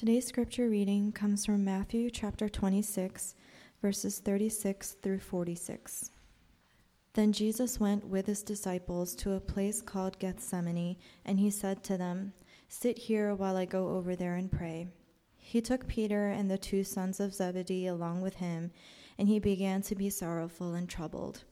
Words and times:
Today's 0.00 0.26
scripture 0.26 0.70
reading 0.70 1.12
comes 1.12 1.44
from 1.44 1.62
Matthew 1.62 2.08
chapter 2.08 2.48
26, 2.48 3.34
verses 3.82 4.18
36 4.20 4.92
through 5.02 5.18
46. 5.18 6.10
Then 7.12 7.34
Jesus 7.34 7.78
went 7.78 8.06
with 8.06 8.24
his 8.24 8.42
disciples 8.42 9.14
to 9.16 9.34
a 9.34 9.40
place 9.40 9.82
called 9.82 10.18
Gethsemane, 10.18 10.96
and 11.26 11.38
he 11.38 11.50
said 11.50 11.84
to 11.84 11.98
them, 11.98 12.32
Sit 12.66 12.96
here 12.96 13.34
while 13.34 13.58
I 13.58 13.66
go 13.66 13.90
over 13.90 14.16
there 14.16 14.36
and 14.36 14.50
pray. 14.50 14.88
He 15.36 15.60
took 15.60 15.86
Peter 15.86 16.28
and 16.30 16.50
the 16.50 16.56
two 16.56 16.82
sons 16.82 17.20
of 17.20 17.34
Zebedee 17.34 17.86
along 17.86 18.22
with 18.22 18.36
him, 18.36 18.70
and 19.18 19.28
he 19.28 19.38
began 19.38 19.82
to 19.82 19.94
be 19.94 20.08
sorrowful 20.08 20.72
and 20.72 20.88
troubled. 20.88 21.44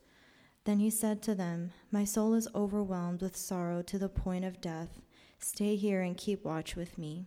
Then 0.65 0.79
he 0.79 0.89
said 0.89 1.21
to 1.25 1.35
them, 1.35 1.73
My 1.93 2.07
soul 2.07 2.33
is 2.33 2.49
overwhelmed 2.55 3.21
with 3.21 3.37
sorrow 3.37 3.83
to 3.83 3.99
the 3.99 4.09
point 4.09 4.47
of 4.47 4.63
death. 4.63 5.03
Stay 5.39 5.77
here 5.77 6.01
and 6.01 6.17
keep 6.17 6.47
watch 6.47 6.77
with 6.77 6.97
me. 6.97 7.27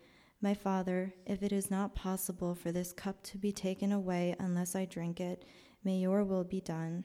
My 0.43 0.55
Father, 0.55 1.13
if 1.27 1.43
it 1.43 1.51
is 1.51 1.69
not 1.69 1.93
possible 1.93 2.55
for 2.55 2.71
this 2.71 2.91
cup 2.91 3.21
to 3.23 3.37
be 3.37 3.51
taken 3.51 3.91
away 3.91 4.35
unless 4.39 4.75
I 4.75 4.85
drink 4.85 5.19
it, 5.19 5.45
may 5.83 5.97
your 5.97 6.23
will 6.23 6.43
be 6.43 6.59
done. 6.59 7.03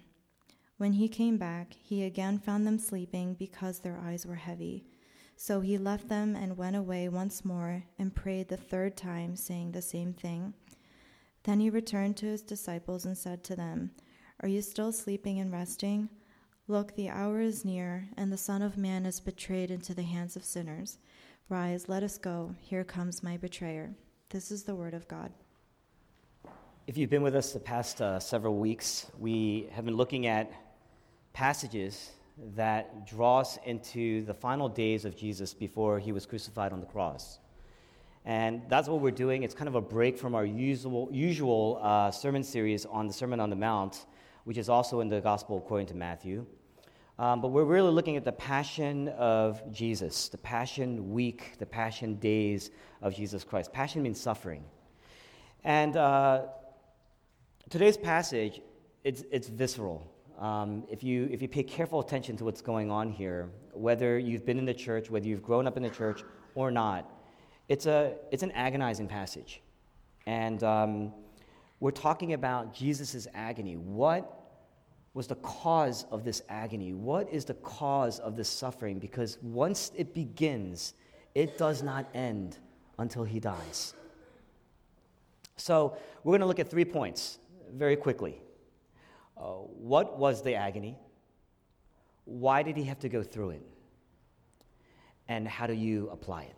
When 0.78 0.94
he 0.94 1.06
came 1.06 1.36
back, 1.36 1.74
he 1.74 2.02
again 2.02 2.38
found 2.38 2.66
them 2.66 2.78
sleeping 2.78 3.34
because 3.34 3.80
their 3.80 3.98
eyes 3.98 4.24
were 4.24 4.36
heavy. 4.36 4.86
So 5.36 5.60
he 5.60 5.76
left 5.76 6.08
them 6.08 6.34
and 6.34 6.56
went 6.56 6.76
away 6.76 7.10
once 7.10 7.44
more 7.44 7.84
and 7.98 8.14
prayed 8.14 8.48
the 8.48 8.56
third 8.56 8.96
time, 8.96 9.36
saying 9.36 9.72
the 9.72 9.82
same 9.82 10.14
thing. 10.14 10.54
Then 11.42 11.60
he 11.60 11.68
returned 11.68 12.16
to 12.18 12.26
his 12.26 12.40
disciples 12.40 13.04
and 13.04 13.18
said 13.18 13.44
to 13.44 13.56
them, 13.56 13.90
Are 14.40 14.48
you 14.48 14.62
still 14.62 14.92
sleeping 14.92 15.38
and 15.38 15.52
resting? 15.52 16.08
Look, 16.68 16.96
the 16.96 17.10
hour 17.10 17.40
is 17.40 17.66
near, 17.66 18.08
and 18.16 18.32
the 18.32 18.38
Son 18.38 18.62
of 18.62 18.78
Man 18.78 19.04
is 19.04 19.20
betrayed 19.20 19.70
into 19.70 19.92
the 19.92 20.02
hands 20.04 20.36
of 20.36 20.44
sinners. 20.44 20.98
Rise, 21.48 21.88
let 21.88 22.02
us 22.02 22.18
go. 22.18 22.56
Here 22.58 22.82
comes 22.82 23.22
my 23.22 23.36
betrayer. 23.36 23.94
This 24.30 24.50
is 24.50 24.64
the 24.64 24.74
word 24.74 24.94
of 24.94 25.06
God. 25.06 25.30
If 26.88 26.98
you've 26.98 27.08
been 27.08 27.22
with 27.22 27.36
us 27.36 27.52
the 27.52 27.60
past 27.60 28.02
uh, 28.02 28.18
several 28.18 28.56
weeks, 28.56 29.06
we 29.16 29.68
have 29.70 29.84
been 29.84 29.96
looking 29.96 30.26
at 30.26 30.50
passages 31.34 32.10
that 32.56 33.06
draw 33.06 33.38
us 33.38 33.60
into 33.64 34.24
the 34.24 34.34
final 34.34 34.68
days 34.68 35.04
of 35.04 35.16
Jesus 35.16 35.54
before 35.54 36.00
he 36.00 36.10
was 36.10 36.26
crucified 36.26 36.72
on 36.72 36.80
the 36.80 36.86
cross. 36.86 37.38
And 38.24 38.62
that's 38.68 38.88
what 38.88 39.00
we're 39.00 39.12
doing. 39.12 39.44
It's 39.44 39.54
kind 39.54 39.68
of 39.68 39.76
a 39.76 39.80
break 39.80 40.18
from 40.18 40.34
our 40.34 40.44
usual, 40.44 41.08
usual 41.12 41.78
uh, 41.80 42.10
sermon 42.10 42.42
series 42.42 42.84
on 42.86 43.06
the 43.06 43.12
Sermon 43.12 43.38
on 43.38 43.50
the 43.50 43.56
Mount, 43.56 44.06
which 44.42 44.58
is 44.58 44.68
also 44.68 44.98
in 44.98 45.08
the 45.08 45.20
Gospel 45.20 45.58
according 45.58 45.86
to 45.86 45.94
Matthew. 45.94 46.44
Um, 47.18 47.40
but 47.40 47.48
we're 47.48 47.64
really 47.64 47.90
looking 47.90 48.18
at 48.18 48.26
the 48.26 48.32
passion 48.32 49.08
of 49.08 49.62
Jesus, 49.72 50.28
the 50.28 50.36
passion 50.36 51.12
week, 51.12 51.54
the 51.58 51.64
passion 51.64 52.16
days 52.16 52.70
of 53.00 53.14
Jesus 53.14 53.42
Christ. 53.42 53.72
Passion 53.72 54.02
means 54.02 54.20
suffering. 54.20 54.62
And 55.64 55.96
uh, 55.96 56.42
today's 57.70 57.96
passage, 57.96 58.60
it's, 59.02 59.24
it's 59.30 59.48
visceral. 59.48 60.12
Um, 60.38 60.84
if, 60.90 61.02
you, 61.02 61.26
if 61.32 61.40
you 61.40 61.48
pay 61.48 61.62
careful 61.62 62.00
attention 62.00 62.36
to 62.36 62.44
what's 62.44 62.60
going 62.60 62.90
on 62.90 63.10
here, 63.10 63.48
whether 63.72 64.18
you've 64.18 64.44
been 64.44 64.58
in 64.58 64.66
the 64.66 64.74
church, 64.74 65.08
whether 65.08 65.26
you've 65.26 65.42
grown 65.42 65.66
up 65.66 65.78
in 65.78 65.82
the 65.82 65.88
church 65.88 66.22
or 66.54 66.70
not, 66.70 67.10
it's, 67.70 67.86
a, 67.86 68.12
it's 68.30 68.42
an 68.42 68.52
agonizing 68.52 69.08
passage. 69.08 69.62
And 70.26 70.62
um, 70.62 71.14
we're 71.80 71.92
talking 71.92 72.34
about 72.34 72.74
Jesus' 72.74 73.26
agony. 73.32 73.78
What 73.78 74.35
was 75.16 75.26
the 75.26 75.36
cause 75.36 76.04
of 76.10 76.24
this 76.24 76.42
agony? 76.50 76.92
What 76.92 77.32
is 77.32 77.46
the 77.46 77.54
cause 77.54 78.18
of 78.18 78.36
this 78.36 78.50
suffering? 78.50 78.98
Because 78.98 79.38
once 79.40 79.90
it 79.96 80.12
begins, 80.12 80.92
it 81.34 81.56
does 81.56 81.82
not 81.82 82.06
end 82.12 82.58
until 82.98 83.24
he 83.24 83.40
dies. 83.40 83.94
So, 85.56 85.96
we're 86.22 86.32
going 86.32 86.42
to 86.42 86.46
look 86.46 86.58
at 86.58 86.70
three 86.70 86.84
points 86.84 87.38
very 87.72 87.96
quickly. 87.96 88.42
Uh, 89.38 89.52
what 89.90 90.18
was 90.18 90.42
the 90.42 90.54
agony? 90.54 90.98
Why 92.26 92.62
did 92.62 92.76
he 92.76 92.84
have 92.84 92.98
to 92.98 93.08
go 93.08 93.22
through 93.22 93.50
it? 93.50 93.62
And 95.28 95.48
how 95.48 95.66
do 95.66 95.72
you 95.72 96.10
apply 96.10 96.42
it? 96.42 96.56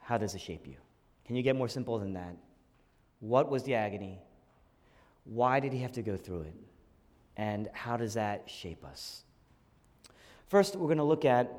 How 0.00 0.18
does 0.18 0.34
it 0.34 0.40
shape 0.40 0.66
you? 0.66 0.78
Can 1.24 1.36
you 1.36 1.44
get 1.44 1.54
more 1.54 1.68
simple 1.68 2.00
than 2.00 2.14
that? 2.14 2.34
What 3.20 3.48
was 3.48 3.62
the 3.62 3.76
agony? 3.76 4.18
Why 5.22 5.60
did 5.60 5.72
he 5.72 5.78
have 5.78 5.92
to 5.92 6.02
go 6.02 6.16
through 6.16 6.42
it? 6.42 6.54
And 7.36 7.68
how 7.72 7.96
does 7.96 8.14
that 8.14 8.48
shape 8.48 8.84
us? 8.84 9.24
First, 10.48 10.76
we're 10.76 10.86
going 10.86 10.98
to 10.98 11.04
look 11.04 11.24
at 11.24 11.52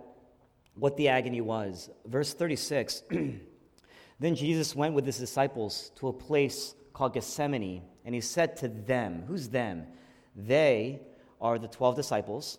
what 0.75 0.97
the 0.97 1.09
agony 1.09 1.41
was. 1.41 1.89
Verse 2.05 2.33
36 2.33 3.03
Then 4.19 4.35
Jesus 4.35 4.75
went 4.75 4.93
with 4.93 5.05
his 5.05 5.17
disciples 5.17 5.91
to 5.95 6.07
a 6.07 6.13
place 6.13 6.73
called 6.93 7.13
Gethsemane, 7.13 7.81
and 8.05 8.15
he 8.15 8.21
said 8.21 8.55
to 8.57 8.69
them, 8.69 9.23
Who's 9.27 9.49
them? 9.49 9.87
They 10.35 11.01
are 11.41 11.59
the 11.59 11.67
12 11.67 11.95
disciples. 11.95 12.57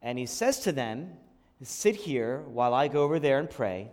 And 0.00 0.18
he 0.18 0.26
says 0.26 0.60
to 0.60 0.72
them, 0.72 1.14
Sit 1.62 1.96
here 1.96 2.42
while 2.46 2.72
I 2.72 2.86
go 2.86 3.02
over 3.02 3.18
there 3.18 3.40
and 3.40 3.50
pray. 3.50 3.90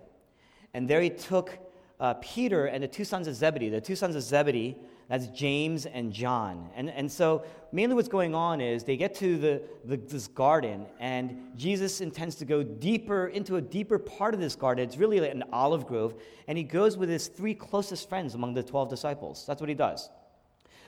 And 0.74 0.88
there 0.88 1.02
he 1.02 1.10
took 1.10 1.58
uh, 2.00 2.14
Peter 2.16 2.68
and 2.68 2.84
the 2.84 2.88
two 2.88 3.06
sons 3.06 3.28
of 3.28 3.34
Zebedee. 3.34 3.70
The 3.70 3.82
two 3.82 3.96
sons 3.96 4.16
of 4.16 4.22
Zebedee 4.22 4.76
that's 5.08 5.28
James 5.28 5.86
and 5.86 6.12
John. 6.12 6.70
And, 6.76 6.90
and 6.90 7.12
so, 7.12 7.44
mainly 7.72 7.96
what's 7.96 8.08
going 8.08 8.34
on 8.34 8.60
is 8.60 8.84
they 8.84 8.98
get 8.98 9.14
to 9.16 9.38
the, 9.38 9.62
the, 9.84 9.98
this 9.98 10.28
garden, 10.28 10.88
and 11.00 11.52
Jesus 11.56 12.02
intends 12.02 12.36
to 12.38 12.46
go 12.46 12.64
deeper 12.64 13.28
into 13.28 13.58
a 13.58 13.62
deeper 13.62 14.00
part 14.00 14.34
of 14.34 14.40
this 14.40 14.56
garden. 14.56 14.84
It's 14.84 14.98
really 14.98 15.20
like 15.20 15.32
an 15.32 15.44
olive 15.54 15.86
grove. 15.86 16.16
And 16.48 16.58
he 16.58 16.64
goes 16.64 16.98
with 16.98 17.10
his 17.10 17.28
three 17.28 17.54
closest 17.54 18.10
friends 18.10 18.34
among 18.34 18.56
the 18.56 18.64
12 18.64 18.90
disciples. 18.90 19.46
That's 19.46 19.62
what 19.62 19.70
he 19.70 19.76
does. 19.76 20.10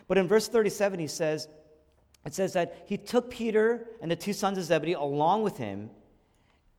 But 0.08 0.18
in 0.18 0.28
verse 0.28 0.48
37, 0.48 1.00
he 1.00 1.08
says, 1.08 1.48
it 2.26 2.34
says 2.34 2.54
that 2.54 2.84
he 2.88 2.98
took 2.98 3.30
Peter 3.30 3.88
and 4.02 4.10
the 4.10 4.16
two 4.16 4.34
sons 4.34 4.58
of 4.58 4.64
Zebedee 4.64 4.94
along 4.94 5.44
with 5.44 5.58
him 5.58 5.90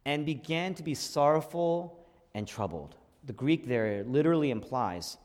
and 0.05 0.27
began 0.27 0.75
to 0.75 0.83
be 0.83 0.95
sorrowful 0.95 2.07
and 2.35 2.47
troubled. 2.49 2.97
The 3.25 3.33
Greek 3.33 3.67
there 3.67 4.05
literally 4.05 4.51
implies 4.51 5.19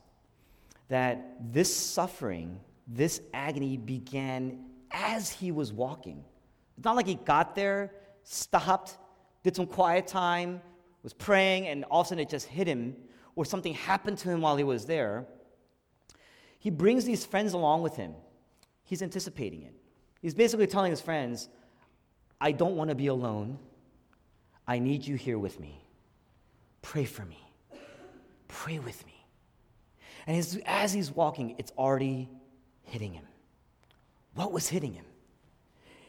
that 0.88 1.52
this 1.52 1.74
suffering, 1.74 2.60
this 2.86 3.20
agony 3.32 3.76
began 3.76 4.64
as 4.90 5.30
he 5.30 5.50
was 5.50 5.72
walking. 5.72 6.24
It's 6.76 6.84
not 6.84 6.96
like 6.96 7.06
he 7.06 7.14
got 7.14 7.54
there, 7.54 7.92
stopped, 8.22 8.98
did 9.42 9.56
some 9.56 9.66
quiet 9.66 10.06
time, 10.06 10.60
was 11.02 11.12
praying, 11.12 11.68
and 11.68 11.84
all 11.84 12.00
of 12.00 12.06
a 12.06 12.08
sudden 12.08 12.22
it 12.22 12.28
just 12.28 12.46
hit 12.46 12.66
him, 12.66 12.96
or 13.36 13.44
something 13.44 13.74
happened 13.74 14.18
to 14.18 14.28
him 14.28 14.40
while 14.40 14.56
he 14.56 14.64
was 14.64 14.86
there. 14.86 15.26
He 16.58 16.70
brings 16.70 17.04
these 17.04 17.24
friends 17.24 17.52
along 17.52 17.82
with 17.82 17.96
him. 17.96 18.14
He's 18.84 19.02
anticipating 19.02 19.62
it. 19.62 19.74
He's 20.22 20.34
basically 20.34 20.66
telling 20.66 20.90
his 20.90 21.00
friends, 21.00 21.48
I 22.40 22.52
don't 22.52 22.76
want 22.76 22.90
to 22.90 22.94
be 22.94 23.08
alone. 23.08 23.58
I 24.66 24.78
need 24.78 25.06
you 25.06 25.16
here 25.16 25.38
with 25.38 25.60
me. 25.60 25.84
Pray 26.80 27.04
for 27.04 27.24
me. 27.24 27.38
Pray 28.48 28.78
with 28.78 29.04
me. 29.06 29.13
And 30.26 30.36
as, 30.36 30.58
as 30.66 30.92
he's 30.92 31.10
walking, 31.10 31.54
it's 31.58 31.72
already 31.76 32.28
hitting 32.82 33.12
him. 33.12 33.24
What 34.34 34.52
was 34.52 34.68
hitting 34.68 34.92
him? 34.92 35.04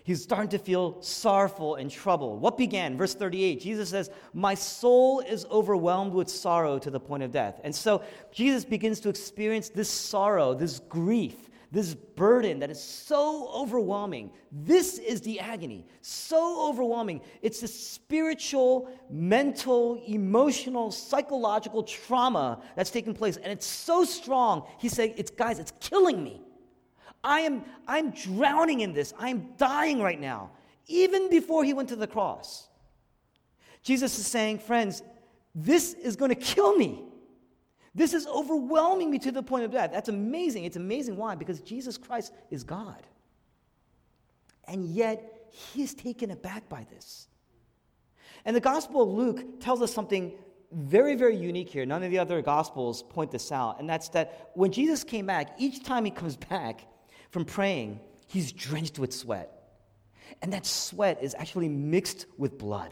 He's 0.03 0.21
starting 0.21 0.49
to 0.49 0.59
feel 0.59 1.01
sorrowful 1.01 1.75
and 1.75 1.89
troubled. 1.89 2.39
What 2.39 2.59
began? 2.59 2.95
Verse 2.95 3.15
38, 3.15 3.59
Jesus 3.59 3.89
says, 3.89 4.11
My 4.33 4.53
soul 4.53 5.19
is 5.21 5.45
overwhelmed 5.45 6.13
with 6.13 6.29
sorrow 6.29 6.77
to 6.77 6.91
the 6.91 6.99
point 6.99 7.23
of 7.23 7.31
death. 7.31 7.59
And 7.63 7.73
so 7.73 8.03
Jesus 8.31 8.65
begins 8.65 8.99
to 8.99 9.09
experience 9.09 9.69
this 9.69 9.89
sorrow, 9.89 10.53
this 10.53 10.79
grief, 10.79 11.49
this 11.75 11.93
burden 11.93 12.59
that 12.59 12.71
is 12.71 12.81
so 12.81 13.49
overwhelming. 13.53 14.31
This 14.49 14.97
is 14.97 15.19
the 15.19 15.41
agony, 15.41 15.85
so 15.99 16.69
overwhelming. 16.69 17.19
It's 17.41 17.59
the 17.59 17.67
spiritual, 17.67 18.89
mental, 19.09 20.01
emotional, 20.07 20.89
psychological 20.89 21.83
trauma 21.83 22.61
that's 22.77 22.91
taking 22.91 23.13
place, 23.13 23.35
and 23.35 23.51
it's 23.51 23.65
so 23.65 24.05
strong. 24.05 24.65
He's 24.77 24.93
saying, 24.93 25.15
"It's 25.17 25.29
guys, 25.29 25.59
it's 25.59 25.73
killing 25.81 26.23
me. 26.23 26.41
I 27.25 27.41
am, 27.41 27.65
I'm 27.89 28.11
drowning 28.11 28.79
in 28.79 28.93
this. 28.93 29.13
I'm 29.19 29.53
dying 29.57 30.01
right 30.01 30.19
now." 30.19 30.51
Even 30.87 31.29
before 31.29 31.65
he 31.65 31.73
went 31.73 31.89
to 31.89 31.97
the 31.97 32.07
cross, 32.07 32.69
Jesus 33.81 34.17
is 34.17 34.25
saying, 34.25 34.59
"Friends, 34.59 35.03
this 35.53 35.93
is 35.93 36.15
going 36.15 36.29
to 36.29 36.35
kill 36.35 36.77
me." 36.77 37.03
This 37.95 38.13
is 38.13 38.27
overwhelming 38.27 39.09
me 39.09 39.19
to 39.19 39.31
the 39.31 39.41
point 39.41 39.63
of 39.63 39.71
death. 39.71 39.91
That's 39.93 40.09
amazing. 40.09 40.65
It's 40.65 40.75
amazing. 40.75 41.15
Why? 41.15 41.33
Because 41.35 41.61
Jesus 41.61 41.97
Christ 41.97 42.33
is 42.51 42.63
God. 42.63 43.01
And 44.65 44.85
yet, 44.85 45.49
he 45.49 45.81
is 45.83 45.93
taken 45.93 46.31
aback 46.31 46.67
by 46.67 46.85
this. 46.93 47.29
And 48.43 48.53
the 48.53 48.61
Gospel 48.61 49.03
of 49.03 49.09
Luke 49.09 49.61
tells 49.61 49.81
us 49.81 49.93
something 49.93 50.33
very, 50.73 51.15
very 51.15 51.37
unique 51.37 51.69
here. 51.69 51.85
None 51.85 52.03
of 52.03 52.11
the 52.11 52.19
other 52.19 52.41
Gospels 52.41 53.01
point 53.03 53.31
this 53.31 53.51
out. 53.51 53.79
And 53.79 53.89
that's 53.89 54.09
that 54.09 54.51
when 54.55 54.71
Jesus 54.71 55.05
came 55.05 55.25
back, 55.25 55.55
each 55.57 55.83
time 55.83 56.03
he 56.03 56.11
comes 56.11 56.35
back 56.35 56.81
from 57.31 57.45
praying, 57.45 58.01
he's 58.27 58.51
drenched 58.51 58.99
with 58.99 59.13
sweat. 59.13 59.51
And 60.41 60.51
that 60.51 60.65
sweat 60.65 61.19
is 61.21 61.33
actually 61.39 61.69
mixed 61.69 62.25
with 62.37 62.57
blood. 62.57 62.91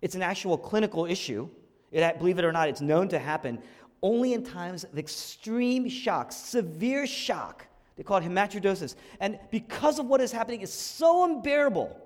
It's 0.00 0.14
an 0.14 0.22
actual 0.22 0.56
clinical 0.56 1.04
issue. 1.04 1.48
It, 1.90 2.18
believe 2.18 2.38
it 2.38 2.44
or 2.44 2.52
not, 2.52 2.68
it's 2.68 2.80
known 2.80 3.08
to 3.08 3.18
happen 3.18 3.58
only 4.04 4.34
in 4.34 4.44
times 4.44 4.84
of 4.84 4.98
extreme 4.98 5.88
shock, 5.88 6.30
severe 6.30 7.06
shock. 7.06 7.66
They 7.96 8.02
call 8.02 8.18
it 8.18 8.24
hematidrosis. 8.24 8.96
And 9.18 9.38
because 9.50 9.98
of 9.98 10.06
what 10.06 10.20
is 10.20 10.30
happening, 10.30 10.60
it's 10.60 10.74
so 10.74 11.24
unbearable. 11.24 11.98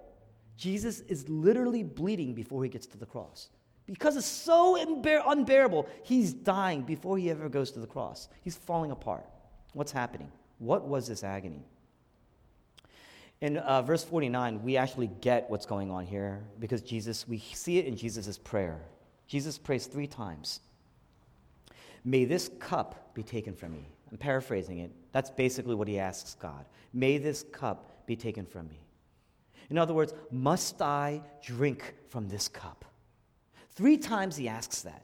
Jesus 0.57 1.01
is 1.01 1.29
literally 1.29 1.83
bleeding 1.83 2.35
before 2.35 2.63
he 2.63 2.71
gets 2.71 2.87
to 2.87 2.99
the 2.99 3.05
cross. 3.05 3.49
Because 3.87 4.17
it's 4.17 4.27
so 4.27 4.77
unbear- 4.77 5.25
unbearable, 5.27 5.89
he's 6.05 6.33
dying 6.33 6.83
before 6.83 7.19
he 7.19 7.31
ever 7.31 7.49
goes 7.49 7.73
to 7.73 7.81
the 7.81 7.87
cross. 7.87 8.29
He's 8.43 8.57
falling 8.57 8.93
apart. 8.93 9.27
What's 9.73 9.91
happening? 9.91 10.31
What 10.59 10.87
was 10.87 11.09
this 11.09 11.25
agony? 11.25 11.65
In 13.41 13.57
uh, 13.57 13.83
verse 13.83 14.05
49, 14.05 14.63
we 14.63 14.77
actually 14.77 15.11
get 15.21 15.51
what's 15.51 15.67
going 15.67 15.91
on 15.91 16.07
here 16.07 16.45
because 16.61 16.81
Jesus, 16.81 17.27
we 17.27 17.39
see 17.39 17.79
it 17.79 17.87
in 17.87 17.97
Jesus' 17.97 18.39
prayer. 18.39 18.81
Jesus 19.27 19.59
prays 19.59 19.87
three 19.87 20.07
times 20.07 20.61
May 22.05 22.25
this 22.25 22.51
cup 22.59 23.15
be 23.15 23.23
taken 23.23 23.55
from 23.55 23.73
me. 23.73 23.89
I'm 24.11 24.19
paraphrasing 24.19 24.79
it. 24.79 24.91
That's 25.13 25.31
basically 25.31 25.75
what 25.75 25.89
he 25.89 25.99
asks 25.99 26.35
God. 26.35 26.65
May 26.93 27.19
this 27.19 27.45
cup 27.53 28.07
be 28.07 28.17
taken 28.17 28.47
from 28.47 28.69
me. 28.69 28.81
In 29.71 29.77
other 29.77 29.93
words, 29.93 30.15
must 30.31 30.81
I 30.81 31.21
drink 31.43 31.95
from 32.09 32.29
this 32.29 32.49
cup? 32.49 32.85
Three 33.73 33.99
times 33.99 34.37
he 34.37 34.49
asks 34.49 34.83
that. 34.83 35.03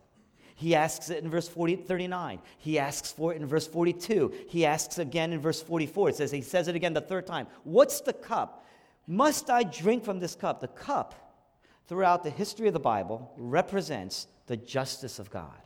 He 0.56 0.74
asks 0.74 1.10
it 1.10 1.22
in 1.22 1.30
verse 1.30 1.48
40, 1.48 1.76
39. 1.76 2.38
He 2.58 2.78
asks 2.78 3.10
for 3.10 3.32
it 3.32 3.40
in 3.40 3.46
verse 3.46 3.66
42. 3.66 4.32
He 4.48 4.64
asks 4.64 4.98
again 4.98 5.32
in 5.32 5.40
verse 5.40 5.60
44. 5.60 6.10
It 6.10 6.16
says, 6.16 6.30
he 6.30 6.40
says 6.40 6.68
it 6.68 6.76
again 6.76 6.94
the 6.94 7.00
third 7.00 7.26
time. 7.26 7.48
What's 7.64 8.00
the 8.00 8.12
cup? 8.12 8.64
Must 9.06 9.50
I 9.50 9.64
drink 9.64 10.04
from 10.04 10.20
this 10.20 10.34
cup? 10.34 10.60
The 10.60 10.68
cup, 10.68 11.14
throughout 11.88 12.22
the 12.22 12.30
history 12.30 12.68
of 12.68 12.72
the 12.72 12.80
Bible, 12.80 13.32
represents 13.36 14.28
the 14.46 14.56
justice 14.56 15.18
of 15.18 15.30
God, 15.30 15.60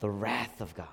the 0.00 0.10
wrath 0.10 0.60
of 0.60 0.74
God. 0.74 0.88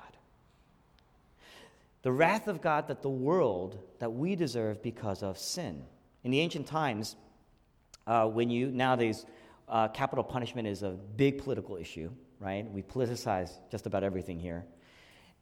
The 2.04 2.12
wrath 2.12 2.48
of 2.48 2.62
God 2.62 2.88
that 2.88 3.02
the 3.02 3.10
world, 3.10 3.78
that 4.00 4.12
we 4.12 4.36
deserve 4.36 4.82
because 4.82 5.22
of 5.22 5.38
sin. 5.38 5.84
In 6.24 6.32
the 6.32 6.40
ancient 6.40 6.68
times, 6.68 7.16
uh, 8.08 8.26
when 8.28 8.50
you, 8.50 8.72
nowadays, 8.72 9.26
uh, 9.70 9.88
capital 9.88 10.24
punishment 10.24 10.68
is 10.68 10.84
a 10.84 10.92
big 10.92 11.38
political 11.38 11.78
issue, 11.78 12.10
right? 12.40 12.70
We 12.72 12.82
politicize 12.82 13.52
just 13.70 13.86
about 13.86 14.04
everything 14.04 14.40
here. 14.40 14.66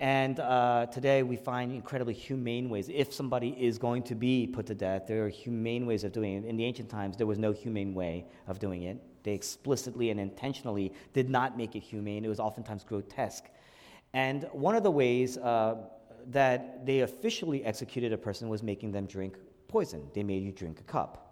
And 0.01 0.39
uh, 0.39 0.85
today 0.91 1.23
we 1.23 1.35
find 1.35 1.73
incredibly 1.73 2.13
humane 2.13 2.69
ways. 2.69 2.89
If 2.93 3.13
somebody 3.13 3.49
is 3.49 3.77
going 3.77 4.03
to 4.03 4.15
be 4.15 4.47
put 4.47 4.65
to 4.67 4.75
death, 4.75 5.07
there 5.07 5.25
are 5.25 5.29
humane 5.29 5.85
ways 5.85 6.05
of 6.05 6.13
doing 6.13 6.35
it. 6.35 6.45
In 6.45 6.55
the 6.55 6.63
ancient 6.63 6.89
times, 6.89 7.17
there 7.17 7.27
was 7.27 7.37
no 7.37 7.51
humane 7.51 7.93
way 7.93 8.25
of 8.47 8.59
doing 8.59 8.83
it. 8.83 9.01
They 9.23 9.33
explicitly 9.33 10.09
and 10.09 10.19
intentionally 10.19 10.93
did 11.13 11.29
not 11.29 11.57
make 11.57 11.75
it 11.75 11.81
humane. 11.81 12.25
It 12.25 12.29
was 12.29 12.39
oftentimes 12.39 12.83
grotesque. 12.83 13.45
And 14.13 14.47
one 14.51 14.75
of 14.75 14.83
the 14.83 14.91
ways 14.91 15.37
uh, 15.37 15.75
that 16.27 16.85
they 16.85 17.01
officially 17.01 17.63
executed 17.63 18.13
a 18.13 18.17
person 18.17 18.49
was 18.49 18.63
making 18.63 18.91
them 18.91 19.05
drink 19.05 19.37
poison. 19.67 20.09
They 20.13 20.23
made 20.23 20.43
you 20.43 20.51
drink 20.51 20.79
a 20.79 20.83
cup 20.83 21.29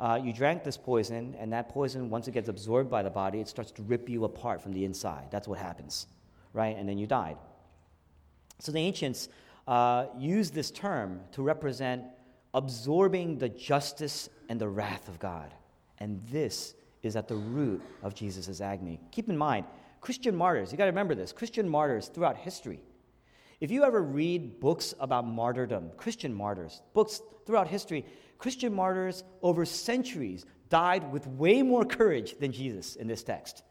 uh, 0.00 0.18
you 0.22 0.32
drank 0.32 0.64
this 0.64 0.78
poison, 0.78 1.36
and 1.38 1.52
that 1.52 1.68
poison, 1.68 2.08
once 2.08 2.26
it 2.26 2.32
gets 2.32 2.48
absorbed 2.48 2.90
by 2.90 3.02
the 3.02 3.10
body, 3.10 3.38
it 3.38 3.46
starts 3.46 3.70
to 3.70 3.82
rip 3.82 4.08
you 4.08 4.24
apart 4.24 4.62
from 4.62 4.72
the 4.72 4.82
inside. 4.84 5.26
That's 5.30 5.46
what 5.46 5.58
happens, 5.58 6.06
right? 6.54 6.74
And 6.74 6.88
then 6.88 6.96
you 6.96 7.06
died. 7.06 7.36
So 8.60 8.72
the 8.72 8.78
ancients 8.78 9.28
uh, 9.68 10.06
used 10.18 10.54
this 10.54 10.70
term 10.70 11.20
to 11.32 11.42
represent 11.42 12.04
absorbing 12.54 13.36
the 13.36 13.50
justice 13.50 14.30
and 14.48 14.58
the 14.58 14.68
wrath 14.68 15.06
of 15.06 15.18
God. 15.18 15.52
And 15.98 16.22
this 16.32 16.74
is 17.02 17.16
at 17.16 17.28
the 17.28 17.34
root 17.34 17.82
of 18.02 18.14
Jesus' 18.14 18.60
agony. 18.60 19.00
Keep 19.10 19.28
in 19.28 19.36
mind, 19.36 19.66
Christian 20.00 20.34
martyrs, 20.34 20.72
you 20.72 20.78
got 20.78 20.84
to 20.84 20.90
remember 20.90 21.14
this 21.14 21.32
Christian 21.32 21.68
martyrs 21.68 22.08
throughout 22.08 22.36
history. 22.36 22.80
If 23.60 23.70
you 23.70 23.84
ever 23.84 24.02
read 24.02 24.60
books 24.60 24.94
about 24.98 25.26
martyrdom, 25.26 25.90
Christian 25.96 26.32
martyrs, 26.32 26.80
books 26.94 27.20
throughout 27.46 27.68
history, 27.68 28.06
Christian 28.38 28.74
martyrs 28.74 29.22
over 29.42 29.66
centuries 29.66 30.46
died 30.70 31.12
with 31.12 31.26
way 31.26 31.62
more 31.62 31.84
courage 31.84 32.38
than 32.38 32.52
Jesus 32.52 32.96
in 32.96 33.06
this 33.06 33.22
text. 33.22 33.62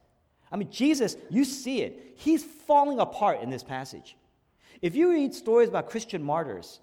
I 0.51 0.57
mean, 0.57 0.69
Jesus, 0.69 1.15
you 1.29 1.43
see 1.43 1.81
it. 1.81 2.13
He's 2.15 2.43
falling 2.43 2.99
apart 2.99 3.41
in 3.41 3.49
this 3.49 3.63
passage. 3.63 4.15
If 4.81 4.95
you 4.95 5.09
read 5.09 5.33
stories 5.33 5.69
about 5.69 5.89
Christian 5.89 6.23
martyrs, 6.23 6.79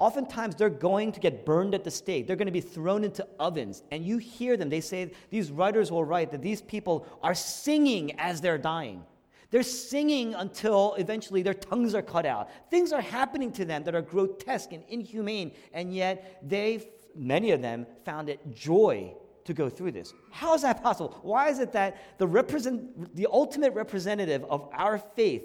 oftentimes 0.00 0.56
they're 0.56 0.68
going 0.68 1.12
to 1.12 1.20
get 1.20 1.46
burned 1.46 1.74
at 1.74 1.84
the 1.84 1.90
stake. 1.90 2.26
They're 2.26 2.34
going 2.34 2.46
to 2.46 2.52
be 2.52 2.60
thrown 2.60 3.04
into 3.04 3.24
ovens. 3.38 3.84
And 3.92 4.04
you 4.04 4.18
hear 4.18 4.56
them. 4.56 4.68
They 4.68 4.80
say, 4.80 5.12
these 5.30 5.52
writers 5.52 5.92
will 5.92 6.04
write 6.04 6.32
that 6.32 6.42
these 6.42 6.62
people 6.62 7.06
are 7.22 7.34
singing 7.34 8.18
as 8.18 8.40
they're 8.40 8.58
dying. 8.58 9.04
They're 9.50 9.62
singing 9.62 10.34
until 10.34 10.94
eventually 10.94 11.42
their 11.42 11.54
tongues 11.54 11.94
are 11.94 12.02
cut 12.02 12.24
out. 12.24 12.50
Things 12.70 12.92
are 12.92 13.00
happening 13.00 13.52
to 13.52 13.64
them 13.64 13.84
that 13.84 13.94
are 13.94 14.02
grotesque 14.02 14.72
and 14.72 14.82
inhumane, 14.88 15.52
and 15.72 15.92
yet 15.92 16.40
they 16.48 16.88
many 17.14 17.50
of 17.50 17.60
them 17.60 17.86
found 18.04 18.28
it 18.28 18.38
joy 18.54 19.12
to 19.44 19.52
go 19.52 19.68
through 19.68 19.90
this. 19.90 20.14
How 20.30 20.54
is 20.54 20.62
that 20.62 20.82
possible? 20.82 21.18
Why 21.22 21.48
is 21.48 21.58
it 21.58 21.72
that 21.72 22.18
the, 22.18 22.26
represent, 22.26 23.16
the 23.16 23.26
ultimate 23.30 23.74
representative 23.74 24.44
of 24.44 24.68
our 24.72 24.98
faith 24.98 25.42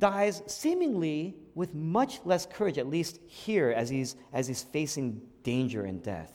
dies 0.00 0.42
seemingly 0.46 1.36
with 1.54 1.74
much 1.74 2.20
less 2.24 2.46
courage, 2.46 2.78
at 2.78 2.88
least 2.88 3.20
here, 3.26 3.70
as 3.70 3.88
he's, 3.88 4.16
as 4.32 4.48
he's 4.48 4.62
facing 4.62 5.20
danger 5.44 5.84
and 5.84 6.02
death? 6.02 6.32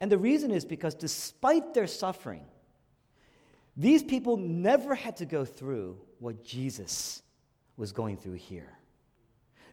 And 0.00 0.12
the 0.12 0.18
reason 0.18 0.50
is 0.50 0.64
because 0.64 0.94
despite 0.94 1.74
their 1.74 1.86
suffering, 1.86 2.44
these 3.76 4.02
people 4.02 4.36
never 4.36 4.94
had 4.94 5.16
to 5.16 5.26
go 5.26 5.44
through 5.44 5.98
what 6.18 6.44
Jesus 6.44 7.22
was 7.76 7.92
going 7.92 8.16
through 8.16 8.34
here. 8.34 8.72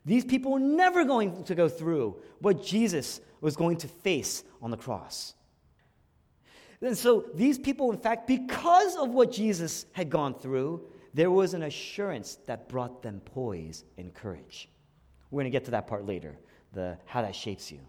These 0.05 0.25
people 0.25 0.51
were 0.51 0.59
never 0.59 1.05
going 1.05 1.43
to 1.45 1.55
go 1.55 1.69
through 1.69 2.21
what 2.39 2.63
Jesus 2.63 3.21
was 3.39 3.55
going 3.55 3.77
to 3.77 3.87
face 3.87 4.43
on 4.61 4.71
the 4.71 4.77
cross. 4.77 5.33
And 6.81 6.97
so 6.97 7.25
these 7.33 7.57
people, 7.57 7.91
in 7.91 7.97
fact, 7.97 8.27
because 8.27 8.97
of 8.97 9.11
what 9.11 9.31
Jesus 9.31 9.85
had 9.93 10.09
gone 10.09 10.33
through, 10.33 10.85
there 11.13 11.31
was 11.31 11.53
an 11.53 11.63
assurance 11.63 12.37
that 12.47 12.69
brought 12.69 13.01
them 13.01 13.21
poise 13.23 13.83
and 13.97 14.13
courage. 14.13 14.69
We're 15.29 15.41
going 15.41 15.51
to 15.51 15.55
get 15.55 15.65
to 15.65 15.71
that 15.71 15.87
part 15.87 16.05
later, 16.05 16.37
the, 16.73 16.97
how 17.05 17.21
that 17.21 17.35
shapes 17.35 17.71
you. 17.71 17.79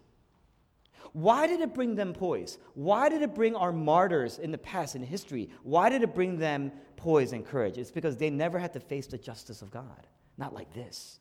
Why 1.13 1.47
did 1.47 1.61
it 1.61 1.75
bring 1.75 1.95
them 1.95 2.13
poise? 2.13 2.59
Why 2.75 3.09
did 3.09 3.23
it 3.23 3.35
bring 3.35 3.55
our 3.55 3.73
martyrs 3.73 4.39
in 4.39 4.51
the 4.51 4.59
past, 4.59 4.97
in 4.97 5.03
history? 5.03 5.49
Why 5.63 5.89
did 5.89 6.03
it 6.03 6.15
bring 6.15 6.39
them 6.39 6.73
poise 6.97 7.33
and 7.33 7.47
courage? 7.47 7.79
It's 7.79 7.91
because 7.91 8.17
they 8.17 8.31
never 8.31 8.59
had 8.59 8.73
to 8.73 8.81
face 8.81 9.07
the 9.07 9.19
justice 9.19 9.63
of 9.63 9.71
God. 9.71 10.07
Not 10.37 10.55
like 10.55 10.73
this. 10.75 11.21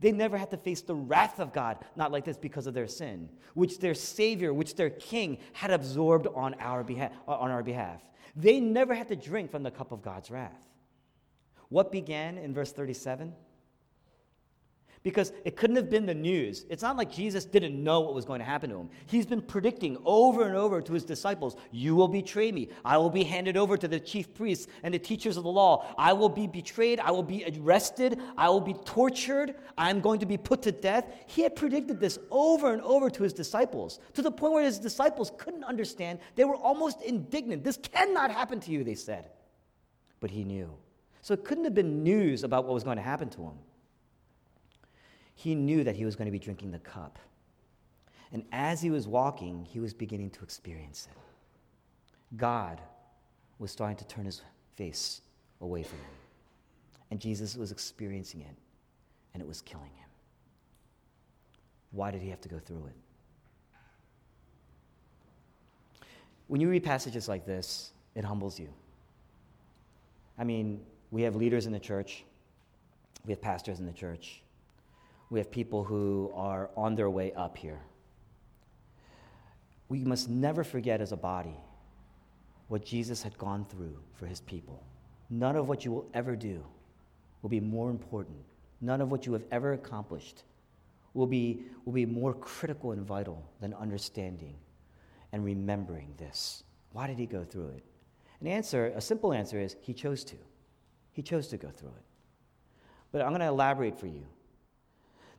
They 0.00 0.12
never 0.12 0.36
had 0.36 0.50
to 0.50 0.56
face 0.56 0.82
the 0.82 0.94
wrath 0.94 1.40
of 1.40 1.52
God, 1.52 1.78
not 1.96 2.12
like 2.12 2.24
this 2.24 2.36
because 2.36 2.66
of 2.66 2.74
their 2.74 2.86
sin, 2.86 3.28
which 3.54 3.78
their 3.78 3.94
Savior, 3.94 4.52
which 4.52 4.76
their 4.76 4.90
King 4.90 5.38
had 5.52 5.70
absorbed 5.70 6.26
on 6.34 6.54
our 6.60 6.84
behalf. 6.84 7.12
On 7.26 7.50
our 7.50 7.62
behalf. 7.62 8.02
They 8.36 8.60
never 8.60 8.94
had 8.94 9.08
to 9.08 9.16
drink 9.16 9.50
from 9.50 9.62
the 9.62 9.70
cup 9.70 9.92
of 9.92 10.02
God's 10.02 10.30
wrath. 10.30 10.68
What 11.68 11.90
began 11.90 12.38
in 12.38 12.54
verse 12.54 12.72
37? 12.72 13.32
because 15.04 15.34
it 15.44 15.54
couldn't 15.54 15.76
have 15.76 15.90
been 15.90 16.06
the 16.06 16.14
news. 16.14 16.64
It's 16.70 16.82
not 16.82 16.96
like 16.96 17.12
Jesus 17.12 17.44
didn't 17.44 17.80
know 17.80 18.00
what 18.00 18.14
was 18.14 18.24
going 18.24 18.38
to 18.38 18.44
happen 18.44 18.70
to 18.70 18.76
him. 18.76 18.88
He's 19.04 19.26
been 19.26 19.42
predicting 19.42 19.98
over 20.06 20.46
and 20.46 20.56
over 20.56 20.80
to 20.80 20.92
his 20.94 21.04
disciples, 21.04 21.56
You 21.70 21.94
will 21.94 22.08
betray 22.08 22.50
me. 22.50 22.70
I 22.86 22.96
will 22.96 23.10
be 23.10 23.22
handed 23.22 23.58
over 23.58 23.76
to 23.76 23.86
the 23.86 24.00
chief 24.00 24.32
priests 24.34 24.66
and 24.82 24.94
the 24.94 24.98
teachers 24.98 25.36
of 25.36 25.44
the 25.44 25.50
law. 25.50 25.94
I 25.98 26.14
will 26.14 26.30
be 26.30 26.46
betrayed. 26.46 27.00
I 27.00 27.10
will 27.10 27.22
be 27.22 27.44
arrested. 27.60 28.18
I 28.38 28.48
will 28.48 28.62
be 28.62 28.72
tortured. 28.72 29.56
I'm 29.76 30.00
going 30.00 30.20
to 30.20 30.26
be 30.26 30.38
put 30.38 30.62
to 30.62 30.72
death. 30.72 31.06
He 31.26 31.42
had 31.42 31.54
predicted 31.54 32.00
this 32.00 32.18
over 32.30 32.72
and 32.72 32.80
over 32.80 33.10
to 33.10 33.22
his 33.22 33.34
disciples 33.34 34.00
to 34.14 34.22
the 34.22 34.32
point 34.32 34.54
where 34.54 34.64
his 34.64 34.78
disciples 34.78 35.32
couldn't 35.36 35.64
understand. 35.64 36.18
They 36.34 36.44
were 36.44 36.56
almost 36.56 37.02
indignant. 37.02 37.62
This 37.62 37.76
cannot 37.76 38.30
happen 38.30 38.58
to 38.60 38.70
you, 38.70 38.82
they 38.82 38.94
said. 38.94 39.28
But 40.18 40.30
he 40.30 40.44
knew. 40.44 40.70
So 41.24 41.34
it 41.34 41.44
couldn't 41.44 41.64
have 41.64 41.74
been 41.74 42.04
news 42.04 42.44
about 42.44 42.64
what 42.64 42.74
was 42.74 42.84
going 42.84 42.98
to 42.98 43.02
happen 43.02 43.28
to 43.30 43.42
him 43.42 43.58
he 45.34 45.54
knew 45.54 45.84
that 45.84 45.96
he 45.96 46.04
was 46.04 46.16
going 46.16 46.26
to 46.26 46.32
be 46.32 46.38
drinking 46.38 46.70
the 46.70 46.78
cup. 46.78 47.18
And 48.32 48.44
as 48.52 48.80
he 48.80 48.90
was 48.90 49.06
walking, 49.06 49.64
he 49.64 49.80
was 49.80 49.92
beginning 49.92 50.30
to 50.30 50.42
experience 50.42 51.08
it. 51.10 51.18
God 52.36 52.80
was 53.58 53.70
starting 53.70 53.96
to 53.96 54.06
turn 54.06 54.24
his 54.24 54.42
face 54.76 55.20
away 55.60 55.82
from 55.82 55.98
him. 55.98 56.06
And 57.10 57.20
Jesus 57.20 57.56
was 57.56 57.70
experiencing 57.70 58.40
it, 58.40 58.56
and 59.34 59.42
it 59.42 59.46
was 59.46 59.60
killing 59.60 59.90
him. 59.96 60.08
Why 61.90 62.10
did 62.10 62.22
he 62.22 62.30
have 62.30 62.40
to 62.40 62.48
go 62.48 62.58
through 62.58 62.86
it? 62.86 62.96
When 66.48 66.60
you 66.60 66.68
read 66.68 66.82
passages 66.82 67.28
like 67.28 67.46
this, 67.46 67.92
it 68.14 68.24
humbles 68.24 68.58
you. 68.58 68.68
I 70.38 70.44
mean, 70.44 70.80
we 71.14 71.22
have 71.22 71.36
leaders 71.36 71.66
in 71.66 71.72
the 71.72 71.78
church, 71.78 72.24
we 73.24 73.32
have 73.32 73.40
pastors 73.40 73.78
in 73.78 73.86
the 73.86 73.92
church, 73.92 74.42
we 75.30 75.38
have 75.38 75.48
people 75.48 75.84
who 75.84 76.32
are 76.34 76.70
on 76.76 76.96
their 76.96 77.08
way 77.08 77.32
up 77.34 77.56
here. 77.56 77.78
We 79.88 80.00
must 80.00 80.28
never 80.28 80.64
forget 80.64 81.00
as 81.00 81.12
a 81.12 81.16
body 81.16 81.56
what 82.66 82.84
Jesus 82.84 83.22
had 83.22 83.38
gone 83.38 83.64
through 83.64 83.96
for 84.14 84.26
his 84.26 84.40
people. 84.40 84.82
None 85.30 85.54
of 85.54 85.68
what 85.68 85.84
you 85.84 85.92
will 85.92 86.10
ever 86.14 86.34
do 86.34 86.64
will 87.42 87.50
be 87.50 87.60
more 87.60 87.90
important. 87.90 88.38
None 88.80 89.00
of 89.00 89.12
what 89.12 89.24
you 89.24 89.34
have 89.34 89.44
ever 89.52 89.72
accomplished 89.72 90.42
will 91.12 91.28
be, 91.28 91.62
will 91.84 91.92
be 91.92 92.06
more 92.06 92.34
critical 92.34 92.90
and 92.90 93.06
vital 93.06 93.40
than 93.60 93.72
understanding 93.74 94.56
and 95.30 95.44
remembering 95.44 96.12
this. 96.18 96.64
Why 96.90 97.06
did 97.06 97.20
he 97.20 97.26
go 97.26 97.44
through 97.44 97.68
it? 97.68 97.84
An 98.40 98.48
answer, 98.48 98.92
a 98.96 99.00
simple 99.00 99.32
answer 99.32 99.60
is 99.60 99.76
he 99.80 99.94
chose 99.94 100.24
to. 100.24 100.36
He 101.14 101.22
chose 101.22 101.48
to 101.48 101.56
go 101.56 101.70
through 101.70 101.90
it. 101.96 102.04
But 103.12 103.22
I'm 103.22 103.28
going 103.28 103.40
to 103.40 103.46
elaborate 103.46 103.98
for 103.98 104.08
you. 104.08 104.26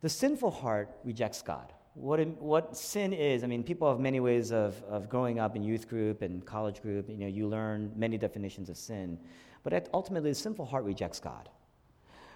The 0.01 0.09
sinful 0.09 0.49
heart 0.49 0.89
rejects 1.03 1.41
God. 1.41 1.73
What, 1.93 2.25
what 2.41 2.75
sin 2.75 3.13
is, 3.13 3.43
I 3.43 3.47
mean, 3.47 3.63
people 3.63 3.89
have 3.89 3.99
many 3.99 4.19
ways 4.19 4.51
of, 4.51 4.81
of 4.83 5.09
growing 5.09 5.39
up 5.39 5.55
in 5.55 5.63
youth 5.63 5.87
group 5.87 6.21
and 6.21 6.45
college 6.45 6.81
group. 6.81 7.09
You 7.09 7.17
know, 7.17 7.27
you 7.27 7.47
learn 7.47 7.91
many 7.95 8.17
definitions 8.17 8.69
of 8.69 8.77
sin. 8.77 9.19
But 9.63 9.89
ultimately, 9.93 10.31
the 10.31 10.35
sinful 10.35 10.65
heart 10.65 10.85
rejects 10.85 11.19
God. 11.19 11.49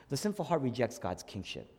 The 0.09 0.17
sinful 0.17 0.45
heart 0.45 0.61
rejects 0.61 0.97
God's 0.97 1.23
kingship. 1.23 1.71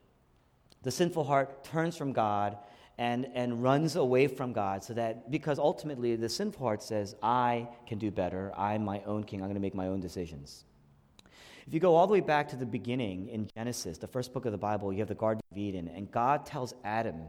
The 0.82 0.90
sinful 0.90 1.24
heart 1.24 1.62
turns 1.64 1.96
from 1.96 2.12
God 2.12 2.56
and, 2.96 3.28
and 3.34 3.62
runs 3.62 3.96
away 3.96 4.26
from 4.26 4.52
God 4.52 4.82
so 4.84 4.94
that, 4.94 5.30
because 5.30 5.58
ultimately 5.58 6.16
the 6.16 6.28
sinful 6.28 6.64
heart 6.64 6.82
says, 6.82 7.14
I 7.22 7.68
can 7.86 7.98
do 7.98 8.10
better. 8.10 8.52
I'm 8.56 8.84
my 8.84 9.02
own 9.04 9.24
king. 9.24 9.40
I'm 9.40 9.46
going 9.46 9.54
to 9.54 9.60
make 9.60 9.74
my 9.74 9.88
own 9.88 10.00
decisions. 10.00 10.64
If 11.70 11.74
you 11.74 11.78
go 11.78 11.94
all 11.94 12.08
the 12.08 12.14
way 12.14 12.20
back 12.20 12.48
to 12.48 12.56
the 12.56 12.66
beginning 12.66 13.28
in 13.28 13.48
Genesis, 13.54 13.96
the 13.96 14.08
first 14.08 14.32
book 14.34 14.44
of 14.44 14.50
the 14.50 14.58
Bible, 14.58 14.92
you 14.92 14.98
have 14.98 15.06
the 15.06 15.14
Garden 15.14 15.40
of 15.52 15.56
Eden, 15.56 15.86
and 15.86 16.10
God 16.10 16.44
tells 16.44 16.74
Adam, 16.82 17.22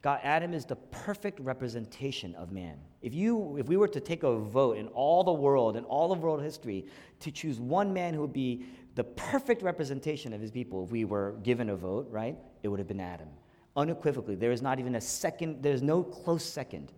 God, 0.00 0.18
Adam 0.22 0.54
is 0.54 0.64
the 0.64 0.76
perfect 0.76 1.38
representation 1.40 2.34
of 2.36 2.52
man. 2.52 2.78
If, 3.02 3.12
you, 3.12 3.58
if 3.58 3.68
we 3.68 3.76
were 3.76 3.88
to 3.88 4.00
take 4.00 4.22
a 4.22 4.34
vote 4.38 4.78
in 4.78 4.86
all 4.88 5.22
the 5.22 5.32
world, 5.34 5.76
in 5.76 5.84
all 5.84 6.10
of 6.10 6.20
world 6.20 6.40
history, 6.40 6.86
to 7.20 7.30
choose 7.30 7.60
one 7.60 7.92
man 7.92 8.14
who 8.14 8.22
would 8.22 8.32
be 8.32 8.64
the 8.94 9.04
perfect 9.04 9.60
representation 9.60 10.32
of 10.32 10.40
his 10.40 10.50
people, 10.50 10.84
if 10.84 10.90
we 10.90 11.04
were 11.04 11.34
given 11.42 11.68
a 11.68 11.76
vote, 11.76 12.08
right, 12.10 12.38
it 12.62 12.68
would 12.68 12.78
have 12.78 12.88
been 12.88 12.98
Adam. 12.98 13.28
Unequivocally. 13.76 14.36
There 14.36 14.52
is 14.52 14.62
not 14.62 14.78
even 14.78 14.94
a 14.94 15.02
second, 15.02 15.62
there's 15.62 15.82
no 15.82 16.02
close 16.02 16.46
second. 16.46 16.94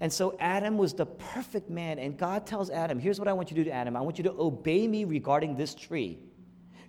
And 0.00 0.12
so 0.12 0.36
Adam 0.38 0.78
was 0.78 0.94
the 0.94 1.06
perfect 1.06 1.70
man, 1.70 1.98
and 1.98 2.16
God 2.16 2.46
tells 2.46 2.70
Adam, 2.70 3.00
Here's 3.00 3.18
what 3.18 3.26
I 3.26 3.32
want 3.32 3.50
you 3.50 3.56
to 3.56 3.64
do 3.64 3.70
to 3.70 3.74
Adam. 3.74 3.96
I 3.96 4.00
want 4.00 4.18
you 4.18 4.24
to 4.24 4.34
obey 4.38 4.86
me 4.86 5.04
regarding 5.04 5.56
this 5.56 5.74
tree. 5.74 6.18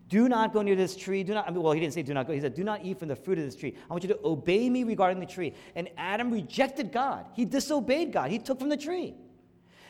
Do 0.09 0.27
not 0.27 0.53
go 0.53 0.63
near 0.63 0.75
this 0.75 0.95
tree. 0.95 1.23
Do 1.23 1.35
not, 1.35 1.47
I 1.47 1.51
mean, 1.51 1.61
well, 1.61 1.71
he 1.71 1.79
didn't 1.79 1.93
say 1.93 2.01
do 2.01 2.15
not 2.15 2.25
go. 2.25 2.33
He 2.33 2.41
said, 2.41 2.55
Do 2.55 2.63
not 2.63 2.83
eat 2.83 2.97
from 2.97 3.07
the 3.07 3.15
fruit 3.15 3.37
of 3.37 3.45
this 3.45 3.55
tree. 3.55 3.75
I 3.89 3.93
want 3.93 4.03
you 4.03 4.09
to 4.09 4.19
obey 4.23 4.67
me 4.69 4.83
regarding 4.83 5.19
the 5.19 5.25
tree. 5.25 5.53
And 5.75 5.87
Adam 5.97 6.31
rejected 6.31 6.91
God. 6.91 7.27
He 7.33 7.45
disobeyed 7.45 8.11
God. 8.11 8.31
He 8.31 8.39
took 8.39 8.59
from 8.59 8.69
the 8.69 8.77
tree. 8.77 9.13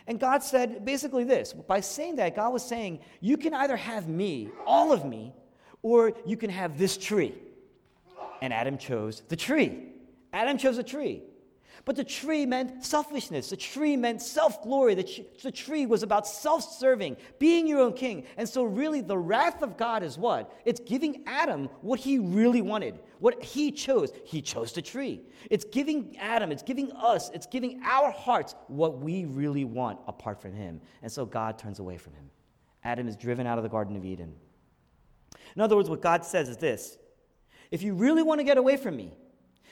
And 0.07 0.19
God 0.19 0.43
said 0.43 0.83
basically 0.83 1.23
this 1.23 1.53
by 1.53 1.79
saying 1.79 2.17
that, 2.17 2.35
God 2.35 2.51
was 2.51 2.65
saying, 2.65 2.99
You 3.21 3.37
can 3.37 3.53
either 3.53 3.77
have 3.77 4.09
me, 4.09 4.49
all 4.65 4.91
of 4.91 5.05
me, 5.05 5.33
or 5.81 6.13
you 6.25 6.35
can 6.35 6.49
have 6.49 6.77
this 6.77 6.97
tree. 6.97 7.33
And 8.41 8.51
Adam 8.51 8.77
chose 8.77 9.23
the 9.29 9.37
tree. 9.37 9.87
Adam 10.33 10.57
chose 10.57 10.77
a 10.77 10.83
tree. 10.83 11.23
But 11.85 11.95
the 11.95 12.03
tree 12.03 12.45
meant 12.45 12.83
selfishness. 12.85 13.49
The 13.49 13.57
tree 13.57 13.95
meant 13.95 14.21
self 14.21 14.61
glory. 14.63 14.95
The, 14.95 15.25
the, 15.41 15.51
tree 15.51 15.85
was 15.85 16.03
about 16.03 16.27
self 16.27 16.63
serving, 16.63 17.17
being 17.39 17.67
your 17.67 17.79
own 17.79 17.93
king. 17.93 18.25
And 18.37 18.47
so, 18.47 18.63
really, 18.63 19.01
the 19.01 19.17
wrath 19.17 19.61
of 19.61 19.77
God 19.77 20.03
is 20.03 20.17
what? 20.17 20.53
It's 20.65 20.79
giving 20.79 21.23
Adam 21.25 21.69
what 21.81 21.99
he 21.99 22.19
really 22.19 22.61
wanted, 22.61 22.99
what 23.19 23.43
he 23.43 23.71
chose. 23.71 24.11
He 24.25 24.41
chose 24.41 24.73
the 24.73 24.81
tree. 24.81 25.21
It's 25.49 25.65
giving 25.65 26.17
Adam, 26.17 26.51
it's 26.51 26.63
giving 26.63 26.91
us, 26.91 27.29
it's 27.33 27.47
giving 27.47 27.81
our 27.83 28.11
hearts 28.11 28.55
what 28.67 28.99
we 28.99 29.25
really 29.25 29.65
want 29.65 29.99
apart 30.07 30.41
from 30.41 30.53
him. 30.53 30.81
And 31.01 31.11
so, 31.11 31.25
God 31.25 31.57
turns 31.57 31.79
away 31.79 31.97
from 31.97 32.13
him. 32.13 32.29
Adam 32.83 33.07
is 33.07 33.15
driven 33.15 33.45
out 33.47 33.57
of 33.57 33.63
the 33.63 33.69
Garden 33.69 33.95
of 33.95 34.05
Eden. 34.05 34.33
In 35.55 35.61
other 35.61 35.75
words, 35.75 35.89
what 35.89 36.01
God 36.01 36.25
says 36.25 36.49
is 36.49 36.57
this 36.57 36.97
if 37.71 37.83
you 37.83 37.93
really 37.93 38.23
want 38.23 38.39
to 38.39 38.43
get 38.43 38.57
away 38.57 38.77
from 38.77 38.95
me, 38.95 39.13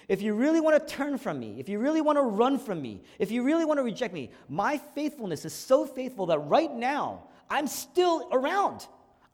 if 0.07 0.21
you 0.21 0.33
really 0.33 0.61
want 0.61 0.87
to 0.87 0.95
turn 0.95 1.17
from 1.17 1.39
me, 1.39 1.55
if 1.59 1.67
you 1.67 1.79
really 1.79 2.01
want 2.01 2.17
to 2.17 2.21
run 2.21 2.57
from 2.57 2.81
me, 2.81 3.01
if 3.19 3.29
you 3.29 3.43
really 3.43 3.65
want 3.65 3.77
to 3.77 3.83
reject 3.83 4.13
me, 4.13 4.31
my 4.47 4.77
faithfulness 4.77 5.43
is 5.43 5.53
so 5.53 5.85
faithful 5.85 6.27
that 6.27 6.39
right 6.39 6.73
now 6.73 7.23
I'm 7.49 7.67
still 7.67 8.29
around. 8.31 8.87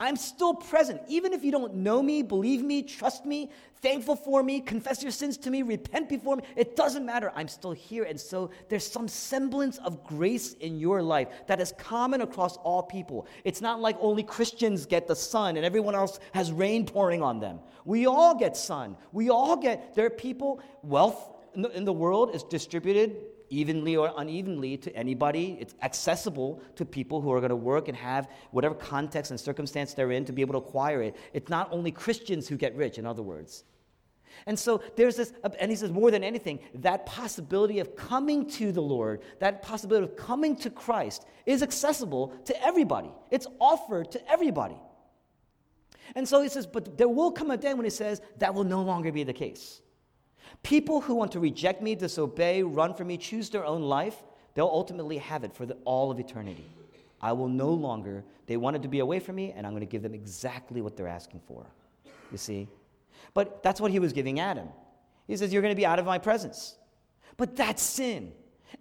I'm 0.04 0.18
still 0.18 0.54
present. 0.54 1.02
Even 1.08 1.32
if 1.32 1.46
you 1.46 1.52
don't 1.52 1.76
know 1.76 2.04
me, 2.04 2.24
believe 2.24 2.62
me, 2.62 2.84
trust 2.84 3.26
me, 3.26 3.50
thankful 3.82 4.18
for 4.18 4.44
me, 4.44 4.60
confess 4.60 5.02
your 5.02 5.14
sins 5.14 5.38
to 5.38 5.50
me, 5.50 5.62
repent 5.62 6.10
before 6.10 6.36
me, 6.36 6.44
it 6.58 6.76
doesn't 6.76 7.06
matter. 7.06 7.32
I'm 7.36 7.48
still 7.48 7.72
here. 7.72 8.04
And 8.04 8.20
so 8.20 8.52
there's 8.68 8.86
some 8.86 9.08
semblance 9.08 9.78
of 9.78 10.04
grace 10.04 10.56
in 10.56 10.78
your 10.78 11.02
life 11.02 11.30
that 11.48 11.62
is 11.62 11.74
common 11.78 12.20
across 12.20 12.58
all 12.58 12.84
people. 12.84 13.28
It's 13.46 13.62
not 13.62 13.80
like 13.80 13.96
only 14.02 14.24
Christians 14.24 14.86
get 14.86 15.08
the 15.08 15.16
sun 15.16 15.56
and 15.56 15.66
everyone 15.66 15.96
else 15.96 16.20
has 16.34 16.52
rain 16.52 16.86
pouring 16.86 17.22
on 17.22 17.40
them. 17.40 17.60
We 17.86 18.06
all 18.06 18.36
get 18.36 18.58
sun. 18.58 18.98
We 19.14 19.30
all 19.30 19.56
get, 19.56 19.96
there 19.96 20.06
are 20.06 20.10
people, 20.10 20.62
wealth 20.82 21.32
in 21.56 21.62
the, 21.62 21.70
in 21.70 21.86
the 21.86 21.94
world 21.94 22.36
is 22.36 22.44
distributed 22.44 23.16
evenly 23.54 23.96
or 23.96 24.12
unevenly 24.18 24.78
to 24.78 24.96
anybody. 24.96 25.58
It's 25.60 25.76
accessible 25.82 26.62
to 26.76 26.86
people 26.86 27.22
who 27.22 27.32
are 27.32 27.40
going 27.40 27.50
to 27.50 27.56
work 27.56 27.88
and 27.88 27.98
have 27.98 28.30
whatever 28.52 28.76
context 28.76 29.32
and 29.32 29.40
circumstance 29.40 29.94
they're 29.94 30.12
in 30.12 30.26
to 30.26 30.34
be 30.34 30.42
able 30.42 30.54
to 30.54 30.66
acquire 30.68 31.02
it. 31.02 31.16
It's 31.34 31.50
not 31.50 31.70
only 31.72 31.92
Christians 31.92 32.48
who 32.48 32.58
get 32.58 32.76
rich, 32.76 32.98
in 32.98 33.06
other 33.06 33.22
words. 33.22 33.64
And 34.48 34.58
so 34.58 34.82
there's 34.96 35.16
this, 35.16 35.32
and 35.60 35.70
he 35.70 35.78
says, 35.78 35.92
more 35.92 36.10
than 36.10 36.24
anything, 36.24 36.60
that 36.76 37.06
possibility 37.06 37.80
of 37.80 37.96
coming 37.96 38.50
to 38.52 38.72
the 38.72 38.82
Lord, 38.82 39.22
that 39.40 39.62
possibility 39.62 40.12
of 40.12 40.18
coming 40.18 40.56
to 40.58 40.72
Christ 40.72 41.26
is 41.46 41.62
accessible 41.62 42.34
to 42.46 42.66
everybody. 42.66 43.12
It's 43.30 43.46
offered 43.60 44.12
to 44.12 44.32
everybody. 44.32 44.78
And 46.16 46.28
so 46.28 46.42
he 46.42 46.50
says, 46.50 46.66
but 46.66 46.98
there 46.98 47.08
will 47.08 47.32
come 47.32 47.52
a 47.52 47.58
day 47.58 47.74
when 47.76 47.86
he 47.86 47.92
says 47.92 48.22
that 48.40 48.54
will 48.54 48.64
no 48.64 48.82
longer 48.82 49.12
be 49.12 49.24
the 49.24 49.34
case. 49.34 49.82
People 50.64 51.02
who 51.02 51.14
want 51.14 51.34
to 51.34 51.40
reject 51.40 51.82
me, 51.82 51.94
disobey, 51.94 52.64
run 52.64 52.94
from 52.94 53.08
me, 53.08 53.18
choose 53.18 53.50
their 53.50 53.66
own 53.66 53.82
life, 53.82 54.16
they'll 54.56 54.66
ultimately 54.66 55.18
have 55.18 55.44
it 55.44 55.54
for 55.54 55.66
the, 55.66 55.76
all 55.84 56.10
of 56.10 56.20
eternity. 56.20 56.66
I 57.22 57.34
will 57.34 57.50
no 57.50 57.70
longer, 57.70 58.24
they 58.48 58.58
wanted 58.58 58.82
to 58.84 58.88
be 58.88 59.00
away 59.00 59.20
from 59.20 59.36
me, 59.36 59.54
and 59.56 59.66
I'm 59.66 59.74
going 59.74 59.82
to 59.82 59.92
give 59.92 60.02
them 60.02 60.14
exactly 60.14 60.82
what 60.82 60.98
they're 60.98 61.08
asking 61.08 61.42
for. 61.48 61.66
You 62.32 62.38
see? 62.38 62.68
But 63.34 63.62
that's 63.64 63.80
what 63.80 63.92
he 63.92 64.00
was 64.00 64.14
giving 64.14 64.40
Adam. 64.40 64.70
He 65.28 65.38
says, 65.38 65.52
You're 65.54 65.62
going 65.62 65.74
to 65.74 65.80
be 65.80 65.86
out 65.86 66.00
of 66.00 66.06
my 66.06 66.18
presence. 66.18 66.76
But 67.38 67.56
that's 67.56 67.82
sin. 67.82 68.32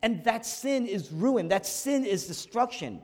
And 0.02 0.24
that 0.24 0.46
sin 0.46 0.86
is 0.86 1.12
ruin. 1.12 1.48
That 1.48 1.66
sin 1.66 2.04
is 2.04 2.26
destruction. 2.26 3.00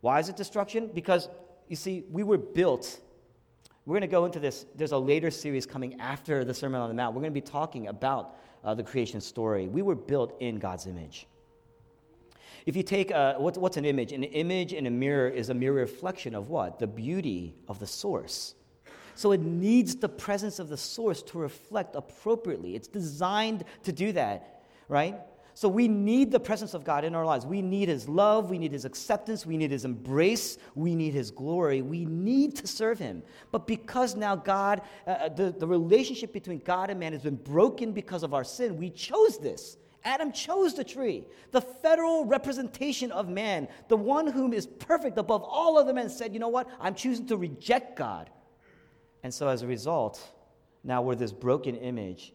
Why 0.00 0.20
is 0.20 0.28
it 0.28 0.36
destruction? 0.36 0.90
Because, 0.92 1.28
you 1.68 1.76
see, 1.76 2.04
we 2.10 2.22
were 2.22 2.38
built 2.38 3.00
we're 3.84 3.94
going 3.94 4.02
to 4.02 4.06
go 4.06 4.24
into 4.24 4.38
this. 4.38 4.66
There's 4.76 4.92
a 4.92 4.98
later 4.98 5.30
series 5.30 5.66
coming 5.66 6.00
after 6.00 6.44
the 6.44 6.54
Sermon 6.54 6.80
on 6.80 6.88
the 6.88 6.94
Mount. 6.94 7.14
We're 7.14 7.22
going 7.22 7.32
to 7.32 7.40
be 7.40 7.40
talking 7.40 7.88
about 7.88 8.36
uh, 8.64 8.74
the 8.74 8.82
creation 8.82 9.20
story. 9.20 9.66
We 9.66 9.82
were 9.82 9.96
built 9.96 10.34
in 10.40 10.58
God's 10.58 10.86
image. 10.86 11.26
If 12.64 12.76
you 12.76 12.84
take, 12.84 13.10
uh, 13.10 13.34
what, 13.34 13.58
what's 13.58 13.76
an 13.76 13.84
image? 13.84 14.12
An 14.12 14.22
image 14.22 14.72
in 14.72 14.86
a 14.86 14.90
mirror 14.90 15.28
is 15.28 15.50
a 15.50 15.54
mirror 15.54 15.74
reflection 15.74 16.34
of 16.34 16.48
what? 16.48 16.78
The 16.78 16.86
beauty 16.86 17.56
of 17.66 17.80
the 17.80 17.86
source. 17.88 18.54
So 19.16 19.32
it 19.32 19.40
needs 19.40 19.96
the 19.96 20.08
presence 20.08 20.60
of 20.60 20.68
the 20.68 20.76
source 20.76 21.22
to 21.24 21.38
reflect 21.38 21.96
appropriately. 21.96 22.76
It's 22.76 22.88
designed 22.88 23.64
to 23.82 23.92
do 23.92 24.12
that, 24.12 24.62
right? 24.88 25.16
So 25.54 25.68
we 25.68 25.86
need 25.86 26.30
the 26.30 26.40
presence 26.40 26.72
of 26.72 26.84
God 26.84 27.04
in 27.04 27.14
our 27.14 27.26
lives. 27.26 27.44
We 27.44 27.60
need 27.60 27.88
His 27.88 28.08
love. 28.08 28.50
We 28.50 28.58
need 28.58 28.72
His 28.72 28.84
acceptance. 28.84 29.44
We 29.44 29.56
need 29.56 29.70
His 29.70 29.84
embrace. 29.84 30.58
We 30.74 30.94
need 30.94 31.12
His 31.12 31.30
glory. 31.30 31.82
We 31.82 32.06
need 32.06 32.56
to 32.56 32.66
serve 32.66 32.98
Him. 32.98 33.22
But 33.50 33.66
because 33.66 34.16
now 34.16 34.34
God, 34.34 34.82
uh, 35.06 35.10
uh, 35.10 35.28
the, 35.28 35.52
the 35.52 35.66
relationship 35.66 36.32
between 36.32 36.60
God 36.60 36.90
and 36.90 36.98
man 36.98 37.12
has 37.12 37.22
been 37.22 37.36
broken 37.36 37.92
because 37.92 38.22
of 38.22 38.32
our 38.32 38.44
sin, 38.44 38.76
we 38.76 38.90
chose 38.90 39.38
this. 39.38 39.76
Adam 40.04 40.32
chose 40.32 40.74
the 40.74 40.84
tree. 40.84 41.24
The 41.50 41.60
federal 41.60 42.24
representation 42.24 43.12
of 43.12 43.28
man, 43.28 43.68
the 43.88 43.96
one 43.96 44.26
whom 44.26 44.52
is 44.52 44.66
perfect 44.66 45.18
above 45.18 45.42
all 45.42 45.78
other 45.78 45.92
men, 45.92 46.08
said, 46.08 46.32
You 46.32 46.40
know 46.40 46.48
what? 46.48 46.68
I'm 46.80 46.94
choosing 46.94 47.26
to 47.26 47.36
reject 47.36 47.96
God. 47.96 48.30
And 49.22 49.32
so 49.32 49.48
as 49.48 49.62
a 49.62 49.66
result, 49.66 50.20
now 50.82 51.02
we're 51.02 51.14
this 51.14 51.32
broken 51.32 51.76
image 51.76 52.32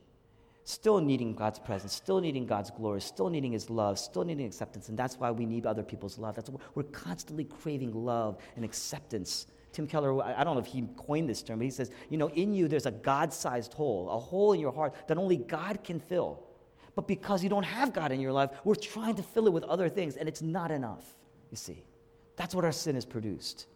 still 0.67 0.99
needing 0.99 1.33
God's 1.33 1.59
presence, 1.59 1.93
still 1.93 2.19
needing 2.19 2.45
God's 2.45 2.71
glory, 2.71 3.01
still 3.01 3.29
needing 3.29 3.53
His 3.53 3.69
love, 3.69 3.97
still 3.97 4.23
needing 4.23 4.45
acceptance. 4.45 4.89
And 4.89 4.97
that's 4.97 5.17
why 5.17 5.31
we 5.31 5.45
need 5.45 5.65
other 5.65 5.83
people's 5.83 6.17
love. 6.17 6.35
That's 6.35 6.49
why 6.49 6.59
we're 6.75 6.83
constantly 6.83 7.45
craving 7.45 7.93
love 7.93 8.37
and 8.55 8.65
acceptance 8.65 9.47
Tim 9.77 9.85
Keller, 9.85 10.23
I 10.23 10.43
don't 10.43 10.55
know 10.55 10.59
if 10.59 10.65
he 10.65 10.83
coined 10.97 11.29
this 11.29 11.43
term, 11.43 11.59
but 11.59 11.65
he 11.65 11.69
says, 11.69 11.91
you 12.09 12.17
know, 12.17 12.29
in 12.29 12.51
you 12.51 12.67
there's 12.67 12.87
a 12.87 12.91
God 12.91 13.31
sized 13.31 13.73
hole, 13.73 14.09
a 14.09 14.17
hole 14.17 14.53
in 14.53 14.59
your 14.59 14.71
heart 14.71 14.95
that 15.07 15.19
only 15.19 15.37
God 15.37 15.83
can 15.83 15.99
fill. 15.99 16.43
But 16.95 17.07
because 17.07 17.43
you 17.43 17.49
don't 17.49 17.61
have 17.61 17.93
God 17.93 18.11
in 18.11 18.19
your 18.19 18.31
life, 18.31 18.49
we're 18.63 18.73
trying 18.73 19.13
to 19.17 19.21
fill 19.21 19.45
it 19.45 19.53
with 19.53 19.63
other 19.65 19.87
things, 19.87 20.15
and 20.15 20.27
it's 20.27 20.41
not 20.41 20.71
enough, 20.71 21.05
you 21.51 21.57
see. 21.57 21.83
That's 22.37 22.55
what 22.55 22.65
our 22.65 22.71
sin 22.71 22.95
has 22.95 23.05
produced. 23.05 23.67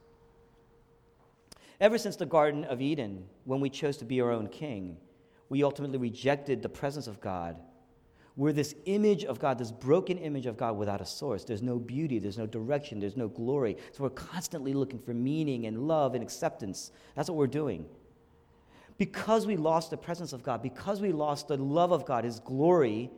Ever 1.80 2.00
since 2.00 2.16
the 2.16 2.26
Garden 2.26 2.64
of 2.64 2.82
Eden, 2.82 3.26
when 3.46 3.60
we 3.60 3.70
chose 3.70 3.98
to 3.98 4.06
be 4.06 4.22
our 4.22 4.32
own 4.32 4.48
king, 4.48 4.98
we 5.52 5.64
ultimately 5.64 5.98
rejected 5.98 6.62
the 6.62 6.70
presence 6.70 7.08
of 7.08 7.20
God. 7.20 7.58
We're 8.38 8.54
this 8.54 8.74
image 8.86 9.26
of 9.26 9.38
God, 9.38 9.58
this 9.58 9.70
broken 9.70 10.18
image 10.18 10.46
of 10.46 10.56
God 10.56 10.78
without 10.78 11.02
a 11.02 11.06
source. 11.06 11.44
There's 11.44 11.62
no 11.62 11.78
beauty, 11.78 12.20
there's 12.20 12.38
no 12.38 12.46
direction, 12.46 13.02
there's 13.02 13.18
no 13.18 13.28
glory. 13.28 13.76
So 13.92 14.04
we're 14.04 14.12
constantly 14.12 14.74
looking 14.74 14.98
for 14.98 15.14
meaning 15.14 15.66
and 15.66 15.90
love 15.90 16.16
and 16.16 16.24
acceptance. 16.24 16.94
That's 17.16 17.30
what 17.30 17.36
we're 17.36 17.48
doing. 17.48 17.86
Because 18.98 19.46
we 19.46 19.58
lost 19.58 19.90
the 19.90 19.98
presence 19.98 20.32
of 20.32 20.42
God, 20.42 20.64
because 20.64 21.02
we 21.02 21.12
lost 21.12 21.50
the 21.50 21.58
love 21.58 21.92
of 21.92 22.06
God, 22.06 22.24
His 22.24 22.40
glory, 22.40 23.12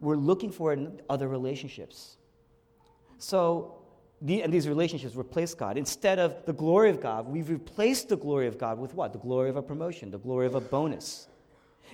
we're 0.00 0.16
looking 0.16 0.50
for 0.50 0.72
it 0.72 0.78
in 0.78 0.98
other 1.10 1.28
relationships. 1.28 2.16
So 3.18 3.81
the, 4.22 4.42
and 4.42 4.52
these 4.52 4.68
relationships 4.68 5.16
replace 5.16 5.52
God. 5.52 5.76
Instead 5.76 6.20
of 6.20 6.46
the 6.46 6.52
glory 6.52 6.90
of 6.90 7.00
God, 7.00 7.26
we've 7.26 7.50
replaced 7.50 8.08
the 8.08 8.16
glory 8.16 8.46
of 8.46 8.56
God 8.56 8.78
with 8.78 8.94
what? 8.94 9.12
The 9.12 9.18
glory 9.18 9.50
of 9.50 9.56
a 9.56 9.62
promotion, 9.62 10.10
the 10.10 10.18
glory 10.18 10.46
of 10.46 10.54
a 10.54 10.60
bonus. 10.60 11.26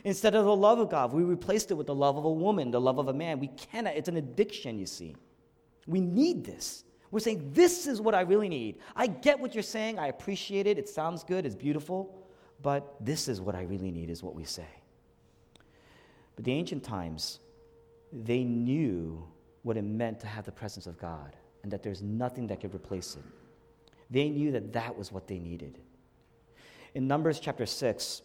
Instead 0.04 0.34
of 0.34 0.44
the 0.44 0.54
love 0.54 0.78
of 0.78 0.90
God, 0.90 1.12
we 1.12 1.24
replaced 1.24 1.70
it 1.70 1.74
with 1.74 1.86
the 1.86 1.94
love 1.94 2.18
of 2.18 2.24
a 2.24 2.30
woman, 2.30 2.70
the 2.70 2.80
love 2.80 2.98
of 2.98 3.08
a 3.08 3.14
man. 3.14 3.40
We 3.40 3.48
cannot, 3.48 3.96
it's 3.96 4.10
an 4.10 4.18
addiction, 4.18 4.78
you 4.78 4.86
see. 4.86 5.16
We 5.86 6.00
need 6.00 6.44
this. 6.44 6.84
We're 7.10 7.20
saying, 7.20 7.50
This 7.54 7.86
is 7.86 8.00
what 8.00 8.14
I 8.14 8.20
really 8.20 8.50
need. 8.50 8.78
I 8.94 9.06
get 9.06 9.40
what 9.40 9.54
you're 9.54 9.62
saying. 9.62 9.98
I 9.98 10.08
appreciate 10.08 10.66
it. 10.66 10.78
It 10.78 10.88
sounds 10.88 11.24
good. 11.24 11.46
It's 11.46 11.54
beautiful. 11.54 12.14
But 12.60 12.94
this 13.00 13.28
is 13.28 13.40
what 13.40 13.54
I 13.54 13.62
really 13.62 13.90
need, 13.90 14.10
is 14.10 14.22
what 14.22 14.34
we 14.34 14.44
say. 14.44 14.68
But 16.36 16.44
the 16.44 16.52
ancient 16.52 16.84
times, 16.84 17.40
they 18.12 18.44
knew 18.44 19.26
what 19.62 19.78
it 19.78 19.82
meant 19.82 20.20
to 20.20 20.26
have 20.26 20.44
the 20.44 20.52
presence 20.52 20.86
of 20.86 20.98
God 20.98 21.34
and 21.68 21.72
that 21.74 21.82
there's 21.82 22.00
nothing 22.00 22.46
that 22.46 22.62
could 22.62 22.74
replace 22.74 23.14
it. 23.14 23.22
They 24.10 24.30
knew 24.30 24.52
that 24.52 24.72
that 24.72 24.96
was 24.96 25.12
what 25.12 25.28
they 25.28 25.38
needed. 25.38 25.78
In 26.94 27.06
Numbers 27.06 27.40
chapter 27.40 27.66
6, 27.66 28.22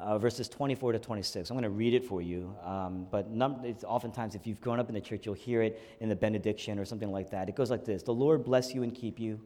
uh, 0.00 0.16
verses 0.16 0.48
24 0.48 0.92
to 0.92 0.98
26, 0.98 1.50
I'm 1.50 1.54
going 1.56 1.64
to 1.64 1.68
read 1.68 1.92
it 1.92 2.06
for 2.06 2.22
you. 2.22 2.56
Um, 2.64 3.06
but 3.10 3.28
num- 3.28 3.62
oftentimes, 3.84 4.34
if 4.34 4.46
you've 4.46 4.62
grown 4.62 4.80
up 4.80 4.88
in 4.88 4.94
the 4.94 5.00
church, 5.02 5.26
you'll 5.26 5.34
hear 5.34 5.60
it 5.60 5.78
in 6.00 6.08
the 6.08 6.16
benediction 6.16 6.78
or 6.78 6.86
something 6.86 7.12
like 7.12 7.28
that. 7.32 7.50
It 7.50 7.54
goes 7.54 7.70
like 7.70 7.84
this 7.84 8.02
The 8.02 8.14
Lord 8.14 8.44
bless 8.44 8.72
you 8.72 8.82
and 8.82 8.94
keep 8.94 9.20
you. 9.20 9.38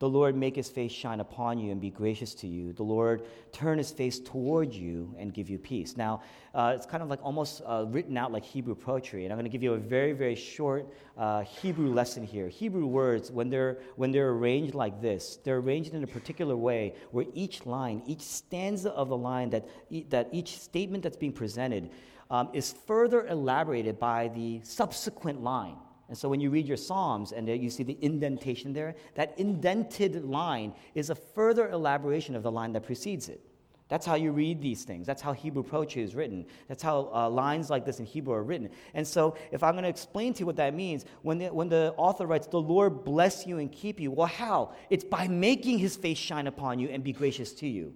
The 0.00 0.08
Lord 0.08 0.34
make 0.34 0.56
his 0.56 0.70
face 0.70 0.92
shine 0.92 1.20
upon 1.20 1.58
you 1.58 1.70
and 1.72 1.78
be 1.78 1.90
gracious 1.90 2.34
to 2.36 2.46
you. 2.46 2.72
The 2.72 2.82
Lord 2.82 3.26
turn 3.52 3.76
his 3.76 3.90
face 3.90 4.18
toward 4.18 4.72
you 4.72 5.14
and 5.18 5.32
give 5.32 5.50
you 5.50 5.58
peace. 5.58 5.94
Now, 5.94 6.22
uh, 6.54 6.72
it's 6.74 6.86
kind 6.86 7.02
of 7.02 7.10
like 7.10 7.22
almost 7.22 7.60
uh, 7.66 7.84
written 7.86 8.16
out 8.16 8.32
like 8.32 8.42
Hebrew 8.42 8.74
poetry. 8.74 9.24
And 9.24 9.32
I'm 9.32 9.36
going 9.36 9.44
to 9.44 9.50
give 9.50 9.62
you 9.62 9.74
a 9.74 9.78
very, 9.78 10.12
very 10.12 10.34
short 10.34 10.88
uh, 11.18 11.42
Hebrew 11.42 11.92
lesson 11.92 12.24
here. 12.24 12.48
Hebrew 12.48 12.86
words, 12.86 13.30
when 13.30 13.50
they're, 13.50 13.76
when 13.96 14.10
they're 14.10 14.30
arranged 14.30 14.74
like 14.74 15.02
this, 15.02 15.38
they're 15.44 15.58
arranged 15.58 15.92
in 15.92 16.02
a 16.02 16.06
particular 16.06 16.56
way 16.56 16.94
where 17.10 17.26
each 17.34 17.66
line, 17.66 18.02
each 18.06 18.22
stanza 18.22 18.92
of 18.92 19.10
the 19.10 19.18
line, 19.18 19.50
that, 19.50 19.68
that 20.08 20.30
each 20.32 20.58
statement 20.58 21.02
that's 21.02 21.18
being 21.18 21.34
presented 21.34 21.90
um, 22.30 22.48
is 22.54 22.72
further 22.86 23.26
elaborated 23.26 23.98
by 23.98 24.28
the 24.28 24.62
subsequent 24.62 25.42
line. 25.42 25.76
And 26.10 26.18
so 26.18 26.28
when 26.28 26.40
you 26.40 26.50
read 26.50 26.66
your 26.66 26.76
Psalms 26.76 27.30
and 27.30 27.48
you 27.48 27.70
see 27.70 27.84
the 27.84 27.96
indentation 28.02 28.72
there, 28.72 28.96
that 29.14 29.32
indented 29.38 30.24
line 30.24 30.74
is 30.96 31.08
a 31.08 31.14
further 31.14 31.70
elaboration 31.70 32.34
of 32.34 32.42
the 32.42 32.50
line 32.50 32.72
that 32.72 32.82
precedes 32.82 33.28
it. 33.28 33.40
That's 33.86 34.04
how 34.04 34.16
you 34.16 34.32
read 34.32 34.60
these 34.60 34.82
things. 34.82 35.06
That's 35.06 35.22
how 35.22 35.32
Hebrew 35.32 35.62
poetry 35.62 36.02
is 36.02 36.16
written. 36.16 36.46
That's 36.66 36.82
how 36.82 37.10
uh, 37.14 37.30
lines 37.30 37.70
like 37.70 37.84
this 37.84 38.00
in 38.00 38.06
Hebrew 38.06 38.34
are 38.34 38.42
written. 38.42 38.70
And 38.92 39.06
so, 39.06 39.36
if 39.52 39.62
I'm 39.62 39.74
going 39.74 39.84
to 39.84 39.88
explain 39.88 40.34
to 40.34 40.40
you 40.40 40.46
what 40.46 40.56
that 40.56 40.74
means, 40.74 41.04
when 41.22 41.38
the, 41.38 41.48
when 41.48 41.68
the 41.68 41.94
author 41.96 42.26
writes, 42.26 42.48
The 42.48 42.60
Lord 42.60 43.04
bless 43.04 43.46
you 43.46 43.58
and 43.58 43.70
keep 43.70 44.00
you, 44.00 44.10
well, 44.10 44.26
how? 44.26 44.72
It's 44.90 45.04
by 45.04 45.28
making 45.28 45.78
his 45.78 45.96
face 45.96 46.18
shine 46.18 46.48
upon 46.48 46.80
you 46.80 46.88
and 46.88 47.04
be 47.04 47.12
gracious 47.12 47.52
to 47.54 47.68
you. 47.68 47.94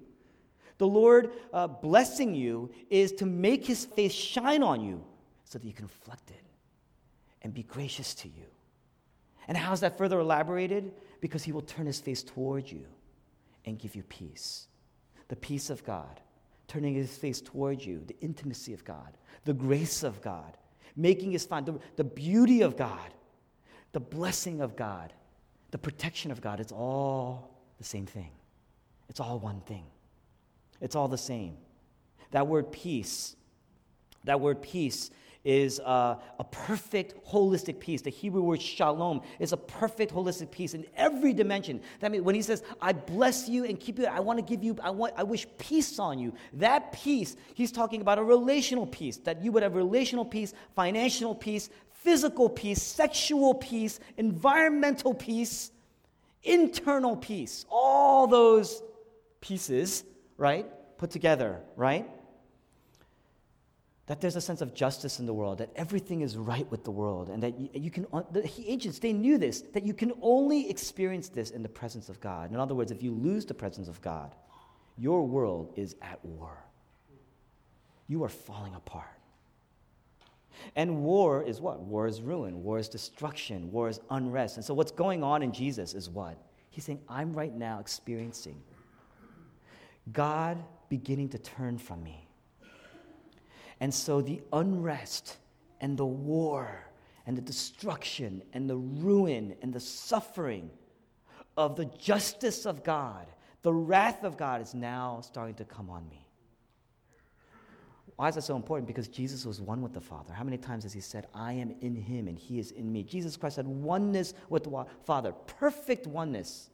The 0.79 0.87
Lord 0.87 1.33
uh, 1.53 1.66
blessing 1.66 2.35
you 2.35 2.72
is 2.90 3.12
to 3.12 3.27
make 3.27 3.64
his 3.64 3.85
face 3.85 4.12
shine 4.12 4.62
on 4.62 4.81
you 4.81 5.05
so 5.44 5.59
that 5.59 5.66
you 5.66 5.72
can 5.72 5.87
reflect 5.87 6.31
it 6.31 6.43
and 7.44 7.54
be 7.54 7.62
gracious 7.62 8.14
to 8.14 8.28
you. 8.28 8.46
And 9.46 9.57
how 9.57 9.72
is 9.72 9.80
that 9.80 9.98
further 9.98 10.18
elaborated? 10.18 10.92
Because 11.20 11.44
he 11.44 11.52
will 11.52 11.62
turn 11.62 11.87
his 11.87 12.00
face 12.00 12.22
toward 12.22 12.70
you 12.70 12.87
and 13.66 13.78
give 13.78 13.94
you 13.94 14.02
peace. 14.04 14.66
The 15.28 15.37
peace 15.37 15.70
of 15.70 15.85
God, 15.85 16.20
turning 16.66 16.94
his 16.94 17.16
face 17.16 17.40
toward 17.40 17.85
you, 17.85 18.02
the 18.07 18.16
intimacy 18.20 18.72
of 18.72 18.85
God, 18.85 19.16
the 19.44 19.52
grace 19.52 20.02
of 20.02 20.20
God, 20.22 20.57
making 20.96 21.33
his 21.33 21.44
fine, 21.44 21.64
the, 21.64 21.78
the 21.96 22.04
beauty 22.04 22.62
of 22.62 22.76
God, 22.76 23.12
the 23.92 24.00
blessing 24.00 24.61
of 24.61 24.74
God, 24.74 25.12
the 25.70 25.78
protection 25.78 26.30
of 26.30 26.40
God. 26.40 26.61
It's 26.61 26.72
all 26.72 27.50
the 27.78 27.85
same 27.85 28.07
thing. 28.07 28.30
It's 29.09 29.20
all 29.20 29.38
one 29.38 29.61
thing. 29.61 29.85
It's 30.80 30.96
all 30.96 31.09
the 31.09 31.18
same. 31.18 31.57
That 32.30 32.46
word 32.46 32.72
peace, 32.72 33.37
that 34.24 34.40
word 34.40 34.62
peace 34.62 35.11
is 35.44 35.78
a 35.78 36.18
perfect 36.50 37.14
holistic 37.26 37.78
peace. 37.78 38.00
The 38.00 38.11
Hebrew 38.11 38.42
word 38.42 38.62
shalom 38.62 39.20
is 39.38 39.52
a 39.52 39.57
perfect 39.57 40.12
holistic 40.12 40.50
peace 40.50 40.74
in 40.74 40.87
every 40.96 41.33
dimension. 41.33 41.80
That 42.00 42.11
means 42.11 42.24
when 42.24 42.35
he 42.35 42.42
says, 42.42 42.62
I 42.80 42.92
bless 42.92 43.48
you 43.48 43.64
and 43.64 43.78
keep 43.78 43.98
you, 43.98 44.07
I 44.07 44.20
want 44.20 44.38
to 44.38 44.44
give 44.44 44.64
you, 44.64 44.76
I, 44.83 44.90
want, 44.90 45.14
I 45.16 45.22
wish 45.22 45.46
peace 45.59 45.98
on 45.98 46.18
you. 46.18 46.33
That 46.54 46.92
peace, 46.92 47.37
he's 47.52 47.70
talking 47.70 48.00
about 48.00 48.18
a 48.18 48.22
relational 48.22 48.87
peace, 48.87 49.18
that 49.18 49.42
you 49.44 49.52
would 49.52 49.62
have 49.62 49.74
relational 49.74 50.24
peace, 50.24 50.54
financial 50.74 51.35
peace, 51.35 51.68
physical 51.92 52.48
peace, 52.48 52.83
sexual 52.83 53.54
peace, 53.54 54.00
environmental 54.16 55.14
peace, 55.14 55.70
internal 56.42 57.16
peace. 57.16 57.64
All 57.70 58.26
those 58.26 58.83
pieces, 59.40 60.04
right, 60.37 60.66
put 60.98 61.11
together, 61.11 61.61
right? 61.76 62.09
That 64.06 64.20
there's 64.20 64.36
a 64.36 64.40
sense 64.40 64.60
of 64.60 64.74
justice 64.74 65.18
in 65.18 65.26
the 65.26 65.32
world, 65.32 65.58
that 65.58 65.70
everything 65.76 66.20
is 66.20 66.36
right 66.36 66.70
with 66.70 66.84
the 66.84 66.90
world, 66.90 67.30
and 67.30 67.42
that 67.42 67.58
you, 67.58 67.70
you 67.72 67.90
can, 67.90 68.06
the 68.32 68.48
ancients, 68.66 68.98
they 68.98 69.14
knew 69.14 69.38
this, 69.38 69.62
that 69.72 69.84
you 69.84 69.94
can 69.94 70.12
only 70.20 70.68
experience 70.68 71.28
this 71.28 71.50
in 71.50 71.62
the 71.62 71.68
presence 71.68 72.08
of 72.10 72.20
God. 72.20 72.50
In 72.50 72.58
other 72.58 72.74
words, 72.74 72.90
if 72.92 73.02
you 73.02 73.12
lose 73.12 73.46
the 73.46 73.54
presence 73.54 73.88
of 73.88 74.00
God, 74.02 74.34
your 74.98 75.26
world 75.26 75.72
is 75.76 75.96
at 76.02 76.22
war. 76.24 76.62
You 78.06 78.22
are 78.24 78.28
falling 78.28 78.74
apart. 78.74 79.08
And 80.76 81.02
war 81.02 81.42
is 81.42 81.60
what? 81.60 81.80
War 81.80 82.06
is 82.06 82.20
ruin, 82.20 82.62
war 82.62 82.78
is 82.78 82.88
destruction, 82.88 83.72
war 83.72 83.88
is 83.88 84.00
unrest. 84.10 84.56
And 84.56 84.64
so, 84.64 84.74
what's 84.74 84.92
going 84.92 85.22
on 85.22 85.42
in 85.42 85.52
Jesus 85.52 85.94
is 85.94 86.08
what? 86.08 86.36
He's 86.70 86.84
saying, 86.84 87.00
I'm 87.08 87.32
right 87.32 87.54
now 87.54 87.80
experiencing 87.80 88.60
God 90.12 90.62
beginning 90.88 91.30
to 91.30 91.38
turn 91.38 91.78
from 91.78 92.02
me 92.04 92.23
and 93.80 93.92
so 93.92 94.20
the 94.20 94.42
unrest 94.52 95.37
and 95.80 95.96
the 95.96 96.06
war 96.06 96.87
and 97.26 97.37
the 97.37 97.42
destruction 97.42 98.42
and 98.52 98.68
the 98.68 98.76
ruin 98.76 99.54
and 99.62 99.72
the 99.72 99.80
suffering 99.80 100.70
of 101.56 101.76
the 101.76 101.84
justice 101.84 102.66
of 102.66 102.82
God, 102.82 103.26
the 103.62 103.72
wrath 103.72 104.24
of 104.24 104.37
God 104.37 104.60
is 104.60 104.74
now 104.74 105.20
starting 105.22 105.54
to 105.56 105.64
come 105.64 105.90
on 105.90 106.08
me. 106.08 106.24
Why 108.16 108.28
is 108.28 108.37
that 108.37 108.42
so 108.42 108.54
important? 108.54 108.87
Because 108.87 109.08
Jesus 109.08 109.44
was 109.44 109.60
one 109.60 109.82
with 109.82 109.92
the 109.92 110.00
Father. 110.00 110.32
How 110.32 110.44
many 110.44 110.56
times 110.56 110.84
has 110.84 110.92
he 110.92 111.00
said, 111.00 111.26
I 111.34 111.52
am 111.54 111.74
in 111.80 111.96
him 111.96 112.28
and 112.28 112.38
he 112.38 112.60
is 112.60 112.70
in 112.70 112.92
me? 112.92 113.02
Jesus 113.02 113.37
Christ 113.37 113.56
had 113.56 113.66
oneness 113.66 114.34
with 114.48 114.64
the 114.64 114.84
Father, 115.04 115.32
perfect 115.32 116.06
oneness. 116.06 116.70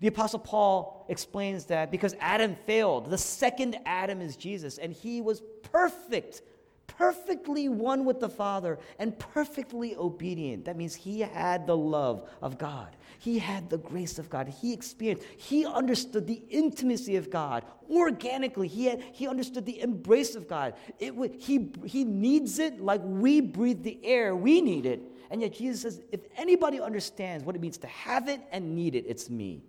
The 0.00 0.08
Apostle 0.08 0.40
Paul 0.40 1.06
explains 1.08 1.66
that 1.66 1.90
because 1.90 2.14
Adam 2.20 2.56
failed, 2.66 3.10
the 3.10 3.18
second 3.18 3.76
Adam 3.86 4.20
is 4.20 4.36
Jesus, 4.36 4.78
and 4.78 4.92
he 4.92 5.20
was 5.20 5.42
perfect, 5.62 6.42
perfectly 6.86 7.68
one 7.68 8.04
with 8.04 8.20
the 8.20 8.28
Father, 8.28 8.78
and 8.98 9.16
perfectly 9.18 9.94
obedient. 9.96 10.64
That 10.64 10.76
means 10.76 10.94
he 10.94 11.20
had 11.20 11.66
the 11.66 11.76
love 11.76 12.28
of 12.42 12.58
God, 12.58 12.96
he 13.18 13.38
had 13.38 13.70
the 13.70 13.78
grace 13.78 14.18
of 14.18 14.28
God, 14.28 14.48
he 14.48 14.72
experienced, 14.72 15.24
he 15.36 15.64
understood 15.64 16.26
the 16.26 16.42
intimacy 16.50 17.16
of 17.16 17.30
God 17.30 17.64
organically, 17.88 18.68
he, 18.68 18.86
had, 18.86 19.00
he 19.00 19.28
understood 19.28 19.64
the 19.64 19.80
embrace 19.80 20.34
of 20.34 20.48
God. 20.48 20.74
It, 20.98 21.14
he, 21.40 21.70
he 21.84 22.04
needs 22.04 22.58
it 22.58 22.80
like 22.80 23.00
we 23.04 23.40
breathe 23.40 23.82
the 23.84 24.04
air, 24.04 24.34
we 24.34 24.60
need 24.60 24.86
it. 24.86 25.02
And 25.30 25.40
yet 25.40 25.54
Jesus 25.54 25.82
says, 25.82 26.02
if 26.12 26.20
anybody 26.36 26.80
understands 26.80 27.44
what 27.44 27.56
it 27.56 27.62
means 27.62 27.78
to 27.78 27.86
have 27.86 28.28
it 28.28 28.40
and 28.52 28.74
need 28.74 28.94
it, 28.94 29.04
it's 29.06 29.30
me 29.30 29.62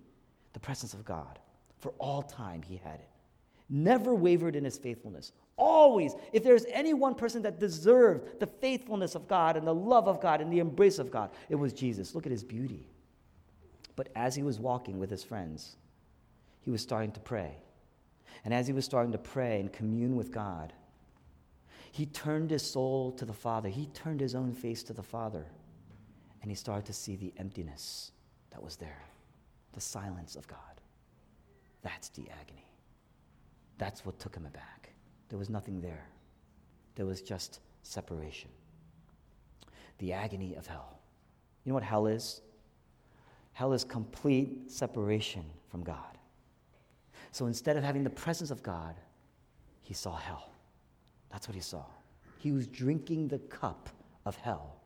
the 0.56 0.60
presence 0.60 0.94
of 0.94 1.04
God. 1.04 1.38
For 1.80 1.92
all 2.00 2.24
time, 2.24 2.64
he 2.64 2.78
had 2.78 2.96
it. 2.96 3.10
Never 3.70 4.16
wavered 4.16 4.56
in 4.56 4.64
his 4.64 4.78
faithfulness. 4.78 5.34
Always, 5.58 6.16
if 6.32 6.44
there's 6.44 6.66
any 6.72 6.94
one 6.94 7.14
person 7.14 7.42
that 7.42 7.60
deserved 7.60 8.40
the 8.40 8.48
faithfulness 8.48 9.16
of 9.16 9.28
God 9.28 9.58
and 9.58 9.68
the 9.68 9.76
love 9.76 10.08
of 10.08 10.22
God 10.22 10.40
and 10.40 10.52
the 10.52 10.60
embrace 10.60 10.98
of 10.98 11.12
God, 11.12 11.32
it 11.50 11.56
was 11.56 11.74
Jesus. 11.74 12.16
Look 12.16 12.26
at 12.26 12.32
his 12.32 12.44
beauty. 12.44 12.88
But 13.98 14.10
as 14.16 14.34
he 14.34 14.44
was 14.44 14.60
walking 14.60 14.98
with 14.98 15.10
his 15.10 15.24
friends, 15.24 15.76
he 16.62 16.72
was 16.72 16.82
starting 16.82 17.12
to 17.12 17.20
pray. 17.20 17.58
And 18.46 18.54
as 18.54 18.66
he 18.66 18.74
was 18.74 18.86
starting 18.86 19.12
to 19.12 19.18
pray 19.18 19.60
and 19.60 19.72
commune 19.72 20.16
with 20.16 20.32
God, 20.32 20.72
he 21.92 22.06
turned 22.06 22.52
his 22.52 22.64
soul 22.64 23.12
to 23.14 23.26
the 23.26 23.34
Father. 23.34 23.68
He 23.68 23.88
turned 23.88 24.22
his 24.22 24.36
own 24.36 24.54
face 24.54 24.84
to 24.84 24.94
the 24.94 25.04
Father. 25.04 25.46
And 26.42 26.50
he 26.50 26.56
started 26.56 26.86
to 26.86 26.94
see 26.94 27.16
the 27.16 27.34
emptiness 27.38 28.12
that 28.52 28.64
was 28.64 28.76
there, 28.76 29.04
the 29.76 29.82
silence 29.82 30.36
of 30.36 30.48
God. 30.48 30.58
That's 31.84 32.10
the 32.10 32.24
agony. 32.42 32.66
That's 33.78 34.06
what 34.06 34.18
took 34.18 34.36
him 34.36 34.46
aback. 34.46 34.94
There 35.30 35.38
was 35.38 35.50
nothing 35.50 35.82
there, 35.82 36.08
there 36.96 37.06
was 37.06 37.22
just 37.22 37.60
separation. 37.84 38.50
The 40.00 40.14
agony 40.14 40.56
of 40.56 40.66
hell. 40.66 41.00
You 41.64 41.70
know 41.70 41.76
what 41.76 41.84
hell 41.84 42.08
is? 42.08 42.42
Hell 43.54 43.74
is 43.74 43.84
complete 43.84 44.72
separation 44.72 45.44
from 45.70 45.84
God. 45.84 46.18
So 47.32 47.48
instead 47.48 47.78
of 47.78 47.84
having 47.84 48.04
the 48.04 48.10
presence 48.10 48.52
of 48.52 48.64
God, 48.64 48.96
he 49.82 49.94
saw 49.94 50.16
hell. 50.16 50.50
That's 51.32 51.48
what 51.48 51.56
he 51.56 51.62
saw. 51.62 51.84
He 52.38 52.52
was 52.52 52.68
drinking 52.68 53.28
the 53.28 53.40
cup 53.40 53.90
of 54.26 54.36
hell, 54.38 54.78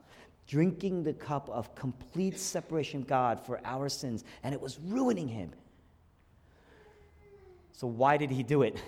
drinking 0.49 1.03
the 1.03 1.13
cup 1.13 1.47
of 1.49 1.75
complete 1.75 2.37
separation 2.39 3.03
God 3.03 3.39
for 3.45 3.61
our 3.63 3.87
sins, 3.87 4.23
and 4.43 4.53
it 4.53 4.59
was 4.59 4.79
ruining 4.79 5.27
him. 5.27 5.51
So, 7.71 7.85
why 7.85 8.17
did 8.17 8.31
he 8.31 8.41
do 8.41 8.63
it? 8.63 8.81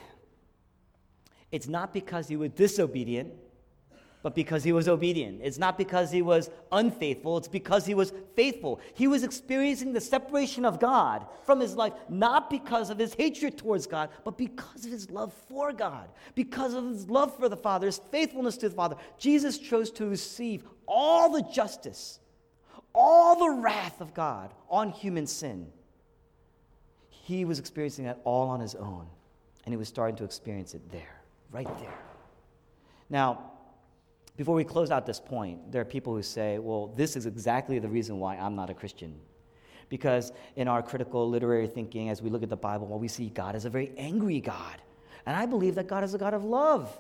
It's 1.52 1.68
not 1.68 1.94
because 1.94 2.28
he 2.28 2.36
was 2.36 2.50
disobedient, 2.52 3.34
but 4.24 4.36
because 4.36 4.64
he 4.64 4.72
was 4.72 4.88
obedient. 4.88 5.42
It's 5.44 5.58
not 5.58 5.78
because 5.78 6.12
he 6.12 6.22
was 6.22 6.50
unfaithful, 6.72 7.38
it's 7.38 7.48
because 7.48 7.86
he 7.86 7.94
was 7.94 8.14
faithful. 8.36 8.80
He 8.94 9.08
was 9.08 9.24
experiencing 9.24 9.94
the 9.94 10.02
separation 10.02 10.64
of 10.64 10.80
God 10.80 11.26
from 11.44 11.60
his 11.60 11.76
life, 11.76 11.94
not 12.08 12.50
because 12.50 12.90
of 12.90 13.00
his 13.00 13.14
hatred 13.16 13.58
towards 13.58 13.88
God, 13.88 14.10
but 14.24 14.38
because 14.38 14.86
of 14.86 14.92
his 14.92 15.10
love 15.10 15.34
for 15.50 15.74
God, 15.74 16.10
because 16.36 16.74
of 16.74 16.86
his 16.86 17.10
love 17.10 17.36
for 17.36 17.50
the 17.50 17.58
Father, 17.58 17.88
his 17.88 18.02
faithfulness 18.12 18.58
to 18.58 18.70
the 18.70 18.76
Father. 18.76 18.96
Jesus 19.18 19.58
chose 19.58 19.90
to 19.92 20.06
receive 20.06 20.64
all 20.88 21.32
the 21.32 21.44
justice, 21.52 22.20
all 22.94 23.40
the 23.40 23.62
wrath 23.62 24.02
of 24.02 24.14
God 24.14 24.54
on 24.70 24.90
human 24.90 25.26
sin. 25.26 25.68
He 27.10 27.46
was 27.46 27.60
experiencing 27.60 28.06
that 28.06 28.20
all 28.24 28.50
on 28.50 28.60
his 28.60 28.76
own, 28.76 29.08
and 29.66 29.74
he 29.74 29.78
was 29.78 29.88
starting 29.88 30.16
to 30.18 30.24
experience 30.24 30.74
it 30.74 30.92
there, 30.92 31.22
right 31.52 31.78
there. 31.80 32.00
Now, 33.10 33.51
before 34.38 34.56
we 34.56 34.64
close 34.64 34.92
out 34.92 35.06
this 35.06 35.20
point, 35.20 35.72
there 35.72 35.82
are 35.82 35.86
people 35.86 36.16
who 36.16 36.24
say, 36.24 36.58
well, 36.58 36.88
this 36.96 37.16
is 37.16 37.26
exactly 37.26 37.80
the 37.80 37.90
reason 37.90 38.20
why 38.20 38.38
I'm 38.38 38.56
not 38.56 38.70
a 38.70 38.74
Christian. 38.74 39.20
Because 39.90 40.32
in 40.56 40.68
our 40.68 40.82
critical 40.82 41.30
literary 41.30 41.68
thinking, 41.68 42.10
as 42.10 42.22
we 42.22 42.30
look 42.30 42.44
at 42.44 42.50
the 42.50 42.56
Bible, 42.56 42.88
well, 42.88 43.00
we 43.00 43.10
see 43.10 43.30
God 43.30 43.56
as 43.56 43.66
a 43.66 43.70
very 43.70 43.92
angry 43.98 44.40
God. 44.40 44.82
And 45.26 45.36
I 45.36 45.46
believe 45.46 45.76
that 45.76 45.88
God 45.88 46.04
is 46.04 46.14
a 46.14 46.18
God 46.18 46.34
of 46.34 46.46
love. 46.46 46.98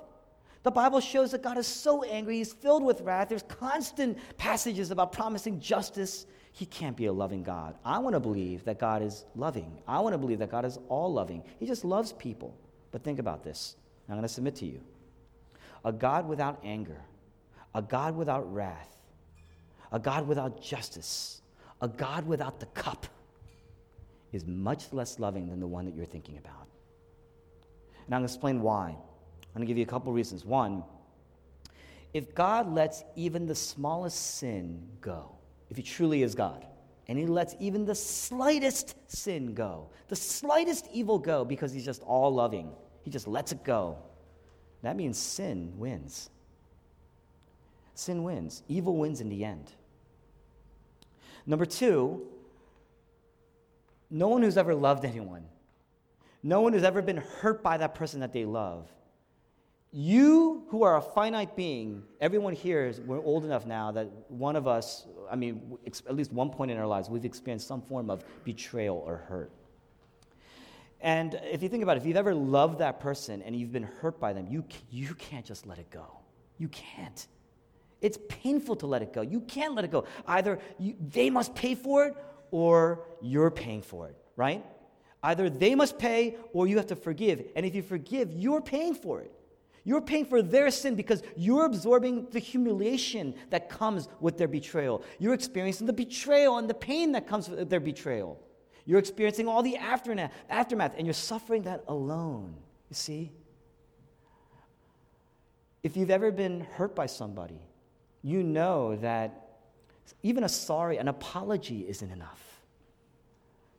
The 0.63 0.71
Bible 0.71 0.99
shows 0.99 1.31
that 1.31 1.41
God 1.41 1.57
is 1.57 1.65
so 1.65 2.03
angry, 2.03 2.37
he's 2.37 2.53
filled 2.53 2.83
with 2.83 3.01
wrath. 3.01 3.29
There's 3.29 3.43
constant 3.43 4.17
passages 4.37 4.91
about 4.91 5.11
promising 5.11 5.59
justice. 5.59 6.27
He 6.51 6.65
can't 6.65 6.95
be 6.95 7.05
a 7.05 7.13
loving 7.13 7.43
God. 7.43 7.75
I 7.83 7.97
want 7.99 8.13
to 8.13 8.19
believe 8.19 8.65
that 8.65 8.77
God 8.77 9.01
is 9.01 9.25
loving. 9.35 9.79
I 9.87 9.99
want 10.01 10.13
to 10.13 10.19
believe 10.19 10.39
that 10.39 10.51
God 10.51 10.65
is 10.65 10.77
all 10.89 11.11
loving. 11.11 11.43
He 11.59 11.65
just 11.65 11.85
loves 11.85 12.13
people. 12.13 12.55
But 12.91 13.03
think 13.03 13.19
about 13.19 13.43
this. 13.43 13.77
I'm 14.07 14.15
going 14.15 14.23
to 14.23 14.27
submit 14.27 14.55
to 14.57 14.65
you. 14.65 14.81
A 15.85 15.91
God 15.91 16.27
without 16.27 16.59
anger 16.63 17.01
a 17.73 17.81
God 17.81 18.15
without 18.15 18.51
wrath, 18.53 18.95
a 19.91 19.99
God 19.99 20.27
without 20.27 20.61
justice, 20.61 21.41
a 21.81 21.87
God 21.87 22.25
without 22.25 22.59
the 22.59 22.65
cup 22.67 23.05
is 24.31 24.45
much 24.45 24.93
less 24.93 25.19
loving 25.19 25.47
than 25.49 25.59
the 25.59 25.67
one 25.67 25.85
that 25.85 25.95
you're 25.95 26.05
thinking 26.05 26.37
about. 26.37 26.67
And 28.05 28.15
I'm 28.15 28.21
going 28.21 28.27
to 28.27 28.33
explain 28.33 28.61
why. 28.61 28.89
I'm 28.89 29.53
going 29.53 29.61
to 29.61 29.67
give 29.67 29.77
you 29.77 29.83
a 29.83 29.87
couple 29.87 30.11
reasons. 30.13 30.45
One, 30.45 30.83
if 32.13 32.33
God 32.35 32.73
lets 32.73 33.03
even 33.15 33.45
the 33.45 33.55
smallest 33.55 34.37
sin 34.37 34.87
go, 34.99 35.31
if 35.69 35.77
He 35.77 35.83
truly 35.83 36.23
is 36.23 36.35
God, 36.35 36.65
and 37.07 37.17
He 37.17 37.25
lets 37.25 37.55
even 37.59 37.85
the 37.85 37.95
slightest 37.95 38.95
sin 39.11 39.53
go, 39.53 39.89
the 40.07 40.15
slightest 40.15 40.87
evil 40.93 41.19
go, 41.19 41.43
because 41.43 41.73
He's 41.73 41.85
just 41.85 42.01
all 42.03 42.33
loving, 42.33 42.71
He 43.03 43.11
just 43.11 43.27
lets 43.27 43.51
it 43.51 43.63
go, 43.63 43.97
that 44.81 44.95
means 44.95 45.17
sin 45.17 45.73
wins 45.77 46.29
sin 47.93 48.23
wins. 48.23 48.63
Evil 48.67 48.97
wins 48.97 49.21
in 49.21 49.29
the 49.29 49.43
end. 49.43 49.71
Number 51.45 51.65
two, 51.65 52.27
no 54.09 54.27
one 54.27 54.41
who's 54.41 54.57
ever 54.57 54.75
loved 54.75 55.05
anyone, 55.05 55.45
no 56.43 56.61
one 56.61 56.73
who's 56.73 56.83
ever 56.83 57.01
been 57.01 57.17
hurt 57.17 57.63
by 57.63 57.77
that 57.77 57.95
person 57.95 58.19
that 58.21 58.33
they 58.33 58.45
love. 58.45 58.87
You, 59.93 60.63
who 60.69 60.83
are 60.83 60.95
a 60.95 61.01
finite 61.01 61.55
being, 61.57 62.03
everyone 62.21 62.53
here 62.53 62.85
is, 62.85 63.01
we're 63.01 63.21
old 63.21 63.43
enough 63.43 63.65
now 63.65 63.91
that 63.91 64.09
one 64.29 64.55
of 64.55 64.65
us, 64.65 65.05
I 65.29 65.35
mean, 65.35 65.77
at 65.85 66.15
least 66.15 66.31
one 66.31 66.49
point 66.49 66.71
in 66.71 66.77
our 66.77 66.87
lives, 66.87 67.09
we've 67.09 67.25
experienced 67.25 67.67
some 67.67 67.81
form 67.81 68.09
of 68.09 68.23
betrayal 68.45 69.03
or 69.05 69.17
hurt. 69.17 69.51
And 71.01 71.39
if 71.43 71.61
you 71.61 71.67
think 71.67 71.83
about 71.83 71.97
it, 71.97 72.01
if 72.01 72.05
you've 72.05 72.15
ever 72.15 72.33
loved 72.33 72.79
that 72.79 73.01
person 73.01 73.41
and 73.41 73.53
you've 73.53 73.73
been 73.73 73.83
hurt 73.83 74.17
by 74.17 74.31
them, 74.31 74.47
you, 74.49 74.63
you 74.89 75.13
can't 75.15 75.45
just 75.45 75.67
let 75.67 75.77
it 75.77 75.89
go. 75.89 76.05
You 76.57 76.69
can't. 76.69 77.27
It's 78.01 78.17
painful 78.27 78.75
to 78.77 78.87
let 78.87 79.01
it 79.01 79.13
go. 79.13 79.21
You 79.21 79.41
can't 79.41 79.75
let 79.75 79.85
it 79.85 79.91
go. 79.91 80.05
Either 80.27 80.59
you, 80.79 80.95
they 80.99 81.29
must 81.29 81.53
pay 81.55 81.75
for 81.75 82.05
it 82.05 82.15
or 82.49 83.01
you're 83.21 83.51
paying 83.51 83.81
for 83.81 84.07
it, 84.07 84.17
right? 84.35 84.65
Either 85.23 85.49
they 85.49 85.75
must 85.75 85.99
pay 85.99 86.35
or 86.51 86.67
you 86.67 86.77
have 86.77 86.87
to 86.87 86.95
forgive. 86.95 87.43
And 87.55 87.65
if 87.65 87.75
you 87.75 87.83
forgive, 87.83 88.31
you're 88.31 88.61
paying 88.61 88.95
for 88.95 89.21
it. 89.21 89.31
You're 89.83 90.01
paying 90.01 90.25
for 90.25 90.41
their 90.41 90.69
sin 90.69 90.95
because 90.95 91.23
you're 91.35 91.65
absorbing 91.65 92.27
the 92.29 92.39
humiliation 92.39 93.33
that 93.49 93.69
comes 93.69 94.07
with 94.19 94.37
their 94.37 94.47
betrayal. 94.47 95.03
You're 95.17 95.33
experiencing 95.33 95.87
the 95.87 95.93
betrayal 95.93 96.57
and 96.57 96.69
the 96.69 96.75
pain 96.75 97.11
that 97.13 97.27
comes 97.27 97.49
with 97.49 97.69
their 97.69 97.79
betrayal. 97.79 98.39
You're 98.85 98.99
experiencing 98.99 99.47
all 99.47 99.63
the 99.63 99.77
aftermath, 99.77 100.31
aftermath 100.49 100.93
and 100.97 101.05
you're 101.05 101.13
suffering 101.13 101.63
that 101.63 101.83
alone. 101.87 102.55
You 102.89 102.95
see? 102.95 103.31
If 105.83 105.97
you've 105.97 106.11
ever 106.11 106.31
been 106.31 106.61
hurt 106.61 106.95
by 106.95 107.07
somebody, 107.07 107.59
you 108.23 108.43
know 108.43 108.95
that 108.97 109.41
even 110.23 110.43
a 110.43 110.49
sorry, 110.49 110.97
an 110.97 111.07
apology 111.07 111.85
isn't 111.87 112.11
enough. 112.11 112.41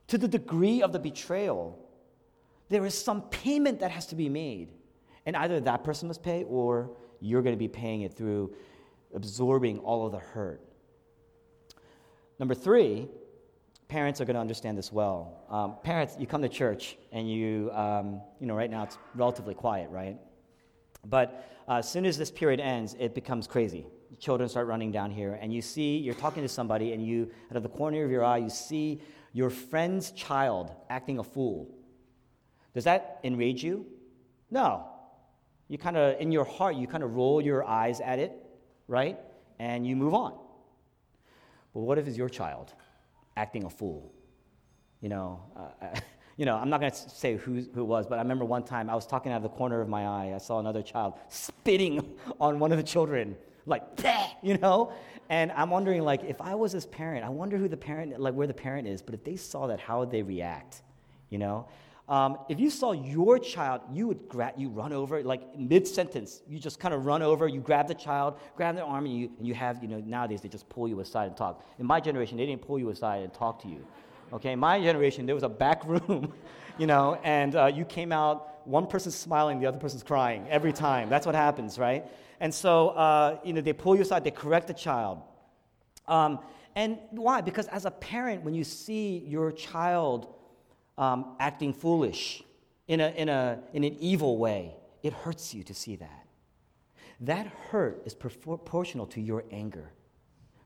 To 0.08 0.18
the 0.18 0.28
degree 0.28 0.82
of 0.82 0.92
the 0.92 0.98
betrayal, 0.98 1.78
there 2.68 2.84
is 2.84 3.00
some 3.00 3.22
payment 3.22 3.80
that 3.80 3.90
has 3.90 4.06
to 4.06 4.14
be 4.14 4.28
made. 4.28 4.72
And 5.26 5.36
either 5.36 5.60
that 5.60 5.84
person 5.84 6.08
must 6.08 6.22
pay 6.22 6.44
or 6.44 6.90
you're 7.20 7.42
going 7.42 7.54
to 7.54 7.58
be 7.58 7.68
paying 7.68 8.02
it 8.02 8.12
through 8.14 8.54
absorbing 9.14 9.78
all 9.78 10.06
of 10.06 10.12
the 10.12 10.18
hurt. 10.18 10.60
Number 12.38 12.54
three, 12.54 13.08
parents 13.88 14.20
are 14.20 14.24
going 14.24 14.34
to 14.34 14.40
understand 14.40 14.76
this 14.76 14.90
well. 14.90 15.44
Um, 15.48 15.76
parents, 15.84 16.16
you 16.18 16.26
come 16.26 16.42
to 16.42 16.48
church 16.48 16.96
and 17.12 17.30
you, 17.30 17.70
um, 17.72 18.20
you 18.40 18.46
know, 18.46 18.54
right 18.54 18.70
now 18.70 18.82
it's 18.82 18.98
relatively 19.14 19.54
quiet, 19.54 19.90
right? 19.90 20.18
But 21.04 21.48
uh, 21.68 21.74
as 21.74 21.90
soon 21.90 22.06
as 22.06 22.18
this 22.18 22.30
period 22.30 22.58
ends, 22.58 22.96
it 22.98 23.14
becomes 23.14 23.46
crazy 23.46 23.86
children 24.22 24.48
start 24.48 24.68
running 24.68 24.92
down 24.92 25.10
here, 25.10 25.36
and 25.42 25.52
you 25.52 25.60
see, 25.60 25.96
you're 25.96 26.14
talking 26.14 26.44
to 26.44 26.48
somebody, 26.48 26.92
and 26.92 27.04
you, 27.04 27.28
out 27.50 27.56
of 27.56 27.64
the 27.64 27.68
corner 27.68 28.04
of 28.04 28.10
your 28.10 28.24
eye, 28.24 28.36
you 28.36 28.50
see 28.50 29.00
your 29.32 29.50
friend's 29.50 30.12
child 30.12 30.70
acting 30.88 31.18
a 31.18 31.24
fool. 31.24 31.68
Does 32.72 32.84
that 32.84 33.18
enrage 33.24 33.64
you? 33.64 33.84
No. 34.48 34.86
You 35.66 35.76
kind 35.76 35.96
of, 35.96 36.20
in 36.20 36.30
your 36.30 36.44
heart, 36.44 36.76
you 36.76 36.86
kind 36.86 37.02
of 37.02 37.16
roll 37.16 37.40
your 37.40 37.64
eyes 37.64 38.00
at 38.00 38.20
it, 38.20 38.32
right? 38.86 39.18
And 39.58 39.84
you 39.84 39.96
move 39.96 40.14
on. 40.14 40.38
But 41.74 41.80
what 41.80 41.98
if 41.98 42.06
it's 42.06 42.16
your 42.16 42.28
child 42.28 42.72
acting 43.36 43.64
a 43.64 43.70
fool? 43.70 44.12
You 45.00 45.08
know, 45.08 45.42
uh, 45.56 45.98
you 46.36 46.46
know, 46.46 46.56
I'm 46.56 46.70
not 46.70 46.78
going 46.78 46.92
to 46.92 47.10
say 47.10 47.36
who, 47.38 47.54
who 47.74 47.80
it 47.80 47.86
was, 47.86 48.06
but 48.06 48.20
I 48.20 48.22
remember 48.22 48.44
one 48.44 48.62
time 48.62 48.88
I 48.88 48.94
was 48.94 49.04
talking 49.04 49.32
out 49.32 49.38
of 49.38 49.42
the 49.42 49.48
corner 49.48 49.80
of 49.80 49.88
my 49.88 50.06
eye. 50.06 50.32
I 50.32 50.38
saw 50.38 50.60
another 50.60 50.82
child 50.82 51.14
spitting 51.28 52.16
on 52.40 52.60
one 52.60 52.70
of 52.70 52.78
the 52.78 52.84
children 52.84 53.34
like, 53.66 53.82
you 54.42 54.58
know? 54.58 54.92
And 55.28 55.52
I'm 55.52 55.70
wondering, 55.70 56.02
like, 56.02 56.24
if 56.24 56.40
I 56.40 56.54
was 56.54 56.72
his 56.72 56.86
parent, 56.86 57.24
I 57.24 57.28
wonder 57.28 57.56
who 57.56 57.68
the 57.68 57.76
parent, 57.76 58.18
like, 58.20 58.34
where 58.34 58.46
the 58.46 58.54
parent 58.54 58.86
is. 58.86 59.02
But 59.02 59.14
if 59.14 59.24
they 59.24 59.36
saw 59.36 59.66
that, 59.68 59.80
how 59.80 60.00
would 60.00 60.10
they 60.10 60.22
react? 60.22 60.82
You 61.30 61.38
know? 61.38 61.68
Um, 62.08 62.38
if 62.48 62.58
you 62.58 62.68
saw 62.68 62.92
your 62.92 63.38
child, 63.38 63.80
you 63.90 64.08
would 64.08 64.28
grab, 64.28 64.54
you 64.56 64.68
run 64.68 64.92
over, 64.92 65.22
like 65.22 65.56
mid 65.56 65.86
sentence, 65.86 66.42
you 66.48 66.58
just 66.58 66.80
kind 66.80 66.92
of 66.92 67.06
run 67.06 67.22
over, 67.22 67.46
you 67.46 67.60
grab 67.60 67.86
the 67.86 67.94
child, 67.94 68.38
grab 68.56 68.74
their 68.74 68.84
arm, 68.84 69.06
and 69.06 69.16
you, 69.16 69.30
and 69.38 69.46
you 69.46 69.54
have, 69.54 69.80
you 69.82 69.88
know, 69.88 70.00
nowadays 70.00 70.42
they 70.42 70.48
just 70.48 70.68
pull 70.68 70.88
you 70.88 70.98
aside 71.00 71.28
and 71.28 71.36
talk. 71.36 71.64
In 71.78 71.86
my 71.86 72.00
generation, 72.00 72.36
they 72.36 72.44
didn't 72.44 72.62
pull 72.62 72.78
you 72.78 72.90
aside 72.90 73.22
and 73.22 73.32
talk 73.32 73.62
to 73.62 73.68
you. 73.68 73.86
Okay, 74.32 74.52
in 74.52 74.58
my 74.58 74.80
generation, 74.80 75.26
there 75.26 75.34
was 75.34 75.44
a 75.44 75.48
back 75.48 75.84
room, 75.86 76.32
you 76.76 76.86
know, 76.86 77.18
and 77.22 77.54
uh, 77.54 77.66
you 77.66 77.84
came 77.84 78.12
out, 78.12 78.66
one 78.66 78.86
person's 78.86 79.14
smiling, 79.14 79.60
the 79.60 79.66
other 79.66 79.78
person's 79.78 80.02
crying 80.02 80.44
every 80.50 80.72
time. 80.72 81.08
That's 81.08 81.24
what 81.24 81.34
happens, 81.34 81.78
right? 81.78 82.04
And 82.42 82.52
so, 82.52 82.88
uh, 82.88 83.38
you 83.44 83.52
know, 83.54 83.62
they 83.62 83.72
pull 83.72 83.94
you 83.96 84.02
aside, 84.02 84.24
they 84.24 84.36
correct 84.44 84.66
the 84.66 84.74
child. 84.74 85.22
Um, 86.08 86.40
And 86.74 86.98
why? 87.10 87.40
Because 87.40 87.68
as 87.68 87.84
a 87.84 87.90
parent, 87.90 88.42
when 88.44 88.54
you 88.54 88.64
see 88.64 89.24
your 89.26 89.52
child 89.52 90.34
um, 90.96 91.36
acting 91.38 91.72
foolish 91.72 92.42
in, 92.88 93.00
a, 93.00 93.08
in, 93.10 93.28
a, 93.28 93.60
in 93.72 93.84
an 93.84 93.96
evil 94.00 94.38
way, 94.38 94.74
it 95.02 95.12
hurts 95.12 95.54
you 95.54 95.62
to 95.64 95.74
see 95.74 95.96
that. 95.96 96.26
That 97.20 97.46
hurt 97.70 98.02
is 98.06 98.14
proportional 98.14 99.06
to 99.08 99.20
your 99.20 99.44
anger, 99.50 99.92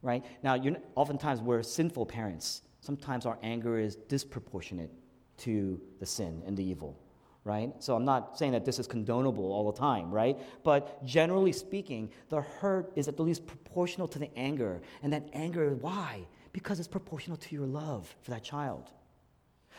right? 0.03 0.25
Now, 0.43 0.57
oftentimes 0.95 1.41
we're 1.41 1.63
sinful 1.63 2.07
parents. 2.07 2.63
Sometimes 2.81 3.27
our 3.27 3.39
anger 3.43 3.79
is 3.79 3.97
disproportionate 3.97 4.93
to 5.39 5.81
the 6.01 6.07
sin 6.07 6.43
and 6.47 6.57
the 6.57 6.65
evil 6.65 6.99
right? 7.47 7.73
So 7.79 7.95
I'm 7.95 8.05
not 8.05 8.37
saying 8.37 8.53
that 8.53 8.65
this 8.65 8.81
is 8.81 8.89
condonable 8.89 9.39
all 9.39 9.71
the 9.71 9.79
time, 9.79 10.11
right? 10.11 10.37
But 10.65 11.05
generally 11.05 11.53
speaking, 11.53 12.11
the 12.29 12.41
hurt 12.41 12.93
is 12.97 13.07
at 13.07 13.17
the 13.17 13.23
least 13.23 13.47
proportional 13.47 14.09
to 14.09 14.19
the 14.19 14.37
anger. 14.37 14.81
And 15.01 15.13
that 15.13 15.29
anger, 15.33 15.77
why? 15.81 16.27
Because 16.53 16.81
it's 16.81 16.89
proportional 16.89 17.37
to 17.37 17.55
your 17.55 17.67
love 17.67 18.13
for 18.23 18.33
that 18.33 18.43
child. 18.43 18.91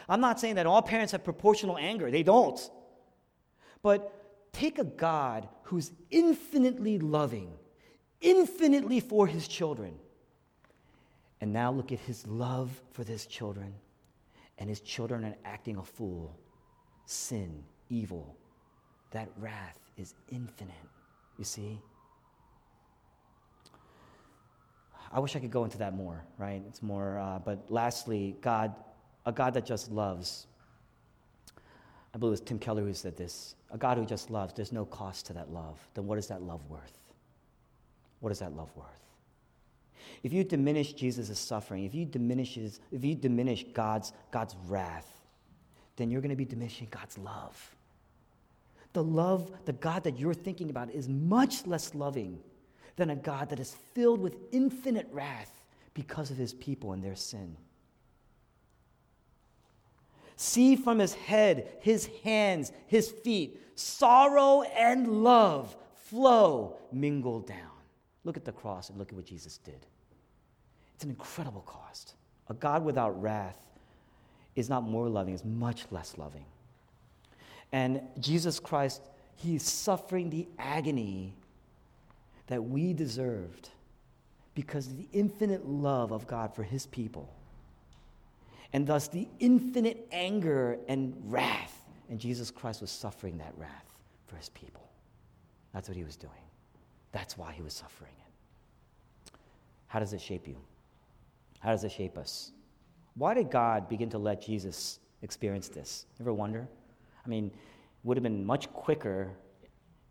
I'm 0.08 0.22
not 0.22 0.40
saying 0.40 0.56
that 0.56 0.66
all 0.66 0.82
parents 0.82 1.12
have 1.12 1.26
proportional 1.26 1.78
anger, 1.78 2.10
they 2.10 2.24
don't. 2.24 2.58
But 3.82 4.54
take 4.54 4.80
a 4.80 4.86
God 4.86 5.50
who's 5.64 5.92
infinitely 6.10 7.00
loving, 7.00 7.52
infinitely 8.22 9.02
for 9.02 9.28
his 9.28 9.46
children. 9.46 9.94
And 11.42 11.52
now 11.52 11.74
look 11.74 11.92
at 11.92 12.00
his 12.00 12.26
love 12.26 12.82
for 12.92 13.04
his 13.04 13.26
children, 13.26 13.74
and 14.58 14.70
his 14.70 14.80
children 14.80 15.26
are 15.26 15.36
acting 15.44 15.76
a 15.76 15.84
fool 15.84 16.34
sin, 17.08 17.64
evil. 17.90 18.36
That 19.12 19.30
wrath 19.40 19.80
is 19.98 20.14
infinite, 20.30 20.76
you 21.40 21.46
see? 21.46 21.80
I 25.12 25.20
wish 25.20 25.36
I 25.36 25.40
could 25.40 25.52
go 25.52 25.64
into 25.64 25.78
that 25.80 25.96
more, 25.96 26.24
right? 26.38 26.62
It's 26.68 26.84
more, 26.84 27.18
uh, 27.18 27.40
but 27.40 27.66
lastly, 27.70 28.36
God, 28.42 28.76
a 29.26 29.32
God 29.32 29.54
that 29.54 29.66
just 29.66 29.90
loves. 29.90 30.48
I 32.14 32.18
believe 32.18 32.32
it 32.32 32.32
was 32.32 32.42
Tim 32.42 32.60
Keller 32.60 32.84
who 32.84 32.94
said 32.94 33.18
this 33.18 33.56
a 33.72 33.78
God 33.78 33.98
who 33.98 34.06
just 34.06 34.30
loves, 34.30 34.54
there's 34.54 34.72
no 34.72 34.86
cost 34.86 35.26
to 35.28 35.34
that 35.34 35.52
love. 35.52 35.80
Then 35.94 36.08
what 36.08 36.18
is 36.18 36.28
that 36.28 36.42
love 36.42 36.62
worth? 36.70 37.00
What 38.20 38.32
is 38.32 38.40
that 38.40 38.56
love 38.56 38.70
worth? 38.76 38.86
If 40.24 40.34
you 40.34 40.44
diminish 40.44 40.94
Jesus' 40.94 41.38
suffering, 41.40 41.84
if 41.84 41.94
you 41.94 42.06
diminishes, 42.06 42.80
if 42.92 43.04
you 43.04 43.16
diminish 43.16 43.66
God's, 43.74 44.14
God's 44.32 44.56
wrath, 44.68 45.17
then 45.98 46.10
you're 46.10 46.22
going 46.22 46.30
to 46.30 46.36
be 46.36 46.46
diminishing 46.46 46.88
God's 46.90 47.18
love. 47.18 47.76
The 48.94 49.04
love, 49.04 49.52
the 49.66 49.74
God 49.74 50.04
that 50.06 50.18
you're 50.18 50.34
thinking 50.34 50.70
about 50.70 50.90
is 50.92 51.10
much 51.10 51.68
less 51.68 51.94
loving 51.94 52.40
than 52.96 53.10
a 53.10 53.16
God 53.16 53.50
that 53.50 53.60
is 53.60 53.76
filled 53.94 54.22
with 54.22 54.38
infinite 54.52 55.08
wrath 55.12 55.52
because 55.94 56.32
of 56.32 56.38
his 56.38 56.54
people 56.54 56.94
and 56.94 57.04
their 57.04 57.16
sin. 57.16 57.58
See 60.36 60.76
from 60.76 61.00
his 61.00 61.14
head, 61.14 61.68
his 61.82 62.10
hands, 62.24 62.72
his 62.86 63.10
feet, 63.10 63.60
sorrow 63.76 64.62
and 64.62 65.24
love 65.24 65.76
flow, 65.96 66.78
mingle 66.92 67.40
down. 67.40 67.58
Look 68.24 68.38
at 68.38 68.46
the 68.46 68.52
cross 68.52 68.90
and 68.90 68.98
look 68.98 69.10
at 69.10 69.16
what 69.16 69.26
Jesus 69.26 69.58
did. 69.58 69.86
It's 70.96 71.04
an 71.04 71.10
incredible 71.10 71.62
cost. 71.62 72.16
A 72.50 72.54
God 72.54 72.84
without 72.84 73.22
wrath 73.22 73.67
is 74.58 74.70
not 74.70 74.84
more 74.84 75.08
loving, 75.08 75.36
is 75.36 75.46
much 75.46 75.86
less 75.92 76.18
loving. 76.18 76.44
And 77.72 78.02
Jesus 78.20 78.60
Christ, 78.60 79.02
he 79.36 79.56
is 79.56 79.64
suffering 79.64 80.30
the 80.30 80.48
agony 80.58 81.36
that 82.48 82.64
we 82.64 82.92
deserved 82.92 83.70
because 84.56 84.88
of 84.88 84.98
the 84.98 85.08
infinite 85.14 85.68
love 85.68 86.12
of 86.12 86.26
God 86.26 86.56
for 86.56 86.64
his 86.64 86.88
people. 86.88 87.32
And 88.74 88.88
thus 88.88 89.08
the 89.08 89.28
infinite 89.40 90.08
anger 90.12 90.80
and 90.88 91.16
wrath. 91.26 91.86
And 92.10 92.20
Jesus 92.20 92.50
Christ 92.50 92.82
was 92.82 92.90
suffering 92.90 93.38
that 93.38 93.54
wrath 93.58 93.86
for 94.26 94.38
his 94.38 94.50
people. 94.50 94.90
That's 95.72 95.88
what 95.88 95.96
he 95.96 96.04
was 96.04 96.16
doing. 96.16 96.34
That's 97.12 97.38
why 97.38 97.52
he 97.52 97.62
was 97.62 97.74
suffering 97.74 98.14
it. 98.18 99.34
How 99.86 100.00
does 100.00 100.14
it 100.14 100.22
shape 100.22 100.48
you? 100.48 100.58
How 101.60 101.72
does 101.72 101.84
it 101.84 101.92
shape 101.92 102.18
us? 102.18 102.52
Why 103.18 103.34
did 103.34 103.50
God 103.50 103.90
begin 103.90 104.10
to 104.12 104.18
let 104.18 104.42
Jesus 104.42 105.00
experience 105.22 105.70
this? 105.70 106.06
Ever 106.20 106.34
wonder? 106.34 106.68
I 107.26 107.30
mean, 107.30 107.52
would 108.04 108.16
have 108.16 108.24
been 108.24 108.46
much 108.46 108.72
quicker. 108.74 109.32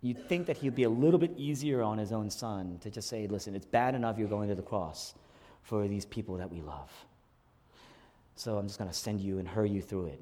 You'd 0.00 0.28
think 0.28 0.46
that 0.46 0.56
he'd 0.56 0.74
be 0.74 0.82
a 0.82 0.90
little 0.90 1.18
bit 1.18 1.32
easier 1.36 1.82
on 1.82 1.98
his 1.98 2.12
own 2.12 2.30
son 2.30 2.78
to 2.80 2.90
just 2.90 3.08
say, 3.08 3.26
listen, 3.28 3.54
it's 3.54 3.66
bad 3.66 3.94
enough 3.94 4.18
you're 4.18 4.28
going 4.28 4.48
to 4.48 4.54
the 4.54 4.62
cross 4.62 5.14
for 5.62 5.86
these 5.86 6.04
people 6.04 6.36
that 6.36 6.50
we 6.50 6.60
love. 6.60 6.90
So 8.34 8.58
I'm 8.58 8.66
just 8.66 8.78
going 8.78 8.90
to 8.90 8.96
send 8.96 9.20
you 9.20 9.38
and 9.38 9.46
hurry 9.46 9.70
you 9.70 9.80
through 9.80 10.06
it. 10.06 10.20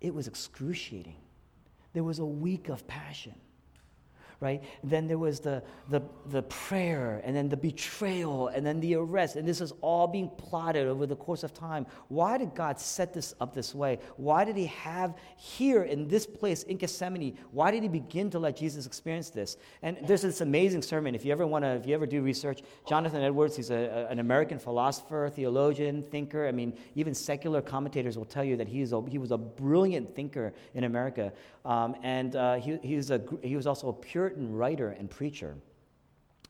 It 0.00 0.12
was 0.12 0.26
excruciating. 0.26 1.16
There 1.92 2.04
was 2.04 2.18
a 2.18 2.26
week 2.26 2.68
of 2.68 2.86
passion 2.86 3.34
right? 4.40 4.62
Then 4.84 5.06
there 5.06 5.18
was 5.18 5.40
the, 5.40 5.62
the, 5.88 6.02
the 6.26 6.42
prayer, 6.42 7.22
and 7.24 7.34
then 7.34 7.48
the 7.48 7.56
betrayal, 7.56 8.48
and 8.48 8.64
then 8.64 8.80
the 8.80 8.96
arrest. 8.96 9.36
And 9.36 9.46
this 9.46 9.60
is 9.60 9.72
all 9.80 10.06
being 10.06 10.28
plotted 10.36 10.86
over 10.86 11.06
the 11.06 11.16
course 11.16 11.42
of 11.42 11.54
time. 11.54 11.86
Why 12.08 12.38
did 12.38 12.54
God 12.54 12.78
set 12.78 13.14
this 13.14 13.34
up 13.40 13.54
this 13.54 13.74
way? 13.74 13.98
Why 14.16 14.44
did 14.44 14.56
He 14.56 14.66
have 14.66 15.14
here 15.36 15.84
in 15.84 16.08
this 16.08 16.26
place 16.26 16.62
in 16.64 16.76
Gethsemane? 16.76 17.38
Why 17.52 17.70
did 17.70 17.82
He 17.82 17.88
begin 17.88 18.30
to 18.30 18.38
let 18.38 18.56
Jesus 18.56 18.86
experience 18.86 19.30
this? 19.30 19.56
And 19.82 19.96
there's 20.06 20.22
this 20.22 20.40
amazing 20.40 20.82
sermon. 20.82 21.14
If 21.14 21.24
you 21.24 21.32
ever 21.32 21.46
want 21.46 21.64
to, 21.64 21.70
if 21.70 21.86
you 21.86 21.94
ever 21.94 22.06
do 22.06 22.22
research, 22.22 22.62
Jonathan 22.88 23.22
Edwards, 23.22 23.56
he's 23.56 23.70
a, 23.70 24.06
an 24.10 24.18
American 24.18 24.58
philosopher, 24.58 25.30
theologian, 25.34 26.02
thinker. 26.02 26.46
I 26.46 26.52
mean, 26.52 26.76
even 26.94 27.14
secular 27.14 27.62
commentators 27.62 28.18
will 28.18 28.24
tell 28.24 28.44
you 28.44 28.56
that 28.56 28.68
he's 28.68 28.92
a, 28.92 29.02
he 29.08 29.18
was 29.18 29.30
a 29.30 29.38
brilliant 29.38 30.14
thinker 30.14 30.52
in 30.74 30.84
America. 30.84 31.32
Um, 31.64 31.96
and 32.02 32.36
uh, 32.36 32.54
he, 32.56 32.78
he's 32.82 33.10
a, 33.10 33.20
he 33.42 33.56
was 33.56 33.66
also 33.66 33.88
a 33.88 33.92
Puritan 34.26 34.56
writer 34.56 34.88
and 34.88 35.08
preacher. 35.08 35.54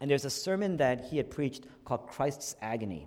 And 0.00 0.10
there's 0.10 0.24
a 0.24 0.30
sermon 0.30 0.78
that 0.78 1.04
he 1.10 1.18
had 1.18 1.30
preached 1.30 1.64
called 1.84 2.06
Christ's 2.06 2.56
Agony. 2.62 3.06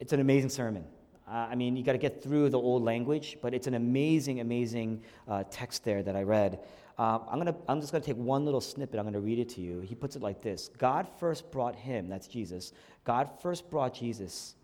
It's 0.00 0.12
an 0.12 0.18
amazing 0.18 0.50
sermon. 0.50 0.84
Uh, 1.28 1.46
I 1.48 1.54
mean, 1.54 1.76
you 1.76 1.84
got 1.84 1.92
to 1.92 1.98
get 1.98 2.24
through 2.24 2.48
the 2.48 2.58
old 2.58 2.82
language, 2.82 3.38
but 3.40 3.54
it's 3.54 3.68
an 3.68 3.74
amazing, 3.74 4.40
amazing 4.40 5.00
uh, 5.28 5.44
text 5.48 5.84
there 5.84 6.02
that 6.02 6.16
I 6.16 6.24
read. 6.24 6.58
Uh, 6.98 7.20
I'm, 7.30 7.38
gonna, 7.38 7.54
I'm 7.68 7.80
just 7.80 7.92
going 7.92 8.02
to 8.02 8.06
take 8.06 8.16
one 8.16 8.44
little 8.44 8.60
snippet. 8.60 8.98
I'm 8.98 9.04
going 9.04 9.14
to 9.14 9.20
read 9.20 9.38
it 9.38 9.48
to 9.50 9.60
you. 9.60 9.78
He 9.78 9.94
puts 9.94 10.16
it 10.16 10.22
like 10.22 10.42
this 10.42 10.68
God 10.76 11.06
first 11.20 11.48
brought 11.52 11.76
him, 11.76 12.08
that's 12.08 12.26
Jesus, 12.26 12.72
God 13.04 13.30
first 13.40 13.70
brought 13.70 13.94
Jesus 13.94 14.56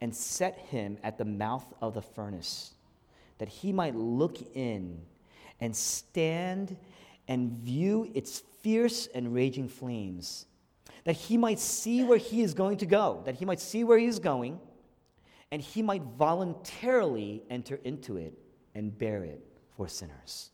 and 0.00 0.14
set 0.14 0.56
him 0.56 0.98
at 1.02 1.18
the 1.18 1.24
mouth 1.24 1.66
of 1.82 1.94
the 1.94 2.02
furnace 2.02 2.74
that 3.38 3.48
he 3.48 3.72
might 3.72 3.96
look 3.96 4.38
in 4.54 5.00
and 5.60 5.74
stand 5.74 6.76
and 7.28 7.52
view 7.52 8.10
its 8.14 8.42
fierce 8.62 9.06
and 9.14 9.34
raging 9.34 9.68
flames, 9.68 10.46
that 11.04 11.16
he 11.16 11.36
might 11.36 11.58
see 11.58 12.04
where 12.04 12.18
he 12.18 12.42
is 12.42 12.54
going 12.54 12.78
to 12.78 12.86
go, 12.86 13.22
that 13.24 13.36
he 13.36 13.44
might 13.44 13.60
see 13.60 13.84
where 13.84 13.98
he 13.98 14.06
is 14.06 14.18
going, 14.18 14.58
and 15.50 15.60
he 15.60 15.82
might 15.82 16.02
voluntarily 16.02 17.42
enter 17.50 17.80
into 17.84 18.16
it 18.16 18.34
and 18.74 18.96
bear 18.96 19.24
it 19.24 19.44
for 19.76 19.88
sinners. 19.88 20.50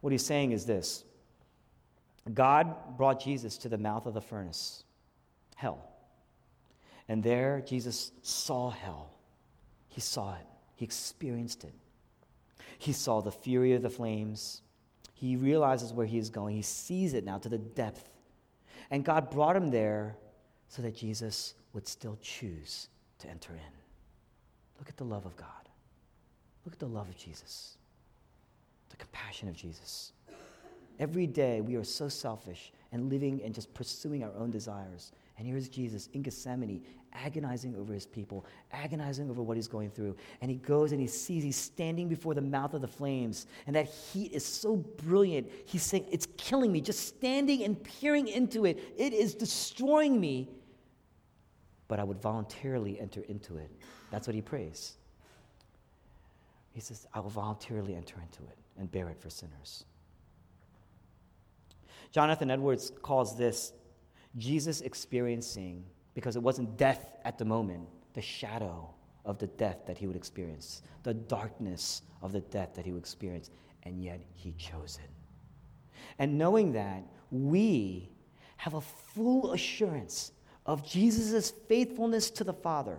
What 0.00 0.12
he's 0.12 0.24
saying 0.24 0.52
is 0.52 0.66
this 0.66 1.04
God 2.32 2.96
brought 2.96 3.20
Jesus 3.20 3.58
to 3.58 3.68
the 3.68 3.78
mouth 3.78 4.06
of 4.06 4.14
the 4.14 4.20
furnace, 4.20 4.84
hell. 5.54 5.88
And 7.08 7.22
there, 7.22 7.62
Jesus 7.66 8.12
saw 8.22 8.70
hell. 8.70 9.10
He 9.88 10.00
saw 10.00 10.34
it, 10.34 10.46
he 10.76 10.84
experienced 10.84 11.64
it. 11.64 11.74
He 12.82 12.92
saw 12.92 13.20
the 13.20 13.30
fury 13.30 13.74
of 13.74 13.82
the 13.82 13.90
flames. 13.90 14.60
He 15.14 15.36
realizes 15.36 15.92
where 15.92 16.04
he 16.04 16.18
is 16.18 16.30
going. 16.30 16.56
He 16.56 16.62
sees 16.62 17.14
it 17.14 17.24
now 17.24 17.38
to 17.38 17.48
the 17.48 17.58
depth. 17.58 18.08
And 18.90 19.04
God 19.04 19.30
brought 19.30 19.54
him 19.54 19.70
there 19.70 20.16
so 20.66 20.82
that 20.82 20.96
Jesus 20.96 21.54
would 21.74 21.86
still 21.86 22.18
choose 22.20 22.88
to 23.20 23.28
enter 23.28 23.52
in. 23.52 23.72
Look 24.80 24.88
at 24.88 24.96
the 24.96 25.04
love 25.04 25.24
of 25.26 25.36
God. 25.36 25.46
Look 26.64 26.74
at 26.74 26.80
the 26.80 26.88
love 26.88 27.08
of 27.08 27.16
Jesus, 27.16 27.76
the 28.90 28.96
compassion 28.96 29.48
of 29.48 29.54
Jesus. 29.54 30.12
Every 30.98 31.28
day 31.28 31.60
we 31.60 31.76
are 31.76 31.84
so 31.84 32.08
selfish 32.08 32.72
and 32.90 33.08
living 33.08 33.40
and 33.44 33.54
just 33.54 33.72
pursuing 33.74 34.24
our 34.24 34.34
own 34.36 34.50
desires. 34.50 35.12
And 35.38 35.46
here's 35.46 35.68
Jesus 35.68 36.08
in 36.12 36.22
Gethsemane, 36.22 36.82
agonizing 37.14 37.74
over 37.76 37.92
his 37.92 38.06
people, 38.06 38.46
agonizing 38.72 39.30
over 39.30 39.42
what 39.42 39.56
he's 39.56 39.68
going 39.68 39.90
through. 39.90 40.16
And 40.40 40.50
he 40.50 40.56
goes 40.56 40.92
and 40.92 41.00
he 41.00 41.06
sees 41.06 41.42
he's 41.42 41.56
standing 41.56 42.08
before 42.08 42.34
the 42.34 42.42
mouth 42.42 42.74
of 42.74 42.80
the 42.80 42.88
flames. 42.88 43.46
And 43.66 43.74
that 43.76 43.86
heat 43.86 44.32
is 44.32 44.44
so 44.44 44.76
brilliant. 44.76 45.50
He's 45.64 45.82
saying, 45.82 46.06
It's 46.10 46.26
killing 46.36 46.70
me. 46.70 46.80
Just 46.80 47.06
standing 47.08 47.64
and 47.64 47.82
peering 47.82 48.28
into 48.28 48.66
it, 48.66 48.78
it 48.96 49.12
is 49.12 49.34
destroying 49.34 50.20
me. 50.20 50.48
But 51.88 51.98
I 51.98 52.04
would 52.04 52.20
voluntarily 52.20 52.98
enter 53.00 53.22
into 53.28 53.56
it. 53.56 53.70
That's 54.10 54.26
what 54.26 54.34
he 54.34 54.42
prays. 54.42 54.96
He 56.72 56.80
says, 56.80 57.06
I 57.12 57.20
will 57.20 57.30
voluntarily 57.30 57.94
enter 57.94 58.16
into 58.22 58.42
it 58.50 58.58
and 58.78 58.90
bear 58.90 59.08
it 59.08 59.20
for 59.20 59.28
sinners. 59.28 59.84
Jonathan 62.12 62.50
Edwards 62.50 62.92
calls 63.02 63.36
this 63.36 63.72
Jesus 64.36 64.80
experiencing 64.80 65.84
because 66.14 66.36
it 66.36 66.42
wasn't 66.42 66.76
death 66.76 67.16
at 67.24 67.38
the 67.38 67.44
moment, 67.44 67.88
the 68.14 68.22
shadow 68.22 68.92
of 69.24 69.38
the 69.38 69.46
death 69.46 69.78
that 69.86 69.96
he 69.96 70.06
would 70.06 70.16
experience, 70.16 70.82
the 71.02 71.14
darkness 71.14 72.02
of 72.22 72.32
the 72.32 72.40
death 72.40 72.74
that 72.74 72.84
he 72.84 72.92
would 72.92 73.00
experience, 73.00 73.50
and 73.84 74.02
yet 74.02 74.20
he 74.34 74.52
chose 74.52 74.98
it. 75.02 75.10
And 76.18 76.38
knowing 76.38 76.72
that, 76.72 77.04
we 77.30 78.10
have 78.56 78.74
a 78.74 78.80
full 78.80 79.52
assurance 79.52 80.32
of 80.66 80.86
Jesus' 80.86 81.50
faithfulness 81.68 82.30
to 82.30 82.44
the 82.44 82.52
Father 82.52 82.98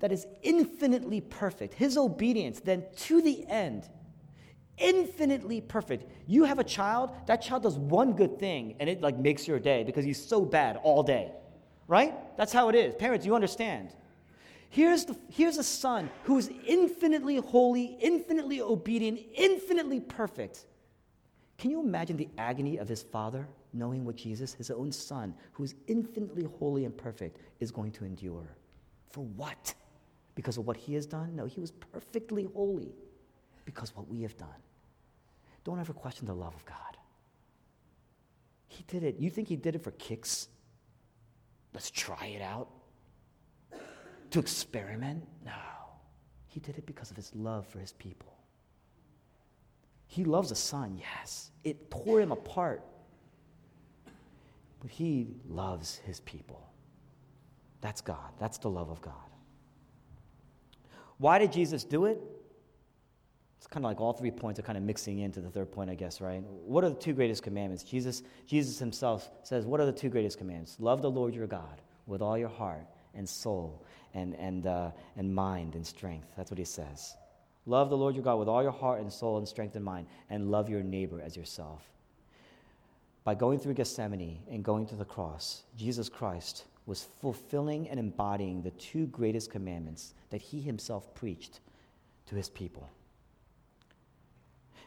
that 0.00 0.12
is 0.12 0.26
infinitely 0.42 1.20
perfect, 1.20 1.74
his 1.74 1.96
obedience 1.96 2.60
then 2.60 2.84
to 2.96 3.22
the 3.22 3.46
end, 3.46 3.88
infinitely 4.80 5.60
perfect. 5.60 6.10
You 6.26 6.44
have 6.44 6.58
a 6.58 6.64
child, 6.64 7.10
that 7.26 7.42
child 7.42 7.62
does 7.62 7.78
one 7.78 8.14
good 8.14 8.38
thing 8.38 8.74
and 8.80 8.88
it 8.88 9.00
like 9.00 9.16
makes 9.18 9.46
your 9.46 9.58
day 9.58 9.84
because 9.84 10.04
he's 10.04 10.24
so 10.24 10.44
bad 10.44 10.78
all 10.82 11.02
day. 11.02 11.32
Right? 11.86 12.14
That's 12.36 12.52
how 12.52 12.68
it 12.68 12.74
is. 12.74 12.94
Parents, 12.94 13.26
you 13.26 13.34
understand. 13.34 13.94
Here's, 14.70 15.04
the, 15.04 15.16
here's 15.28 15.58
a 15.58 15.64
son 15.64 16.08
who 16.22 16.38
is 16.38 16.50
infinitely 16.66 17.36
holy, 17.36 17.96
infinitely 18.00 18.60
obedient, 18.60 19.20
infinitely 19.34 20.00
perfect. 20.00 20.66
Can 21.58 21.70
you 21.70 21.80
imagine 21.80 22.16
the 22.16 22.28
agony 22.38 22.78
of 22.78 22.88
his 22.88 23.02
father 23.02 23.46
knowing 23.72 24.04
what 24.04 24.16
Jesus, 24.16 24.54
his 24.54 24.70
own 24.70 24.92
son, 24.92 25.34
who 25.52 25.64
is 25.64 25.74
infinitely 25.88 26.48
holy 26.58 26.84
and 26.84 26.96
perfect, 26.96 27.38
is 27.58 27.70
going 27.70 27.90
to 27.92 28.04
endure? 28.04 28.46
For 29.10 29.24
what? 29.24 29.74
Because 30.36 30.56
of 30.56 30.66
what 30.66 30.76
he 30.76 30.94
has 30.94 31.06
done? 31.06 31.34
No, 31.34 31.46
he 31.46 31.60
was 31.60 31.72
perfectly 31.72 32.48
holy 32.54 32.94
because 33.64 33.94
what 33.94 34.08
we 34.08 34.22
have 34.22 34.36
done. 34.36 34.48
Don't 35.64 35.78
ever 35.78 35.92
question 35.92 36.26
the 36.26 36.34
love 36.34 36.54
of 36.54 36.64
God. 36.64 36.76
He 38.68 38.84
did 38.86 39.02
it. 39.02 39.18
You 39.18 39.30
think 39.30 39.48
he 39.48 39.56
did 39.56 39.74
it 39.74 39.82
for 39.82 39.90
kicks? 39.92 40.48
Let's 41.74 41.90
try 41.90 42.26
it 42.26 42.42
out 42.42 42.68
to 44.30 44.38
experiment? 44.38 45.26
No. 45.44 45.52
He 46.46 46.60
did 46.60 46.78
it 46.78 46.86
because 46.86 47.10
of 47.10 47.16
his 47.16 47.34
love 47.34 47.66
for 47.66 47.78
his 47.78 47.92
people. 47.92 48.32
He 50.06 50.24
loves 50.24 50.48
the 50.48 50.56
son, 50.56 50.98
yes. 50.98 51.50
It 51.62 51.90
tore 51.90 52.20
him 52.20 52.32
apart. 52.32 52.82
But 54.80 54.90
he 54.90 55.36
loves 55.48 56.00
his 56.04 56.20
people. 56.20 56.66
That's 57.80 58.00
God. 58.00 58.32
That's 58.38 58.58
the 58.58 58.70
love 58.70 58.90
of 58.90 59.00
God. 59.00 59.14
Why 61.18 61.38
did 61.38 61.52
Jesus 61.52 61.84
do 61.84 62.06
it? 62.06 62.20
It's 63.60 63.66
kind 63.66 63.84
of 63.84 63.90
like 63.90 64.00
all 64.00 64.14
three 64.14 64.30
points 64.30 64.58
are 64.58 64.62
kind 64.62 64.78
of 64.78 64.84
mixing 64.84 65.18
into 65.18 65.42
the 65.42 65.50
third 65.50 65.70
point, 65.70 65.90
I 65.90 65.94
guess, 65.94 66.22
right? 66.22 66.42
What 66.64 66.82
are 66.82 66.88
the 66.88 66.94
two 66.94 67.12
greatest 67.12 67.42
commandments? 67.42 67.84
Jesus, 67.84 68.22
Jesus 68.46 68.78
himself 68.78 69.30
says, 69.42 69.66
What 69.66 69.80
are 69.80 69.84
the 69.84 69.92
two 69.92 70.08
greatest 70.08 70.38
commandments? 70.38 70.76
Love 70.80 71.02
the 71.02 71.10
Lord 71.10 71.34
your 71.34 71.46
God 71.46 71.82
with 72.06 72.22
all 72.22 72.38
your 72.38 72.48
heart 72.48 72.86
and 73.14 73.28
soul 73.28 73.84
and, 74.14 74.34
and, 74.36 74.66
uh, 74.66 74.92
and 75.18 75.34
mind 75.34 75.74
and 75.74 75.86
strength. 75.86 76.26
That's 76.38 76.50
what 76.50 76.56
he 76.56 76.64
says. 76.64 77.14
Love 77.66 77.90
the 77.90 77.98
Lord 77.98 78.14
your 78.14 78.24
God 78.24 78.36
with 78.36 78.48
all 78.48 78.62
your 78.62 78.72
heart 78.72 79.02
and 79.02 79.12
soul 79.12 79.36
and 79.36 79.46
strength 79.46 79.76
and 79.76 79.84
mind, 79.84 80.06
and 80.30 80.50
love 80.50 80.70
your 80.70 80.82
neighbor 80.82 81.20
as 81.20 81.36
yourself. 81.36 81.84
By 83.24 83.34
going 83.34 83.58
through 83.58 83.74
Gethsemane 83.74 84.38
and 84.50 84.64
going 84.64 84.86
to 84.86 84.96
the 84.96 85.04
cross, 85.04 85.64
Jesus 85.76 86.08
Christ 86.08 86.64
was 86.86 87.06
fulfilling 87.20 87.90
and 87.90 88.00
embodying 88.00 88.62
the 88.62 88.70
two 88.70 89.04
greatest 89.08 89.50
commandments 89.50 90.14
that 90.30 90.40
he 90.40 90.62
himself 90.62 91.12
preached 91.14 91.60
to 92.24 92.36
his 92.36 92.48
people. 92.48 92.88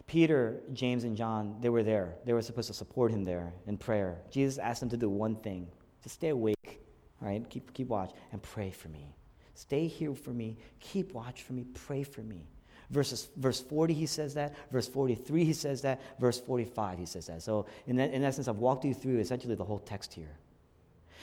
Peter, 0.07 0.61
James, 0.73 1.03
and 1.03 1.15
John, 1.15 1.57
they 1.61 1.69
were 1.69 1.83
there. 1.83 2.15
They 2.25 2.33
were 2.33 2.41
supposed 2.41 2.67
to 2.67 2.73
support 2.73 3.11
him 3.11 3.23
there 3.23 3.53
in 3.67 3.77
prayer. 3.77 4.21
Jesus 4.29 4.57
asked 4.57 4.81
them 4.81 4.89
to 4.89 4.97
do 4.97 5.09
one 5.09 5.35
thing 5.37 5.67
to 6.03 6.09
stay 6.09 6.29
awake 6.29 6.83
right? 7.23 7.49
Keep, 7.49 7.73
keep 7.73 7.87
watch 7.87 8.11
and 8.31 8.41
pray 8.41 8.69
for 8.69 8.89
me. 8.89 9.15
Stay 9.55 9.87
here 9.87 10.13
for 10.13 10.31
me. 10.31 10.57
Keep 10.79 11.13
watch 11.13 11.43
for 11.43 11.53
me. 11.53 11.65
Pray 11.73 12.03
for 12.03 12.21
me. 12.21 12.47
Verses, 12.89 13.29
verse 13.37 13.61
40, 13.61 13.93
he 13.93 14.05
says 14.05 14.33
that. 14.33 14.55
Verse 14.71 14.87
43, 14.87 15.45
he 15.45 15.53
says 15.53 15.81
that. 15.81 16.01
Verse 16.19 16.39
45, 16.39 16.99
he 16.99 17.05
says 17.05 17.27
that. 17.27 17.41
So, 17.41 17.65
in, 17.87 17.95
that, 17.95 18.11
in 18.11 18.23
essence, 18.23 18.47
I've 18.47 18.57
walked 18.57 18.83
you 18.83 18.93
through 18.93 19.19
essentially 19.19 19.55
the 19.55 19.63
whole 19.63 19.79
text 19.79 20.13
here. 20.13 20.37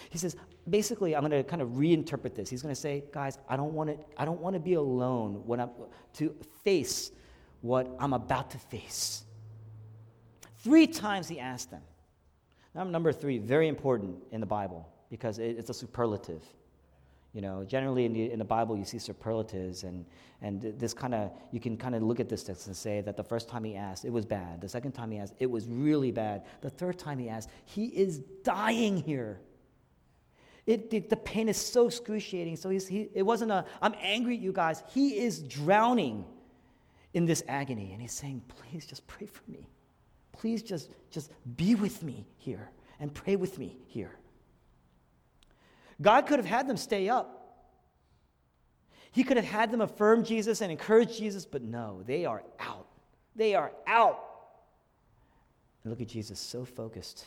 He 0.08 0.16
says, 0.16 0.36
basically, 0.68 1.14
I'm 1.14 1.20
going 1.20 1.32
to 1.32 1.48
kind 1.48 1.60
of 1.60 1.68
reinterpret 1.70 2.34
this. 2.34 2.48
He's 2.48 2.62
going 2.62 2.74
to 2.74 2.80
say, 2.80 3.04
guys, 3.12 3.38
I 3.48 3.56
don't 3.56 3.74
want 3.74 3.90
to, 3.90 3.98
I 4.16 4.24
don't 4.24 4.40
want 4.40 4.54
to 4.54 4.60
be 4.60 4.74
alone 4.74 5.42
when 5.44 5.60
I'm 5.60 5.70
to 6.14 6.34
face 6.64 7.12
what 7.61 7.94
I'm 7.99 8.12
about 8.12 8.51
to 8.51 8.59
face. 8.59 9.25
Three 10.59 10.87
times 10.87 11.29
he 11.29 11.38
asked 11.38 11.70
them. 11.70 11.83
Now, 12.75 12.85
number 12.85 13.12
three, 13.12 13.38
very 13.38 13.68
important 13.68 14.16
in 14.31 14.40
the 14.40 14.46
Bible 14.46 14.88
because 15.11 15.38
it's 15.38 15.70
a 15.70 15.75
superlative. 15.75 16.42
You 17.33 17.40
know, 17.40 17.64
generally 17.64 18.05
in 18.07 18.12
the, 18.12 18.31
in 18.31 18.38
the 18.38 18.44
Bible, 18.44 18.77
you 18.77 18.85
see 18.85 18.99
superlatives, 18.99 19.85
and, 19.85 20.05
and 20.42 20.61
this 20.61 20.92
kind 20.92 21.14
of, 21.14 21.31
you 21.53 21.61
can 21.61 21.77
kind 21.77 21.94
of 21.94 22.03
look 22.03 22.18
at 22.18 22.29
this 22.29 22.42
text 22.42 22.66
and 22.66 22.77
say 22.77 23.01
that 23.03 23.16
the 23.16 23.23
first 23.23 23.49
time 23.49 23.62
he 23.62 23.77
asked, 23.77 24.05
it 24.05 24.12
was 24.12 24.27
bad. 24.27 24.61
The 24.61 24.68
second 24.68 24.92
time 24.92 25.12
he 25.12 25.18
asked, 25.18 25.35
it 25.38 25.49
was 25.49 25.68
really 25.68 26.11
bad. 26.11 26.42
The 26.61 26.70
third 26.70 26.99
time 26.99 27.18
he 27.18 27.29
asked, 27.29 27.49
he 27.66 27.87
is 27.87 28.18
dying 28.18 28.96
here. 28.96 29.40
It, 30.66 30.90
the, 30.90 31.01
the 31.01 31.16
pain 31.16 31.49
is 31.49 31.57
so 31.57 31.87
excruciating. 31.87 32.57
So 32.57 32.68
he's, 32.68 32.87
he, 32.87 33.09
it 33.14 33.23
wasn't 33.23 33.53
a, 33.53 33.64
I'm 33.81 33.94
angry 34.01 34.37
at 34.37 34.42
you 34.42 34.53
guys. 34.53 34.83
He 34.92 35.18
is 35.18 35.40
drowning 35.40 36.25
in 37.14 37.27
this 37.27 37.42
agony, 37.49 37.92
and 37.92 38.01
he's 38.01 38.12
saying, 38.12 38.42
please 38.49 38.87
just 38.87 39.07
pray 39.07 39.27
for 39.27 39.42
me. 39.51 39.68
Please 40.33 40.62
just, 40.62 40.90
just 41.11 41.31
be 41.57 41.75
with 41.75 42.03
me 42.03 42.27
here 42.38 42.70
and 43.01 43.12
pray 43.12 43.37
with 43.37 43.59
me 43.59 43.77
here. 43.87 44.16
God 46.01 46.27
could 46.27 46.38
have 46.38 46.46
had 46.46 46.66
them 46.66 46.77
stay 46.77 47.09
up. 47.09 47.37
He 49.12 49.25
could 49.25 49.37
have 49.37 49.46
had 49.46 49.70
them 49.70 49.81
affirm 49.81 50.25
Jesus 50.25 50.61
and 50.61 50.70
encourage 50.70 51.18
Jesus, 51.18 51.44
but 51.44 51.62
no, 51.62 52.03
they 52.07 52.25
are 52.25 52.44
out. 52.61 52.87
They 53.35 53.55
are 53.55 53.73
out. 53.87 54.25
And 55.83 55.90
look 55.90 56.01
at 56.01 56.09
Jesus, 56.09 56.38
so 56.38 56.64
focused 56.64 57.27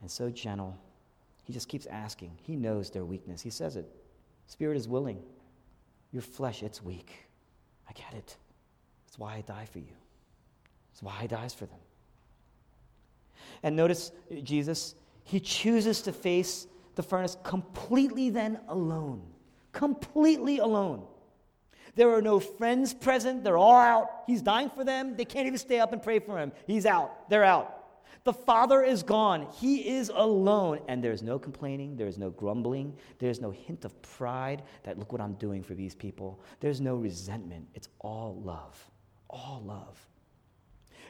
and 0.00 0.10
so 0.10 0.30
gentle. 0.30 0.76
He 1.44 1.52
just 1.52 1.68
keeps 1.68 1.86
asking. 1.86 2.32
He 2.42 2.56
knows 2.56 2.90
their 2.90 3.04
weakness. 3.04 3.40
He 3.40 3.50
says 3.50 3.76
it. 3.76 3.86
Spirit 4.46 4.76
is 4.76 4.88
willing. 4.88 5.22
Your 6.12 6.22
flesh, 6.22 6.62
it's 6.62 6.82
weak. 6.82 7.12
I 7.88 7.92
get 7.92 8.14
it. 8.14 8.36
That's 9.12 9.18
why 9.18 9.34
I 9.34 9.40
die 9.42 9.66
for 9.70 9.78
you. 9.78 9.92
That's 10.90 11.02
why 11.02 11.12
he 11.20 11.28
dies 11.28 11.52
for 11.52 11.66
them. 11.66 11.78
And 13.62 13.76
notice 13.76 14.10
Jesus, 14.42 14.94
he 15.24 15.38
chooses 15.38 16.00
to 16.02 16.14
face 16.14 16.66
the 16.94 17.02
furnace 17.02 17.36
completely 17.42 18.30
then 18.30 18.58
alone. 18.68 19.20
Completely 19.72 20.60
alone. 20.60 21.04
There 21.94 22.08
are 22.14 22.22
no 22.22 22.40
friends 22.40 22.94
present. 22.94 23.44
They're 23.44 23.58
all 23.58 23.76
out. 23.76 24.08
He's 24.26 24.40
dying 24.40 24.70
for 24.70 24.82
them. 24.82 25.14
They 25.14 25.26
can't 25.26 25.46
even 25.46 25.58
stay 25.58 25.78
up 25.78 25.92
and 25.92 26.02
pray 26.02 26.18
for 26.18 26.38
him. 26.38 26.50
He's 26.66 26.86
out. 26.86 27.28
They're 27.28 27.44
out. 27.44 27.80
The 28.24 28.32
Father 28.32 28.82
is 28.82 29.02
gone. 29.02 29.46
He 29.60 29.90
is 29.90 30.10
alone. 30.14 30.80
And 30.88 31.04
there's 31.04 31.22
no 31.22 31.38
complaining. 31.38 31.96
There's 31.96 32.16
no 32.16 32.30
grumbling. 32.30 32.96
There's 33.18 33.42
no 33.42 33.50
hint 33.50 33.84
of 33.84 34.00
pride 34.00 34.62
that, 34.84 34.98
look 34.98 35.12
what 35.12 35.20
I'm 35.20 35.34
doing 35.34 35.62
for 35.62 35.74
these 35.74 35.94
people. 35.94 36.40
There's 36.60 36.80
no 36.80 36.94
resentment. 36.94 37.68
It's 37.74 37.90
all 37.98 38.40
love. 38.42 38.88
All 39.32 39.62
love. 39.64 39.98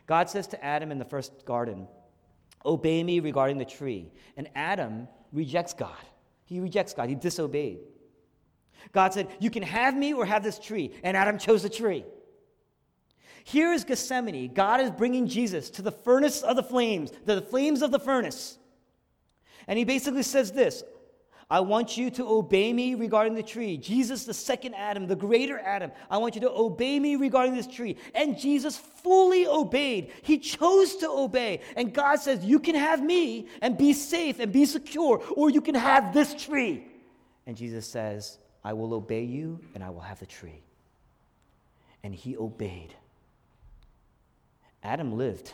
God 0.07 0.31
says 0.31 0.47
to 0.49 0.65
Adam 0.65 0.91
in 0.91 0.99
the 0.99 1.05
first 1.05 1.45
garden, 1.45 1.89
Obey 2.65 3.03
me 3.03 3.21
regarding 3.21 3.59
the 3.59 3.65
tree. 3.65 4.13
And 4.37 4.49
Adam 4.55 5.09
rejects 5.33 5.75
God. 5.75 5.91
He 6.45 6.61
rejects 6.61 6.93
God. 6.93 7.09
He 7.09 7.15
disobeyed. 7.15 7.81
God 8.93 9.13
said, 9.13 9.29
You 9.41 9.51
can 9.51 9.63
have 9.63 9.97
me 9.97 10.13
or 10.13 10.25
have 10.25 10.43
this 10.43 10.59
tree. 10.59 10.93
And 11.03 11.17
Adam 11.17 11.39
chose 11.39 11.63
the 11.63 11.69
tree. 11.69 12.05
Here 13.45 13.73
is 13.73 13.85
Gethsemane. 13.85 14.55
God 14.55 14.81
is 14.81 14.91
bringing 14.91 15.27
Jesus 15.27 15.71
to 15.71 15.83
the 15.83 15.91
furnace 15.91 16.43
of 16.43 16.55
the 16.55 16.63
flames, 16.63 17.11
to 17.11 17.35
the 17.35 17.43
flames 17.43 17.83
of 17.83 17.91
the 17.91 17.99
furnace. 17.99 18.59
And 19.67 19.79
he 19.79 19.85
basically 19.85 20.23
says 20.23 20.53
this 20.53 20.85
I 21.53 21.61
want 21.61 21.99
you 21.99 22.11
to 22.13 22.27
obey 22.27 22.73
me 22.73 22.95
regarding 22.95 23.35
the 23.35 23.43
tree. 23.43 23.77
Jesus, 23.77 24.25
the 24.25 24.33
second 24.33 24.73
Adam, 24.73 25.07
the 25.07 25.15
greater 25.15 25.59
Adam, 25.59 25.93
I 26.11 26.17
want 26.17 26.35
you 26.35 26.41
to 26.41 26.51
obey 26.51 26.99
me 26.99 27.17
regarding 27.17 27.55
this 27.55 27.67
tree. 27.67 27.99
And 28.15 28.39
Jesus 28.39 28.79
fully 28.79 29.47
obeyed. 29.47 30.13
He 30.23 30.39
chose 30.39 30.97
to 30.97 31.11
obey. 31.11 31.61
And 31.77 31.93
God 31.93 32.21
says, 32.21 32.43
You 32.43 32.59
can 32.59 32.75
have 32.75 33.03
me 33.03 33.49
and 33.61 33.77
be 33.77 33.93
safe 33.93 34.41
and 34.41 34.51
be 34.51 34.65
secure, 34.65 35.23
or 35.37 35.51
you 35.51 35.61
can 35.61 35.75
have 35.75 36.15
this 36.15 36.35
tree. 36.43 36.87
And 37.47 37.55
Jesus 37.55 37.87
says, 37.87 38.39
I 38.65 38.73
will 38.73 38.95
obey 38.95 39.25
you 39.25 39.61
and 39.75 39.85
I 39.85 39.91
will 39.91 40.01
have 40.01 40.21
the 40.21 40.27
tree. 40.27 40.63
And 42.03 42.15
he 42.15 42.35
obeyed. 42.35 42.95
Adam 44.83 45.19
lived. 45.19 45.53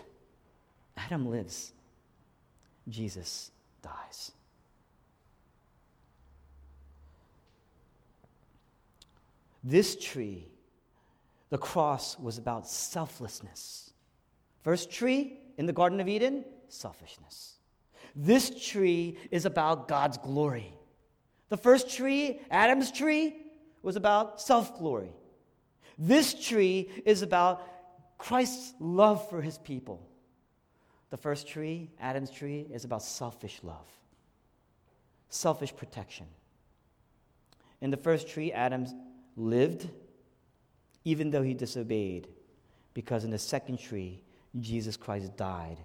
Adam 0.97 1.29
lives. 1.29 1.73
Jesus 2.89 3.51
dies. 3.83 4.31
This 9.69 9.97
tree, 9.97 10.49
the 11.51 11.59
cross, 11.59 12.19
was 12.19 12.39
about 12.39 12.67
selflessness. 12.67 13.93
First 14.63 14.91
tree 14.91 15.41
in 15.59 15.67
the 15.67 15.75
Garden 15.75 16.01
of 16.01 16.09
Eden, 16.09 16.47
selfishness. 16.69 17.59
This 18.17 18.49
tree 18.67 19.19
is 19.31 19.45
about 19.45 19.87
God's 19.87 20.17
glory. 20.17 20.73
The 21.51 21.59
first 21.59 21.91
tree, 21.95 22.41
Adam's 22.51 22.91
tree, 22.91 23.37
was 23.83 23.97
about 23.97 24.41
self 24.41 24.79
glory. 24.79 25.13
This 25.99 26.33
tree 26.33 26.89
is 27.05 27.21
about 27.21 27.63
Christ's 28.17 28.73
love 28.81 29.29
for 29.29 29.43
his 29.43 29.59
people. 29.59 30.01
The 31.11 31.19
first 31.19 31.47
tree, 31.47 31.91
Adam's 32.01 32.31
tree, 32.31 32.67
is 32.73 32.87
about 32.87 33.03
selfish 33.03 33.61
love, 33.63 33.87
selfish 35.29 35.77
protection. 35.77 36.25
In 37.83 37.91
the 37.91 37.99
first 37.99 38.31
tree, 38.31 38.51
Adam 38.51 38.87
lived 39.39 39.89
even 41.05 41.31
though 41.31 41.43
he 41.43 41.55
disobeyed, 41.55 42.29
because 42.93 43.25
in 43.25 43.31
the 43.31 43.39
second 43.39 43.79
tree, 43.79 44.21
Jesus 44.61 44.97
Christ 44.97 45.37
died 45.37 45.79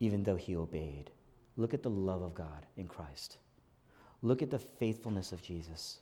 even 0.00 0.22
though 0.22 0.36
he 0.36 0.56
obeyed. 0.56 1.10
Look 1.56 1.74
at 1.74 1.82
the 1.82 1.90
love 1.90 2.22
of 2.22 2.34
God 2.34 2.66
in 2.76 2.88
Christ. 2.88 3.36
Look 4.22 4.40
at 4.42 4.50
the 4.50 4.58
faithfulness 4.58 5.32
of 5.32 5.42
Jesus. 5.42 5.98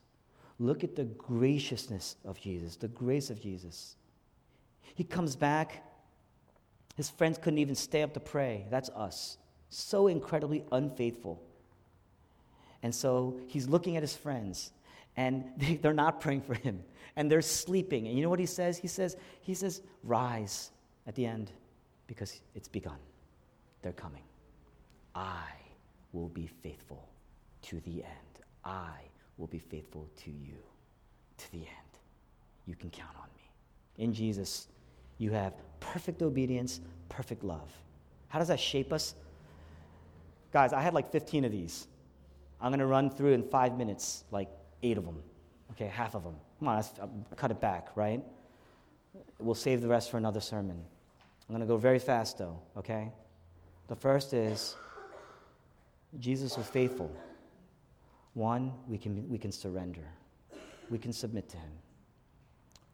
Look 0.59 0.85
at 0.85 0.95
the 0.95 1.05
graciousness 1.05 2.17
of 2.25 2.39
Jesus, 2.41 2.77
the 2.77 2.89
grace 2.89 3.31
of 3.31 3.41
Jesus. 3.41 3.97
He 4.95 5.05
comes 5.05 5.35
back. 5.35 5.85
His 6.97 7.09
friends 7.09 7.39
couldn't 7.39 7.59
even 7.59 7.75
stay 7.75 8.03
up 8.03 8.13
to 8.15 8.21
pray. 8.21 8.67
That's 8.71 8.91
us. 8.91 9.39
So 9.71 10.07
incredibly 10.07 10.65
unfaithful. 10.71 11.43
And 12.83 12.95
so 12.95 13.41
he's 13.47 13.69
looking 13.69 13.97
at 13.97 14.03
his 14.03 14.17
friends, 14.17 14.71
and 15.21 15.45
they, 15.59 15.79
are 15.85 15.93
not 15.93 16.21
praying 16.21 16.41
for 16.41 16.55
him, 16.55 16.83
and 17.17 17.31
they're 17.31 17.43
sleeping. 17.43 18.07
And 18.07 18.17
you 18.17 18.23
know 18.23 18.31
what 18.31 18.39
he 18.39 18.47
says? 18.47 18.79
He 18.79 18.89
says, 18.89 19.17
he 19.43 19.55
says, 19.55 19.83
rise 20.03 20.71
at 21.07 21.15
the 21.15 21.27
end 21.27 21.53
because 22.07 22.41
it's 22.55 22.69
begun. 22.69 22.99
They're 23.83 23.93
coming. 23.93 24.23
I 25.15 25.45
will 26.13 26.29
be 26.29 26.47
faithful 26.47 27.09
to 27.63 27.81
the 27.81 28.03
end. 28.03 28.45
I 28.65 28.93
will 29.37 29.47
be 29.47 29.59
faithful 29.59 30.09
to 30.25 30.31
you 30.31 30.57
to 31.37 31.53
the 31.53 31.59
end. 31.59 31.93
You 32.67 32.75
can 32.75 32.91
count 32.91 33.17
on 33.17 33.29
me. 33.37 34.05
In 34.05 34.15
Jesus, 34.15 34.69
you 35.19 35.33
have 35.33 35.53
perfect 35.81 36.23
obedience, 36.23 36.81
perfect 37.09 37.45
love. 37.45 37.71
How 38.29 38.39
does 38.39 38.49
that 38.49 38.61
shape 38.61 38.93
us? 38.93 39.15
Guys, 40.53 40.73
I 40.73 40.81
had 40.81 40.95
like 40.95 41.11
15 41.11 41.45
of 41.45 41.53
these. 41.53 41.89
I'm 42.61 42.71
going 42.71 42.81
to 42.81 42.87
run 42.87 43.11
through 43.11 43.33
in 43.33 43.43
five 43.43 43.77
minutes, 43.77 44.25
like 44.31 44.49
eight 44.83 44.99
of 44.99 45.05
them. 45.05 45.23
Okay, 45.73 45.87
half 45.87 46.15
of 46.15 46.25
them. 46.25 46.35
Come 46.59 46.69
on, 46.69 46.77
let's 46.77 46.93
um, 47.01 47.25
cut 47.37 47.51
it 47.51 47.61
back, 47.61 47.89
right? 47.95 48.23
We'll 49.39 49.55
save 49.55 49.81
the 49.81 49.89
rest 49.89 50.11
for 50.11 50.19
another 50.19 50.41
sermon. 50.41 50.83
I'm 51.49 51.55
going 51.55 51.61
to 51.61 51.67
go 51.67 51.77
very 51.77 51.99
fast, 51.99 52.39
though, 52.39 52.59
okay? 52.77 53.11
The 53.89 53.97
first 53.97 54.33
is 54.33 54.77
Jesus 56.19 56.57
was 56.57 56.67
faithful. 56.67 57.11
One, 58.35 58.73
we 58.87 58.99
can, 58.99 59.29
we 59.29 59.39
can 59.39 59.53
surrender, 59.53 60.05
we 60.91 60.99
can 60.99 61.13
submit 61.13 61.49
to 61.51 61.57
Him. 61.57 61.73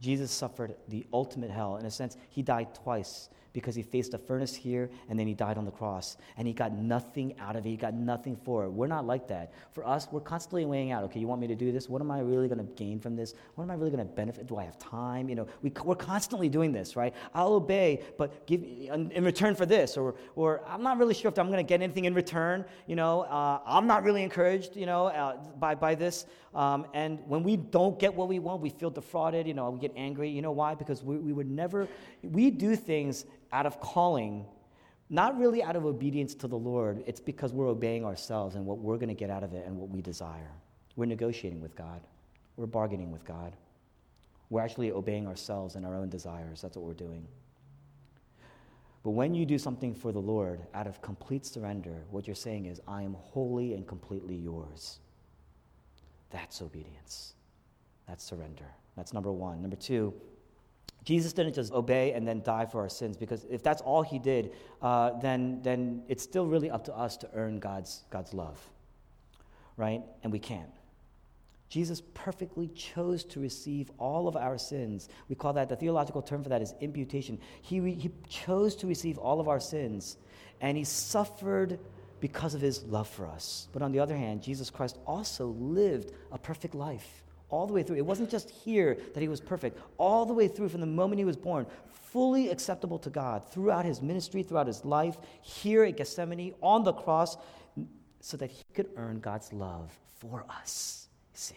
Jesus 0.01 0.31
suffered 0.31 0.75
the 0.89 1.07
ultimate 1.13 1.51
hell. 1.51 1.77
In 1.77 1.87
a 1.87 1.91
sense, 1.91 2.17
He 2.31 2.43
died 2.43 2.75
twice 2.75 3.29
because 3.57 3.75
he 3.75 3.81
faced 3.81 4.13
a 4.13 4.19
furnace 4.19 4.55
here 4.55 4.91
and 5.09 5.19
then 5.19 5.27
he 5.27 5.33
died 5.33 5.57
on 5.57 5.65
the 5.65 5.71
cross. 5.71 6.19
And 6.37 6.47
he 6.47 6.53
got 6.53 6.73
nothing 6.75 7.35
out 7.41 7.57
of 7.57 7.65
it. 7.65 7.71
He 7.71 7.77
got 7.79 7.95
nothing 7.95 8.37
for 8.45 8.65
it. 8.65 8.69
We're 8.69 8.87
not 8.87 9.07
like 9.07 9.27
that. 9.29 9.55
For 9.73 9.83
us, 9.87 10.07
we're 10.13 10.21
constantly 10.21 10.67
weighing 10.67 10.93
out 10.93 11.05
okay, 11.05 11.19
you 11.19 11.27
want 11.27 11.41
me 11.41 11.47
to 11.47 11.55
do 11.55 11.73
this? 11.73 11.89
What 11.89 12.03
am 12.03 12.11
I 12.11 12.21
really 12.21 12.49
going 12.49 12.59
to 12.59 12.71
gain 12.75 13.01
from 13.01 13.17
this? 13.17 13.33
What 13.55 13.65
am 13.65 13.71
I 13.71 13.75
really 13.75 13.91
going 13.91 14.07
to 14.07 14.13
benefit? 14.13 14.47
Do 14.47 14.59
I 14.59 14.65
have 14.65 14.79
time? 14.79 15.31
You 15.31 15.37
know, 15.37 15.47
we, 15.63 15.73
we're 15.85 15.95
constantly 15.95 16.51
doing 16.51 16.71
this, 16.71 16.97
right? 16.97 17.15
I'll 17.35 17.55
obey, 17.55 18.03
but 18.19 18.47
give 18.47 18.63
in 18.63 19.25
return 19.25 19.55
for 19.55 19.65
this. 19.65 19.97
Or, 19.97 20.17
or 20.35 20.63
I'm 20.69 20.83
not 20.83 20.99
really 20.99 21.15
sure 21.15 21.31
if 21.31 21.39
I'm 21.39 21.47
going 21.47 21.65
to 21.65 21.69
get 21.69 21.81
anything 21.81 22.05
in 22.05 22.13
return. 22.13 22.63
You 22.87 22.97
know, 22.97 23.23
uh, 23.23 23.61
I'm 23.65 23.87
not 23.87 24.05
really 24.05 24.23
encouraged, 24.23 24.77
you 24.77 24.85
know, 24.85 25.07
uh, 25.07 25.37
by, 25.59 25.75
by 25.75 25.95
this. 25.95 26.27
Um, 26.55 26.87
and 26.95 27.21
when 27.27 27.43
we 27.43 27.57
don't 27.57 27.99
get 27.99 28.15
what 28.15 28.29
we 28.29 28.39
want, 28.39 28.63
we 28.63 28.71
feel 28.71 28.91
defrauded. 28.91 29.47
You 29.47 29.55
know, 29.55 29.71
we 29.71 29.79
get 29.79 29.93
angry. 29.97 30.29
You 30.29 30.43
know 30.43 30.53
why? 30.53 30.75
Because 30.75 31.03
we, 31.03 31.17
we 31.17 31.33
would 31.33 31.51
never, 31.51 31.89
we 32.23 32.51
do 32.51 32.77
things 32.77 33.25
out 33.53 33.67
of 33.67 33.81
calling, 33.81 34.45
not 35.11 35.39
really 35.39 35.63
out 35.63 35.77
of 35.77 35.85
obedience 35.85 36.35
to 36.35 36.49
the 36.49 36.59
Lord. 36.59 37.03
It's 37.07 37.21
because 37.21 37.53
we're 37.53 37.69
obeying 37.69 38.05
ourselves 38.05 38.55
and 38.55 38.67
what 38.67 38.79
we're 38.79 38.97
going 38.97 39.09
to 39.09 39.15
get 39.15 39.31
out 39.31 39.43
of 39.45 39.55
it 39.55 39.67
and 39.67 39.77
what 39.77 39.89
we 39.89 40.03
desire. 40.03 40.51
We're 40.97 41.07
negotiating 41.07 41.61
with 41.61 41.77
God, 41.77 42.01
we're 42.57 42.67
bargaining 42.67 43.11
with 43.11 43.25
God. 43.25 43.53
We're 44.49 44.61
actually 44.61 44.93
obeying 44.93 45.27
ourselves 45.27 45.75
and 45.75 45.85
our 45.85 45.97
own 45.97 46.09
desires. 46.09 46.63
That's 46.63 46.77
what 46.77 46.87
we're 46.87 46.95
doing. 46.95 47.27
But 49.03 49.11
when 49.11 49.35
you 49.35 49.47
do 49.47 49.59
something 49.59 49.95
for 49.95 50.13
the 50.13 50.21
Lord 50.21 50.61
out 50.75 50.87
of 50.87 51.01
complete 51.01 51.47
surrender, 51.47 52.05
what 52.11 52.27
you're 52.27 52.37
saying 52.37 52.67
is, 52.67 52.81
I 52.89 53.03
am 53.03 53.15
wholly 53.15 53.75
and 53.75 53.87
completely 53.87 54.35
yours. 54.35 54.99
That's 56.31 56.61
obedience. 56.61 57.35
That's 58.09 58.25
surrender. 58.25 58.67
That's 58.97 59.13
number 59.13 59.33
one. 59.33 59.61
Number 59.61 59.77
two, 59.77 60.13
Jesus 61.07 61.33
didn't 61.33 61.55
just 61.55 61.73
obey 61.73 62.13
and 62.13 62.27
then 62.27 62.43
die 62.43 62.67
for 62.67 62.81
our 62.81 62.89
sins, 62.89 63.17
because 63.17 63.47
if 63.49 63.63
that's 63.63 63.81
all 63.81 64.03
he 64.03 64.19
did, 64.19 64.53
uh, 64.83 65.19
then, 65.21 65.63
then 65.63 66.03
it's 66.09 66.25
still 66.25 66.47
really 66.47 66.69
up 66.69 66.85
to 66.87 66.95
us 66.95 67.17
to 67.19 67.31
earn 67.33 67.61
God's, 67.61 68.05
God's 68.11 68.35
love, 68.35 68.59
right? 69.77 70.03
And 70.25 70.33
we 70.33 70.41
can't. 70.41 70.69
Jesus 71.69 72.03
perfectly 72.13 72.67
chose 72.69 73.25
to 73.25 73.41
receive 73.41 73.89
all 73.99 74.27
of 74.27 74.37
our 74.37 74.59
sins. 74.59 75.09
We 75.29 75.37
call 75.37 75.53
that, 75.53 75.69
the 75.69 75.77
theological 75.77 76.23
term 76.23 76.43
for 76.43 76.49
that 76.49 76.61
is 76.61 76.75
imputation. 76.81 77.39
He, 77.63 77.79
he 77.93 78.11
chose 78.29 78.75
to 78.77 78.89
receive 78.89 79.17
all 79.17 79.39
of 79.39 79.47
our 79.47 79.61
sins, 79.61 80.17
and 80.61 80.77
he 80.77 80.83
suffered 80.83 81.79
because 82.19 82.55
of 82.55 82.61
his 82.61 82.83
love 82.83 83.09
for 83.09 83.29
us. 83.29 83.69
But 83.73 83.83
on 83.83 83.93
the 83.93 84.01
other 84.01 84.17
hand, 84.17 84.43
Jesus 84.43 84.71
Christ 84.71 84.99
also 85.07 85.47
lived 85.47 86.11
a 86.33 86.39
perfect 86.39 86.75
life 86.75 87.23
all 87.49 87.67
the 87.67 87.73
way 87.73 87.83
through. 87.83 87.97
It 87.97 88.07
wasn't 88.07 88.31
just 88.31 88.51
here 88.51 88.99
that 89.15 89.21
he 89.21 89.29
was 89.29 89.41
perfect, 89.41 89.79
all 89.99 90.27
the 90.27 90.35
way 90.35 90.49
through 90.49 90.69
from 90.69 90.81
the 90.81 90.87
moment 90.87 91.19
he 91.19 91.25
was 91.25 91.37
born, 91.37 91.67
fully 92.11 92.51
acceptable 92.51 92.99
to 93.01 93.11
God 93.11 93.45
throughout 93.45 93.85
his 93.85 94.03
ministry, 94.03 94.43
throughout 94.43 94.67
his 94.67 94.85
life, 94.85 95.19
here 95.43 95.85
at 95.85 95.97
Gethsemane, 95.97 96.55
on 96.63 96.85
the 96.85 96.93
cross, 96.93 97.37
so 98.21 98.37
that 98.37 98.51
he 98.51 98.65
could 98.75 98.89
earn 98.97 99.21
God's 99.21 99.53
love 99.53 99.97
for 100.19 100.45
us. 100.49 101.09
See? 101.35 101.55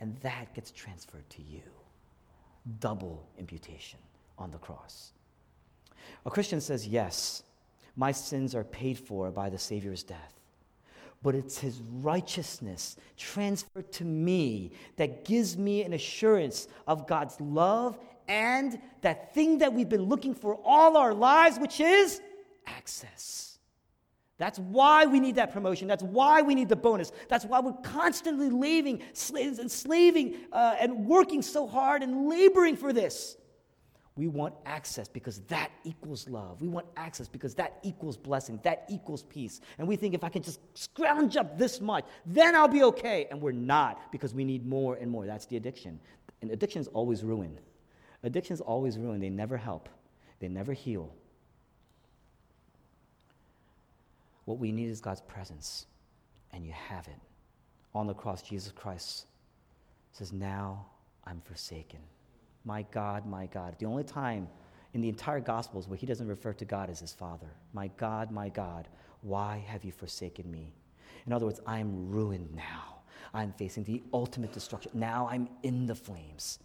And 0.00 0.16
that 0.18 0.54
gets 0.54 0.70
transferred 0.70 1.28
to 1.30 1.42
you. 1.42 1.62
Double 2.80 3.28
imputation 3.38 3.98
on 4.38 4.50
the 4.50 4.58
cross. 4.58 5.12
A 6.24 6.30
Christian 6.30 6.60
says, 6.60 6.86
Yes, 6.86 7.42
my 7.96 8.12
sins 8.12 8.54
are 8.54 8.64
paid 8.64 8.98
for 8.98 9.30
by 9.30 9.48
the 9.48 9.58
Savior's 9.58 10.02
death 10.02 10.36
but 11.26 11.34
it's 11.34 11.58
his 11.58 11.80
righteousness 11.80 12.94
transferred 13.16 13.90
to 13.90 14.04
me 14.04 14.70
that 14.94 15.24
gives 15.24 15.58
me 15.58 15.82
an 15.82 15.92
assurance 15.92 16.68
of 16.86 17.08
God's 17.08 17.40
love 17.40 17.98
and 18.28 18.78
that 19.00 19.34
thing 19.34 19.58
that 19.58 19.72
we've 19.72 19.88
been 19.88 20.04
looking 20.04 20.36
for 20.36 20.56
all 20.64 20.96
our 20.96 21.12
lives, 21.12 21.58
which 21.58 21.80
is 21.80 22.20
access. 22.68 23.58
That's 24.38 24.60
why 24.60 25.06
we 25.06 25.18
need 25.18 25.34
that 25.34 25.52
promotion. 25.52 25.88
That's 25.88 26.04
why 26.04 26.42
we 26.42 26.54
need 26.54 26.68
the 26.68 26.76
bonus. 26.76 27.10
That's 27.28 27.44
why 27.44 27.58
we're 27.58 27.72
constantly 27.72 28.48
leaving, 28.48 29.02
enslaving, 29.34 30.36
uh, 30.52 30.76
and 30.78 31.06
working 31.08 31.42
so 31.42 31.66
hard 31.66 32.04
and 32.04 32.28
laboring 32.28 32.76
for 32.76 32.92
this. 32.92 33.36
We 34.16 34.28
want 34.28 34.54
access 34.64 35.08
because 35.08 35.40
that 35.48 35.70
equals 35.84 36.26
love. 36.28 36.62
We 36.62 36.68
want 36.68 36.86
access 36.96 37.28
because 37.28 37.54
that 37.56 37.78
equals 37.82 38.16
blessing. 38.16 38.58
That 38.62 38.86
equals 38.88 39.22
peace. 39.24 39.60
And 39.78 39.86
we 39.86 39.96
think 39.96 40.14
if 40.14 40.24
I 40.24 40.30
can 40.30 40.42
just 40.42 40.60
scrounge 40.72 41.36
up 41.36 41.58
this 41.58 41.82
much, 41.82 42.06
then 42.24 42.56
I'll 42.56 42.66
be 42.66 42.82
okay. 42.84 43.26
And 43.30 43.42
we're 43.42 43.52
not 43.52 44.10
because 44.10 44.32
we 44.32 44.42
need 44.42 44.66
more 44.66 44.94
and 44.94 45.10
more. 45.10 45.26
That's 45.26 45.44
the 45.44 45.58
addiction. 45.58 46.00
And 46.40 46.50
addictions 46.50 46.88
always 46.88 47.22
ruin. 47.24 47.58
Addictions 48.22 48.62
always 48.62 48.98
ruin. 48.98 49.20
They 49.20 49.28
never 49.28 49.56
help, 49.56 49.88
they 50.40 50.48
never 50.48 50.72
heal. 50.72 51.12
What 54.46 54.58
we 54.58 54.72
need 54.72 54.88
is 54.88 55.00
God's 55.00 55.20
presence, 55.20 55.86
and 56.52 56.64
you 56.64 56.72
have 56.72 57.06
it. 57.08 57.18
On 57.94 58.06
the 58.06 58.14
cross, 58.14 58.42
Jesus 58.42 58.72
Christ 58.72 59.26
says, 60.12 60.32
Now 60.32 60.86
I'm 61.24 61.40
forsaken. 61.40 62.00
My 62.66 62.82
God, 62.90 63.24
my 63.24 63.46
God. 63.46 63.76
The 63.78 63.86
only 63.86 64.04
time 64.04 64.48
in 64.92 65.00
the 65.00 65.08
entire 65.08 65.40
Gospels 65.40 65.88
where 65.88 65.96
he 65.96 66.04
doesn't 66.04 66.26
refer 66.26 66.52
to 66.54 66.64
God 66.64 66.90
as 66.90 67.00
his 67.00 67.12
Father. 67.12 67.46
My 67.72 67.88
God, 67.96 68.30
my 68.30 68.48
God, 68.48 68.88
why 69.22 69.64
have 69.68 69.84
you 69.84 69.92
forsaken 69.92 70.50
me? 70.50 70.74
In 71.26 71.32
other 71.32 71.46
words, 71.46 71.60
I 71.64 71.78
am 71.78 72.10
ruined 72.10 72.54
now. 72.54 72.96
I'm 73.32 73.52
facing 73.52 73.84
the 73.84 74.02
ultimate 74.12 74.52
destruction. 74.52 74.90
Now 74.94 75.28
I'm 75.30 75.48
in 75.62 75.86
the 75.86 75.94
flames. 75.94 76.58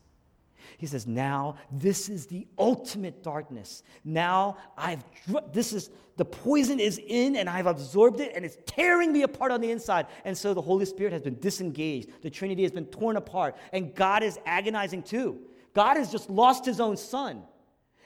He 0.77 0.87
says, 0.87 1.05
Now 1.05 1.57
this 1.71 2.09
is 2.09 2.25
the 2.25 2.47
ultimate 2.57 3.21
darkness. 3.21 3.83
Now 4.03 4.57
I've, 4.77 5.03
this 5.51 5.71
is, 5.73 5.91
the 6.17 6.25
poison 6.25 6.79
is 6.79 6.99
in 7.05 7.35
and 7.35 7.49
I've 7.49 7.67
absorbed 7.67 8.21
it 8.21 8.31
and 8.35 8.43
it's 8.43 8.57
tearing 8.65 9.11
me 9.11 9.23
apart 9.23 9.51
on 9.51 9.61
the 9.61 9.69
inside. 9.69 10.07
And 10.23 10.35
so 10.35 10.53
the 10.53 10.61
Holy 10.61 10.85
Spirit 10.85 11.13
has 11.13 11.21
been 11.21 11.39
disengaged. 11.39 12.09
The 12.21 12.29
Trinity 12.29 12.63
has 12.63 12.71
been 12.71 12.85
torn 12.85 13.17
apart. 13.17 13.55
And 13.71 13.93
God 13.93 14.23
is 14.23 14.39
agonizing 14.45 15.03
too. 15.03 15.39
God 15.73 15.97
has 15.97 16.11
just 16.11 16.29
lost 16.29 16.65
his 16.65 16.79
own 16.79 16.97
son. 16.97 17.43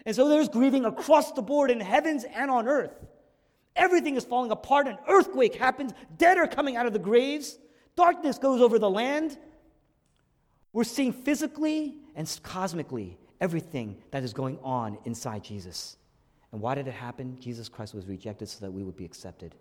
And 0.05 0.15
so 0.15 0.29
there's 0.29 0.49
grieving 0.49 0.85
across 0.85 1.31
the 1.31 1.41
board 1.41 1.71
in 1.71 1.79
heavens 1.79 2.23
and 2.23 2.51
on 2.51 2.67
earth. 2.67 2.93
Everything 3.75 4.15
is 4.15 4.23
falling 4.23 4.51
apart. 4.51 4.87
An 4.87 4.97
earthquake 5.07 5.55
happens. 5.55 5.93
Dead 6.17 6.37
are 6.37 6.47
coming 6.47 6.77
out 6.77 6.85
of 6.85 6.93
the 6.93 6.99
graves. 6.99 7.57
Darkness 7.95 8.37
goes 8.37 8.61
over 8.61 8.79
the 8.79 8.89
land. 8.89 9.37
We're 10.73 10.83
seeing 10.83 11.13
physically 11.13 11.95
and 12.15 12.39
cosmically 12.43 13.17
everything 13.41 13.97
that 14.11 14.23
is 14.23 14.33
going 14.33 14.59
on 14.63 14.97
inside 15.05 15.43
Jesus. 15.43 15.97
And 16.51 16.61
why 16.61 16.75
did 16.75 16.87
it 16.87 16.93
happen? 16.93 17.37
Jesus 17.39 17.67
Christ 17.67 17.93
was 17.93 18.05
rejected 18.05 18.47
so 18.47 18.59
that 18.61 18.71
we 18.71 18.83
would 18.83 18.95
be 18.95 19.05
accepted. 19.05 19.55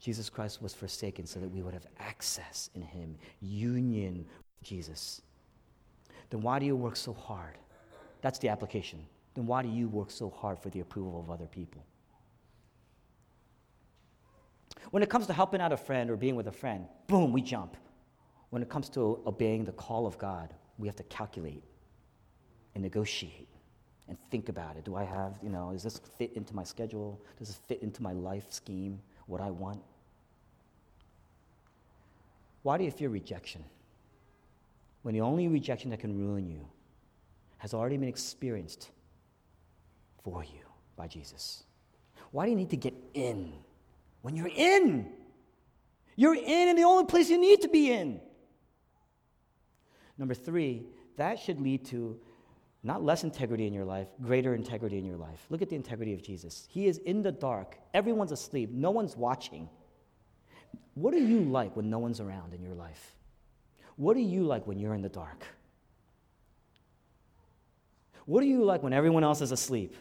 Jesus 0.00 0.30
Christ 0.30 0.62
was 0.62 0.72
forsaken 0.74 1.26
so 1.26 1.38
that 1.40 1.48
we 1.48 1.62
would 1.62 1.74
have 1.74 1.86
access 1.98 2.70
in 2.74 2.82
Him, 2.82 3.16
union 3.40 4.24
with 4.38 4.62
Jesus. 4.62 5.22
Then 6.30 6.40
why 6.40 6.58
do 6.58 6.66
you 6.66 6.76
work 6.76 6.96
so 6.96 7.12
hard? 7.12 7.58
That's 8.22 8.38
the 8.38 8.48
application. 8.48 9.04
Then 9.34 9.46
why 9.46 9.62
do 9.62 9.68
you 9.68 9.88
work 9.88 10.10
so 10.10 10.30
hard 10.30 10.58
for 10.58 10.70
the 10.70 10.80
approval 10.80 11.20
of 11.20 11.30
other 11.30 11.46
people? 11.46 11.84
When 14.90 15.02
it 15.02 15.10
comes 15.10 15.26
to 15.26 15.32
helping 15.32 15.60
out 15.60 15.72
a 15.72 15.76
friend 15.76 16.10
or 16.10 16.16
being 16.16 16.36
with 16.36 16.48
a 16.48 16.52
friend, 16.52 16.86
boom, 17.06 17.32
we 17.32 17.42
jump. 17.42 17.76
When 18.50 18.62
it 18.62 18.68
comes 18.68 18.88
to 18.90 19.20
obeying 19.26 19.64
the 19.64 19.72
call 19.72 20.06
of 20.06 20.18
God, 20.18 20.52
we 20.78 20.88
have 20.88 20.96
to 20.96 21.04
calculate 21.04 21.62
and 22.74 22.82
negotiate 22.82 23.48
and 24.08 24.18
think 24.30 24.48
about 24.48 24.76
it. 24.76 24.84
Do 24.84 24.96
I 24.96 25.04
have, 25.04 25.38
you 25.42 25.50
know, 25.50 25.70
does 25.72 25.84
this 25.84 26.00
fit 26.18 26.32
into 26.34 26.54
my 26.54 26.64
schedule? 26.64 27.20
Does 27.38 27.48
this 27.48 27.60
fit 27.68 27.82
into 27.82 28.02
my 28.02 28.12
life 28.12 28.46
scheme, 28.50 29.00
what 29.26 29.40
I 29.40 29.50
want? 29.50 29.80
Why 32.62 32.76
do 32.76 32.84
you 32.84 32.90
fear 32.90 33.08
rejection? 33.08 33.64
When 35.02 35.14
the 35.14 35.20
only 35.22 35.48
rejection 35.48 35.90
that 35.90 36.00
can 36.00 36.18
ruin 36.18 36.46
you 36.46 36.68
has 37.58 37.74
already 37.74 37.96
been 37.96 38.08
experienced 38.08 38.90
for 40.22 40.44
you 40.44 40.60
by 40.96 41.06
Jesus. 41.06 41.64
Why 42.30 42.44
do 42.44 42.50
you 42.50 42.56
need 42.56 42.70
to 42.70 42.76
get 42.76 42.94
in 43.14 43.52
when 44.22 44.36
you're 44.36 44.50
in? 44.54 45.10
You're 46.16 46.34
in 46.34 46.68
in 46.68 46.76
the 46.76 46.84
only 46.84 47.06
place 47.06 47.30
you 47.30 47.38
need 47.38 47.62
to 47.62 47.68
be 47.68 47.90
in. 47.90 48.20
Number 50.18 50.34
three, 50.34 50.86
that 51.16 51.38
should 51.38 51.60
lead 51.60 51.86
to 51.86 52.20
not 52.82 53.02
less 53.02 53.24
integrity 53.24 53.66
in 53.66 53.72
your 53.72 53.84
life, 53.84 54.08
greater 54.22 54.54
integrity 54.54 54.98
in 54.98 55.04
your 55.04 55.16
life. 55.16 55.46
Look 55.50 55.62
at 55.62 55.68
the 55.68 55.76
integrity 55.76 56.14
of 56.14 56.22
Jesus. 56.22 56.66
He 56.70 56.86
is 56.86 56.98
in 56.98 57.22
the 57.22 57.32
dark, 57.32 57.78
everyone's 57.92 58.32
asleep, 58.32 58.70
no 58.70 58.90
one's 58.90 59.16
watching. 59.16 59.68
What 60.94 61.14
are 61.14 61.18
you 61.18 61.40
like 61.40 61.76
when 61.76 61.90
no 61.90 61.98
one's 61.98 62.20
around 62.20 62.54
in 62.54 62.62
your 62.62 62.74
life? 62.74 63.14
What 64.00 64.16
are 64.16 64.20
you 64.20 64.44
like 64.44 64.66
when 64.66 64.78
you're 64.78 64.94
in 64.94 65.02
the 65.02 65.10
dark? 65.10 65.44
What 68.24 68.42
are 68.42 68.46
you 68.46 68.64
like 68.64 68.82
when 68.82 68.94
everyone 68.94 69.24
else 69.24 69.42
is 69.42 69.52
asleep? 69.52 69.94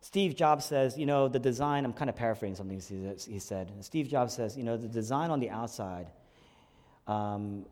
Steve 0.00 0.34
Jobs 0.34 0.64
says, 0.64 0.98
you 0.98 1.06
know, 1.06 1.28
the 1.28 1.38
design, 1.38 1.84
I'm 1.84 1.92
kind 1.92 2.10
of 2.10 2.16
paraphrasing 2.16 2.56
something 2.56 2.82
he 3.28 3.38
said. 3.38 3.70
Steve 3.82 4.08
Jobs 4.08 4.34
says, 4.34 4.56
you 4.56 4.64
know, 4.64 4.76
the 4.76 4.88
design 4.88 5.30
on 5.30 5.38
the 5.38 5.50
outside 5.50 6.08
um, 7.06 7.64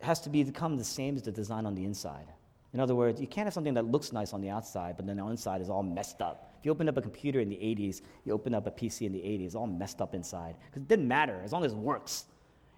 has 0.00 0.22
to 0.22 0.30
become 0.30 0.78
the 0.78 0.84
same 0.84 1.16
as 1.16 1.22
the 1.22 1.32
design 1.32 1.66
on 1.66 1.74
the 1.74 1.84
inside. 1.84 2.28
In 2.74 2.80
other 2.80 2.96
words, 2.96 3.20
you 3.20 3.28
can't 3.28 3.46
have 3.46 3.54
something 3.54 3.74
that 3.74 3.86
looks 3.86 4.12
nice 4.12 4.32
on 4.32 4.40
the 4.40 4.50
outside, 4.50 4.96
but 4.96 5.06
then 5.06 5.16
the 5.16 5.26
inside 5.26 5.60
is 5.60 5.70
all 5.70 5.84
messed 5.84 6.20
up. 6.20 6.56
If 6.58 6.66
you 6.66 6.72
open 6.72 6.88
up 6.88 6.96
a 6.96 7.00
computer 7.00 7.38
in 7.38 7.48
the 7.48 7.54
80s, 7.54 8.02
you 8.24 8.32
open 8.32 8.52
up 8.52 8.66
a 8.66 8.70
PC 8.72 9.06
in 9.06 9.12
the 9.12 9.20
80s, 9.20 9.46
it's 9.46 9.54
all 9.54 9.68
messed 9.68 10.02
up 10.02 10.12
inside. 10.12 10.56
Because 10.66 10.82
it 10.82 10.88
didn't 10.88 11.06
matter 11.06 11.40
as 11.44 11.52
long 11.52 11.64
as 11.64 11.72
it 11.72 11.78
works. 11.78 12.24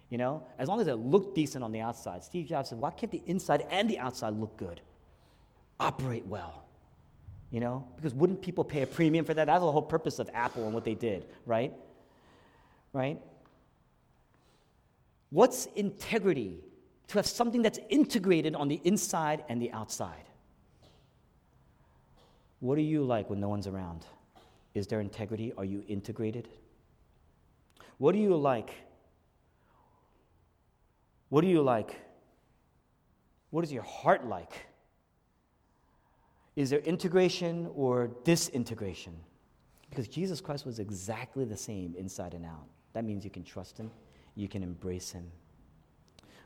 You 0.09 0.19
know, 0.19 0.43
as 0.59 0.69
long 0.69 0.79
as 0.79 0.87
it 0.87 0.93
looked 0.93 1.35
decent 1.35 1.63
on 1.63 1.71
the 1.71 1.81
outside. 1.81 2.23
Steve 2.23 2.45
Jobs 2.47 2.69
said, 2.69 2.77
why 2.77 2.91
can't 2.91 3.11
the 3.11 3.23
inside 3.25 3.65
and 3.71 3.89
the 3.89 3.97
outside 3.97 4.35
look 4.35 4.55
good? 4.55 4.81
Operate 5.79 6.27
well. 6.27 6.63
You 7.49 7.59
know, 7.59 7.87
because 7.95 8.13
wouldn't 8.13 8.41
people 8.41 8.63
pay 8.63 8.83
a 8.83 8.87
premium 8.87 9.25
for 9.25 9.33
that? 9.33 9.47
That's 9.47 9.61
the 9.61 9.71
whole 9.71 9.81
purpose 9.81 10.19
of 10.19 10.29
Apple 10.33 10.65
and 10.65 10.73
what 10.73 10.85
they 10.85 10.95
did, 10.95 11.25
right? 11.45 11.73
Right? 12.93 13.19
What's 15.31 15.65
integrity? 15.75 16.59
To 17.07 17.17
have 17.17 17.25
something 17.25 17.61
that's 17.61 17.79
integrated 17.89 18.55
on 18.55 18.67
the 18.67 18.81
inside 18.83 19.43
and 19.49 19.61
the 19.61 19.71
outside. 19.71 20.29
What 22.59 22.77
are 22.77 22.81
you 22.81 23.03
like 23.03 23.29
when 23.29 23.39
no 23.39 23.49
one's 23.49 23.67
around? 23.67 24.05
Is 24.73 24.87
there 24.87 24.99
integrity? 24.99 25.53
Are 25.57 25.65
you 25.65 25.83
integrated? 25.87 26.49
What 27.97 28.13
do 28.13 28.19
you 28.19 28.35
like? 28.35 28.71
What 31.29 31.41
do 31.41 31.47
you 31.47 31.61
like? 31.61 31.95
What 33.49 33.63
is 33.63 33.71
your 33.71 33.83
heart 33.83 34.25
like? 34.27 34.67
Is 36.55 36.69
there 36.69 36.79
integration 36.79 37.69
or 37.75 38.11
disintegration? 38.23 39.15
Because 39.89 40.07
Jesus 40.07 40.41
Christ 40.41 40.65
was 40.65 40.79
exactly 40.79 41.45
the 41.45 41.55
same 41.55 41.95
inside 41.97 42.33
and 42.33 42.45
out. 42.45 42.67
That 42.93 43.05
means 43.05 43.23
you 43.23 43.29
can 43.29 43.43
trust 43.43 43.77
him, 43.77 43.91
you 44.35 44.47
can 44.47 44.63
embrace 44.63 45.11
him. 45.11 45.31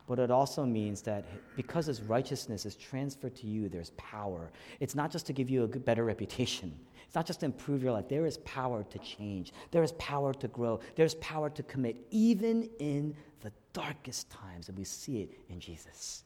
But 0.07 0.19
it 0.19 0.31
also 0.31 0.65
means 0.65 1.01
that 1.03 1.25
because 1.55 1.85
his 1.85 2.01
righteousness 2.01 2.65
is 2.65 2.75
transferred 2.75 3.35
to 3.37 3.47
you, 3.47 3.69
there's 3.69 3.91
power. 3.91 4.51
It's 4.79 4.95
not 4.95 5.11
just 5.11 5.25
to 5.27 5.33
give 5.33 5.49
you 5.49 5.63
a 5.63 5.67
good, 5.67 5.85
better 5.85 6.03
reputation, 6.03 6.73
it's 7.05 7.15
not 7.15 7.25
just 7.25 7.41
to 7.41 7.45
improve 7.45 7.83
your 7.83 7.91
life. 7.91 8.07
There 8.07 8.25
is 8.25 8.37
power 8.39 8.83
to 8.89 8.99
change, 8.99 9.53
there 9.71 9.83
is 9.83 9.91
power 9.93 10.33
to 10.33 10.47
grow, 10.47 10.79
there's 10.95 11.15
power 11.15 11.49
to 11.49 11.63
commit, 11.63 11.97
even 12.09 12.69
in 12.79 13.15
the 13.41 13.51
darkest 13.73 14.29
times. 14.29 14.69
And 14.69 14.77
we 14.77 14.83
see 14.83 15.21
it 15.21 15.37
in 15.49 15.59
Jesus. 15.59 16.23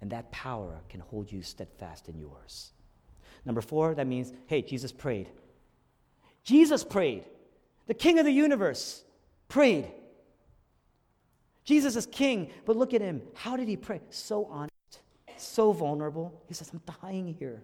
And 0.00 0.10
that 0.10 0.30
power 0.32 0.80
can 0.88 1.00
hold 1.00 1.30
you 1.30 1.42
steadfast 1.42 2.08
in 2.08 2.18
yours. 2.18 2.72
Number 3.44 3.60
four, 3.60 3.94
that 3.94 4.06
means, 4.06 4.32
hey, 4.46 4.62
Jesus 4.62 4.92
prayed. 4.92 5.28
Jesus 6.44 6.84
prayed. 6.84 7.24
The 7.86 7.94
King 7.94 8.18
of 8.18 8.24
the 8.24 8.32
universe 8.32 9.02
prayed. 9.48 9.86
Jesus 11.64 11.96
is 11.96 12.06
king, 12.06 12.50
but 12.64 12.76
look 12.76 12.92
at 12.94 13.00
him. 13.00 13.22
How 13.34 13.56
did 13.56 13.68
he 13.68 13.76
pray? 13.76 14.00
So 14.10 14.46
honest, 14.46 15.00
so 15.36 15.72
vulnerable. 15.72 16.42
He 16.48 16.54
says, 16.54 16.70
I'm 16.72 16.80
dying 17.02 17.34
here. 17.38 17.62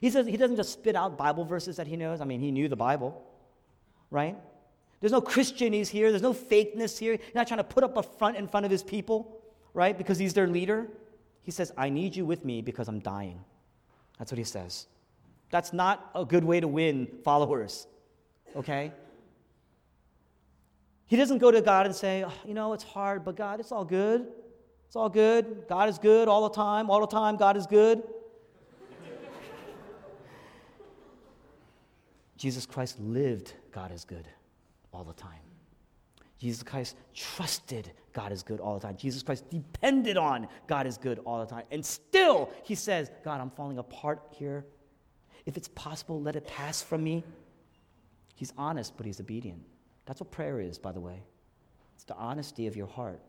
He 0.00 0.10
says 0.10 0.26
he 0.26 0.36
doesn't 0.36 0.56
just 0.56 0.72
spit 0.72 0.96
out 0.96 1.16
Bible 1.16 1.44
verses 1.44 1.76
that 1.76 1.86
he 1.86 1.96
knows. 1.96 2.20
I 2.20 2.24
mean, 2.24 2.40
he 2.40 2.50
knew 2.50 2.68
the 2.68 2.76
Bible, 2.76 3.22
right? 4.10 4.36
There's 5.00 5.12
no 5.12 5.20
Christianese 5.20 5.88
here. 5.88 6.10
There's 6.10 6.22
no 6.22 6.34
fakeness 6.34 6.98
here. 6.98 7.12
He's 7.12 7.34
not 7.34 7.46
trying 7.46 7.58
to 7.58 7.64
put 7.64 7.84
up 7.84 7.96
a 7.96 8.02
front 8.02 8.36
in 8.36 8.48
front 8.48 8.66
of 8.66 8.72
his 8.72 8.82
people, 8.82 9.40
right? 9.74 9.96
Because 9.96 10.18
he's 10.18 10.34
their 10.34 10.48
leader. 10.48 10.88
He 11.42 11.50
says, 11.50 11.72
I 11.76 11.90
need 11.90 12.16
you 12.16 12.26
with 12.26 12.44
me 12.44 12.62
because 12.62 12.88
I'm 12.88 12.98
dying. 12.98 13.38
That's 14.18 14.32
what 14.32 14.38
he 14.38 14.44
says. 14.44 14.86
That's 15.50 15.72
not 15.72 16.10
a 16.14 16.24
good 16.24 16.42
way 16.42 16.60
to 16.60 16.66
win 16.66 17.06
followers, 17.22 17.86
okay? 18.56 18.92
He 21.06 21.16
doesn't 21.16 21.38
go 21.38 21.50
to 21.50 21.60
God 21.60 21.86
and 21.86 21.94
say, 21.94 22.24
oh, 22.26 22.32
you 22.44 22.52
know, 22.54 22.72
it's 22.72 22.82
hard, 22.82 23.24
but 23.24 23.36
God, 23.36 23.60
it's 23.60 23.70
all 23.70 23.84
good. 23.84 24.26
It's 24.86 24.96
all 24.96 25.08
good. 25.08 25.64
God 25.68 25.88
is 25.88 25.98
good 25.98 26.28
all 26.28 26.48
the 26.48 26.54
time. 26.54 26.90
All 26.90 27.00
the 27.00 27.06
time, 27.06 27.36
God 27.36 27.56
is 27.56 27.66
good. 27.66 28.02
Jesus 32.36 32.66
Christ 32.66 33.00
lived 33.00 33.52
God 33.72 33.92
is 33.92 34.04
good 34.04 34.26
all 34.92 35.04
the 35.04 35.12
time. 35.12 35.38
Jesus 36.38 36.62
Christ 36.62 36.96
trusted 37.14 37.92
God 38.12 38.32
is 38.32 38.42
good 38.42 38.60
all 38.60 38.74
the 38.74 38.80
time. 38.80 38.96
Jesus 38.96 39.22
Christ 39.22 39.48
depended 39.50 40.16
on 40.16 40.48
God 40.66 40.86
is 40.86 40.98
good 40.98 41.20
all 41.24 41.38
the 41.40 41.46
time. 41.46 41.64
And 41.70 41.84
still, 41.84 42.50
he 42.64 42.74
says, 42.74 43.10
God, 43.24 43.40
I'm 43.40 43.50
falling 43.50 43.78
apart 43.78 44.22
here. 44.30 44.64
If 45.44 45.56
it's 45.56 45.68
possible, 45.68 46.20
let 46.20 46.34
it 46.36 46.46
pass 46.46 46.82
from 46.82 47.04
me. 47.04 47.24
He's 48.34 48.52
honest, 48.58 48.96
but 48.96 49.06
he's 49.06 49.20
obedient. 49.20 49.62
That's 50.06 50.20
what 50.20 50.30
prayer 50.30 50.60
is, 50.60 50.78
by 50.78 50.92
the 50.92 51.00
way. 51.00 51.22
It's 51.94 52.04
the 52.04 52.14
honesty 52.14 52.66
of 52.66 52.76
your 52.76 52.86
heart 52.86 53.20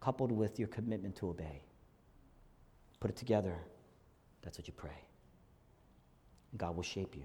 coupled 0.00 0.30
with 0.30 0.58
your 0.58 0.68
commitment 0.68 1.16
to 1.16 1.28
obey. 1.28 1.62
Put 3.00 3.10
it 3.10 3.16
together. 3.16 3.56
That's 4.42 4.56
what 4.56 4.68
you 4.68 4.72
pray. 4.72 5.02
God 6.56 6.76
will 6.76 6.84
shape 6.84 7.16
you, 7.16 7.24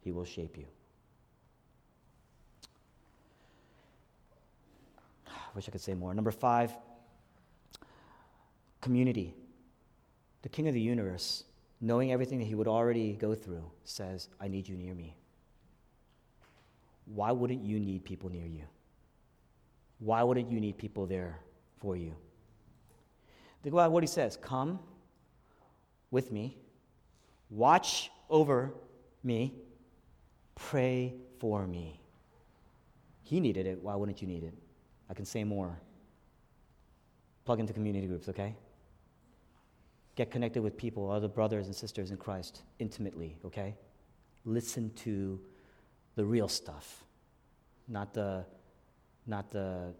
He 0.00 0.12
will 0.12 0.24
shape 0.24 0.56
you. 0.56 0.66
I 5.26 5.32
wish 5.54 5.68
I 5.68 5.72
could 5.72 5.80
say 5.80 5.94
more. 5.94 6.14
Number 6.14 6.30
five, 6.30 6.72
community. 8.80 9.34
The 10.42 10.48
King 10.48 10.68
of 10.68 10.74
the 10.74 10.80
universe, 10.80 11.44
knowing 11.82 12.12
everything 12.12 12.38
that 12.38 12.46
he 12.46 12.54
would 12.54 12.68
already 12.68 13.12
go 13.12 13.34
through, 13.34 13.70
says, 13.84 14.30
I 14.40 14.48
need 14.48 14.66
you 14.66 14.74
near 14.74 14.94
me 14.94 15.19
why 17.14 17.32
wouldn't 17.32 17.64
you 17.64 17.80
need 17.80 18.04
people 18.04 18.30
near 18.30 18.46
you? 18.46 18.62
Why 19.98 20.22
wouldn't 20.22 20.50
you 20.50 20.60
need 20.60 20.78
people 20.78 21.06
there 21.06 21.38
for 21.80 21.96
you? 21.96 22.14
Think 23.62 23.74
about 23.74 23.92
what 23.92 24.02
he 24.02 24.06
says 24.06 24.36
Come 24.36 24.78
with 26.10 26.32
me, 26.32 26.58
watch 27.50 28.10
over 28.28 28.72
me, 29.22 29.54
pray 30.54 31.14
for 31.38 31.66
me. 31.66 32.00
He 33.22 33.40
needed 33.40 33.66
it. 33.66 33.80
Why 33.80 33.94
wouldn't 33.94 34.20
you 34.20 34.26
need 34.26 34.42
it? 34.42 34.54
I 35.08 35.14
can 35.14 35.24
say 35.24 35.44
more. 35.44 35.78
Plug 37.44 37.60
into 37.60 37.72
community 37.72 38.06
groups, 38.06 38.28
okay? 38.28 38.56
Get 40.16 40.30
connected 40.30 40.62
with 40.62 40.76
people, 40.76 41.10
other 41.10 41.28
brothers 41.28 41.66
and 41.66 41.74
sisters 41.74 42.10
in 42.10 42.16
Christ, 42.16 42.62
intimately, 42.78 43.36
okay? 43.44 43.76
Listen 44.44 44.90
to 44.96 45.40
the 46.20 46.26
real 46.26 46.48
stuff. 46.48 46.86
not 47.88 48.12
the, 48.12 48.44
not 49.26 49.50
the 49.50 49.94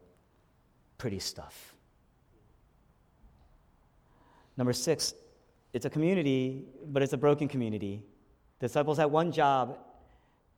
pretty 0.99 1.19
stuff. 1.19 1.75
Number 4.59 4.75
six, 4.75 5.15
it's 5.73 5.87
a 5.87 5.91
community, 5.91 6.67
but 6.87 7.03
it's 7.03 7.15
a 7.15 7.17
broken 7.17 7.49
community. 7.49 8.03
Disciples 8.59 8.99
had 8.99 9.07
one 9.07 9.33
job 9.33 9.79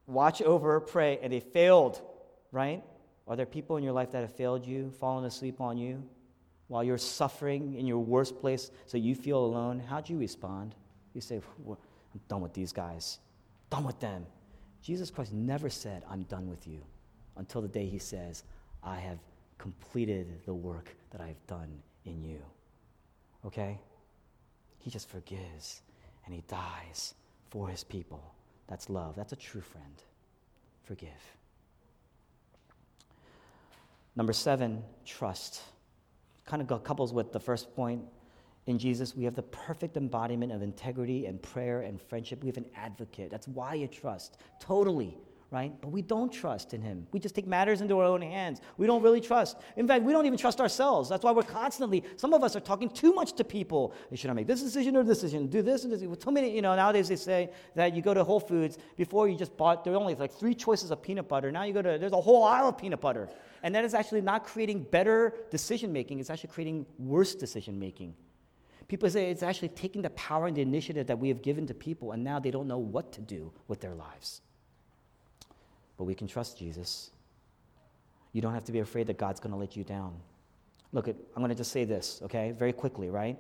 watch 0.09 0.43
over, 0.43 0.81
pray, 0.81 1.21
and 1.23 1.33
they 1.33 1.39
failed, 1.39 2.03
right? 2.51 2.83
Are 3.29 3.37
there 3.37 3.47
people 3.47 3.77
in 3.77 3.85
your 3.85 3.93
life 3.93 4.11
that 4.11 4.23
have 4.23 4.35
failed 4.35 4.67
you, 4.67 4.91
fallen 4.99 5.25
asleep 5.25 5.61
on 5.61 5.79
you 5.79 6.03
while 6.67 6.83
you're 6.83 6.99
suffering 6.99 7.77
in 7.77 7.87
your 7.87 8.01
worst 8.01 8.41
place 8.41 8.73
so 8.87 8.99
you 8.99 9.15
feel 9.15 9.39
alone? 9.39 9.79
How'd 9.79 10.11
you 10.11 10.19
respond? 10.19 10.75
You 11.15 11.21
say, 11.21 11.41
I'm 11.69 12.21
done 12.27 12.41
with 12.41 12.53
these 12.53 12.73
guys, 12.73 13.21
done 13.71 13.85
with 13.85 14.01
them. 14.01 14.27
Jesus 14.83 15.11
Christ 15.11 15.33
never 15.33 15.71
said, 15.71 16.03
I'm 16.11 16.25
done 16.25 16.49
with 16.49 16.67
you 16.67 16.81
until 17.37 17.63
the 17.63 17.69
day 17.69 17.87
he 17.87 17.99
says, 17.99 18.43
I 18.83 18.97
have 18.97 19.19
completed 19.59 20.27
the 20.45 20.55
work 20.55 20.95
that 21.11 21.21
I 21.21 21.29
have 21.29 21.47
done 21.47 21.71
in 22.05 22.23
you. 22.23 22.41
Okay? 23.47 23.79
He 24.79 24.91
just 24.91 25.09
forgives 25.09 25.83
and 26.27 26.35
he 26.35 26.43
dies 26.49 27.15
for 27.51 27.69
his 27.69 27.85
people. 27.85 28.35
That's 28.67 28.91
love. 28.91 29.15
That's 29.15 29.33
a 29.33 29.37
true 29.37 29.61
friend. 29.61 30.03
Forgive. 30.83 31.09
Number 34.17 34.33
seven, 34.33 34.83
trust. 35.07 35.63
Kind 36.45 36.61
of 36.61 36.83
couples 36.83 37.13
with 37.13 37.33
the 37.33 37.41
first 37.41 37.75
point. 37.77 38.03
In 38.67 38.79
Jesus, 38.79 39.17
we 39.17 39.25
have 39.25 39.35
the 39.35 39.43
perfect 39.43 39.97
embodiment 39.97 40.53
of 40.53 40.63
integrity 40.63 41.27
and 41.27 41.43
prayer 41.43 41.83
and 41.83 42.01
friendship. 42.01 42.43
We 42.43 42.49
have 42.49 42.57
an 42.57 42.67
advocate. 42.77 43.31
That's 43.31 43.49
why 43.49 43.75
you 43.75 43.89
trust. 43.89 44.39
Totally 44.61 45.17
right? 45.53 45.79
But 45.83 45.93
we 45.93 46.01
don't 46.01 46.33
trust 46.33 46.73
in 46.73 46.81
Him. 46.81 47.07
We 47.13 47.21
just 47.21 47.35
take 47.35 47.47
matters 47.47 47.83
into 47.83 47.99
our 47.99 48.07
own 48.07 48.23
hands. 48.23 48.63
We 48.79 48.87
don't 48.87 49.03
really 49.03 49.21
trust. 49.21 49.59
In 49.77 49.87
fact, 49.87 50.03
we 50.03 50.13
don't 50.13 50.25
even 50.25 50.39
trust 50.39 50.63
ourselves. 50.63 51.11
That's 51.11 51.23
why 51.23 51.31
we're 51.31 51.43
constantly, 51.43 52.03
some 52.17 52.33
of 52.33 52.43
us 52.43 52.57
are 52.57 52.61
talking 52.61 52.89
too 52.89 53.13
much 53.13 53.35
to 53.35 53.45
people. 53.45 53.93
Should 54.15 54.31
I 54.31 54.33
make 54.33 54.47
this 54.47 54.63
decision 54.63 54.97
or 54.97 55.05
this 55.05 55.21
decision? 55.21 55.49
Do 55.49 55.61
this 55.61 55.85
and 55.85 55.93
this. 55.93 56.01
Well, 56.01 56.17
too 56.17 56.31
many, 56.31 56.57
you 56.57 56.63
know, 56.63 56.75
nowadays 56.75 57.09
they 57.09 57.17
say 57.17 57.51
that 57.75 57.95
you 57.95 58.01
go 58.01 58.15
to 58.15 58.25
Whole 58.25 58.41
Foods, 58.41 58.79
before 58.97 59.29
you 59.29 59.37
just 59.37 59.55
bought, 59.59 59.85
there 59.85 59.95
only 59.95 60.15
like 60.15 60.33
three 60.33 60.55
choices 60.55 60.91
of 60.91 61.03
peanut 61.03 61.29
butter. 61.29 61.53
Now 61.53 61.65
you 61.65 61.75
go 61.75 61.83
to, 61.83 61.99
there's 61.99 62.13
a 62.13 62.21
whole 62.21 62.45
aisle 62.45 62.69
of 62.69 62.79
peanut 62.79 63.03
butter. 63.03 63.29
And 63.63 63.75
that 63.75 63.85
is 63.85 63.93
actually 63.93 64.23
not 64.23 64.45
creating 64.45 64.85
better 64.85 65.35
decision 65.51 65.93
making, 65.93 66.19
it's 66.19 66.31
actually 66.31 66.51
creating 66.51 66.87
worse 66.99 67.35
decision 67.35 67.79
making. 67.79 68.15
People 68.93 69.11
say 69.11 69.31
it's 69.31 69.43
actually 69.43 69.71
taking 69.71 70.03
the 70.03 70.11
power 70.11 70.47
and 70.47 70.57
the 70.57 70.63
initiative 70.63 71.07
that 71.07 71.19
we 71.19 71.29
have 71.29 71.43
given 71.43 71.67
to 71.67 71.75
people, 71.75 72.13
and 72.13 72.23
now 72.23 72.39
they 72.39 72.51
don't 72.51 72.69
know 72.69 72.79
what 72.79 73.13
to 73.13 73.21
do 73.21 73.51
with 73.67 73.81
their 73.81 73.95
lives 73.95 74.43
but 76.03 76.07
we 76.07 76.17
can 76.17 76.27
trust 76.27 76.59
Jesus. 76.59 77.11
You 78.33 78.43
don't 78.43 78.55
have 78.55 78.65
to 78.65 78.73
be 78.73 78.81
afraid 78.81 79.07
that 79.07 79.19
God's 79.19 79.39
going 79.39 79.53
to 79.53 79.57
let 79.57 79.77
you 79.77 79.85
down. 79.85 80.17
Look 80.93 81.07
at, 81.07 81.15
I'm 81.37 81.43
going 81.43 81.51
to 81.51 81.55
just 81.55 81.71
say 81.71 81.85
this, 81.85 82.21
okay, 82.25 82.51
very 82.51 82.73
quickly, 82.73 83.09
right? 83.09 83.39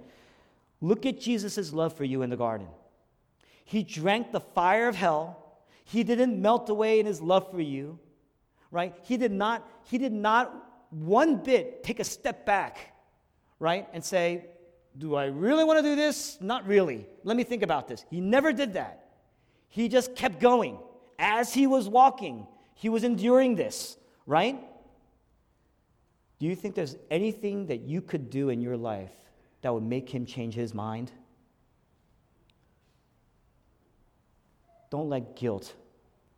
Look 0.80 1.04
at 1.04 1.20
Jesus' 1.20 1.72
love 1.72 1.92
for 1.92 2.04
you 2.04 2.22
in 2.22 2.30
the 2.30 2.36
garden. 2.36 2.68
He 3.64 3.82
drank 3.82 4.30
the 4.30 4.38
fire 4.38 4.86
of 4.86 4.94
hell. 4.94 5.60
He 5.84 6.04
didn't 6.04 6.40
melt 6.40 6.68
away 6.68 7.00
in 7.00 7.06
his 7.06 7.20
love 7.20 7.50
for 7.50 7.60
you, 7.60 7.98
right? 8.70 8.94
He 9.02 9.16
did 9.16 9.32
not, 9.32 9.68
he 9.90 9.98
did 9.98 10.12
not 10.12 10.54
one 10.90 11.38
bit 11.38 11.82
take 11.82 11.98
a 11.98 12.04
step 12.04 12.46
back, 12.46 12.94
right? 13.58 13.88
And 13.92 14.04
say, 14.04 14.46
Do 14.98 15.14
I 15.14 15.26
really 15.26 15.64
want 15.64 15.78
to 15.78 15.82
do 15.82 15.96
this? 15.96 16.38
Not 16.40 16.66
really. 16.66 17.06
Let 17.24 17.36
me 17.36 17.44
think 17.44 17.62
about 17.62 17.88
this. 17.88 18.04
He 18.10 18.20
never 18.20 18.52
did 18.52 18.74
that. 18.74 19.06
He 19.68 19.88
just 19.88 20.14
kept 20.14 20.38
going 20.38 20.78
as 21.18 21.54
he 21.54 21.66
was 21.66 21.88
walking, 21.88 22.46
he 22.74 22.88
was 22.88 23.04
enduring 23.04 23.54
this, 23.54 23.96
right? 24.26 24.58
Do 26.40 26.46
you 26.46 26.56
think 26.56 26.74
there's 26.74 26.96
anything 27.10 27.66
that 27.66 27.82
you 27.82 28.02
could 28.02 28.28
do 28.28 28.48
in 28.48 28.60
your 28.60 28.76
life 28.76 29.12
that 29.60 29.72
would 29.72 29.84
make 29.84 30.10
him 30.10 30.26
change 30.26 30.54
his 30.54 30.74
mind? 30.74 31.12
Don't 34.90 35.08
let 35.08 35.36
guilt 35.36 35.72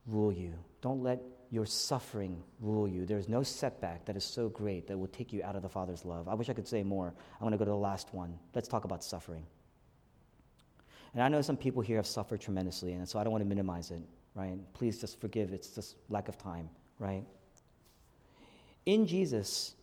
rule 0.06 0.30
you. 0.30 0.52
Don't 0.82 1.02
let 1.02 1.18
your 1.54 1.66
suffering 1.66 2.42
rule 2.60 2.88
you. 2.88 3.06
There's 3.06 3.28
no 3.28 3.42
setback 3.42 4.04
that 4.06 4.16
is 4.16 4.24
so 4.24 4.48
great 4.48 4.88
that 4.88 4.98
will 4.98 5.08
take 5.08 5.32
you 5.32 5.42
out 5.42 5.56
of 5.56 5.62
the 5.62 5.68
Father's 5.68 6.04
love. 6.04 6.28
I 6.28 6.34
wish 6.34 6.48
I 6.50 6.52
could 6.52 6.68
say 6.68 6.82
more. 6.82 7.14
I 7.40 7.44
want 7.44 7.54
to 7.54 7.58
go 7.58 7.64
to 7.64 7.70
the 7.70 7.76
last 7.76 8.12
one. 8.12 8.38
Let's 8.54 8.68
talk 8.68 8.84
about 8.84 9.04
suffering. 9.04 9.46
And 11.14 11.22
I 11.22 11.28
know 11.28 11.40
some 11.42 11.56
people 11.56 11.80
here 11.80 11.96
have 11.96 12.06
suffered 12.06 12.40
tremendously, 12.40 12.92
and 12.92 13.08
so 13.08 13.18
I 13.18 13.24
don't 13.24 13.32
want 13.32 13.42
to 13.42 13.48
minimize 13.48 13.90
it 13.90 14.02
right? 14.34 14.58
Please 14.74 15.00
just 15.00 15.20
forgive. 15.20 15.52
It's 15.52 15.68
just 15.68 15.96
lack 16.08 16.28
of 16.28 16.36
time, 16.36 16.68
right? 16.98 17.24
In 18.86 19.06
Jesus, 19.06 19.74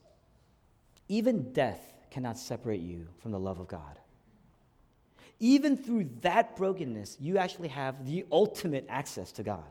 even 1.07 1.53
death 1.53 1.81
cannot 2.09 2.37
separate 2.37 2.81
you 2.81 3.07
from 3.19 3.31
the 3.31 3.39
love 3.39 3.59
of 3.59 3.67
God. 3.67 3.97
Even 5.39 5.75
through 5.75 6.09
that 6.21 6.55
brokenness, 6.55 7.17
you 7.19 7.37
actually 7.37 7.69
have 7.69 8.05
the 8.05 8.25
ultimate 8.31 8.85
access 8.89 9.31
to 9.33 9.43
God. 9.43 9.63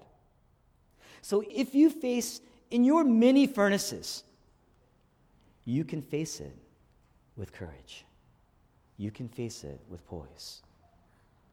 So 1.22 1.44
if 1.50 1.74
you 1.74 1.90
face 1.90 2.40
in 2.70 2.84
your 2.84 3.04
many 3.04 3.46
furnaces, 3.46 4.24
you 5.64 5.84
can 5.84 6.02
face 6.02 6.40
it 6.40 6.56
with 7.36 7.52
courage. 7.52 8.04
You 8.96 9.10
can 9.10 9.28
face 9.28 9.64
it 9.64 9.80
with 9.88 10.06
poise. 10.06 10.62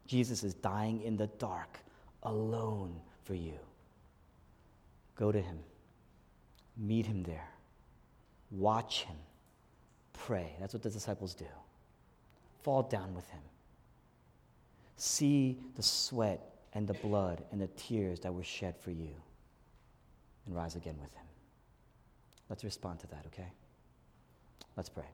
Jesus 0.05 0.43
is 0.43 0.53
dying 0.53 1.01
in 1.01 1.17
the 1.17 1.27
dark, 1.27 1.79
alone 2.23 2.95
for 3.23 3.35
you. 3.35 3.59
Go 5.15 5.31
to 5.31 5.41
him, 5.41 5.59
meet 6.77 7.05
him 7.05 7.23
there, 7.23 7.49
watch 8.51 9.03
him, 9.03 9.15
pray. 10.13 10.53
That's 10.59 10.73
what 10.73 10.83
the 10.83 10.89
disciples 10.89 11.33
do. 11.33 11.45
Fall 12.63 12.83
down 12.83 13.13
with 13.15 13.27
him. 13.29 13.41
See 14.95 15.57
the 15.75 15.83
sweat 15.83 16.41
and 16.73 16.87
the 16.87 16.93
blood 16.95 17.43
and 17.51 17.61
the 17.61 17.67
tears 17.67 18.19
that 18.21 18.33
were 18.33 18.43
shed 18.43 18.75
for 18.79 18.91
you, 18.91 19.15
and 20.47 20.55
rise 20.55 20.75
again 20.75 20.95
with 20.99 21.13
him. 21.13 21.25
Let's 22.49 22.63
respond 22.63 22.99
to 23.01 23.07
that, 23.07 23.25
okay? 23.27 23.51
Let's 24.75 24.89
pray. 24.89 25.05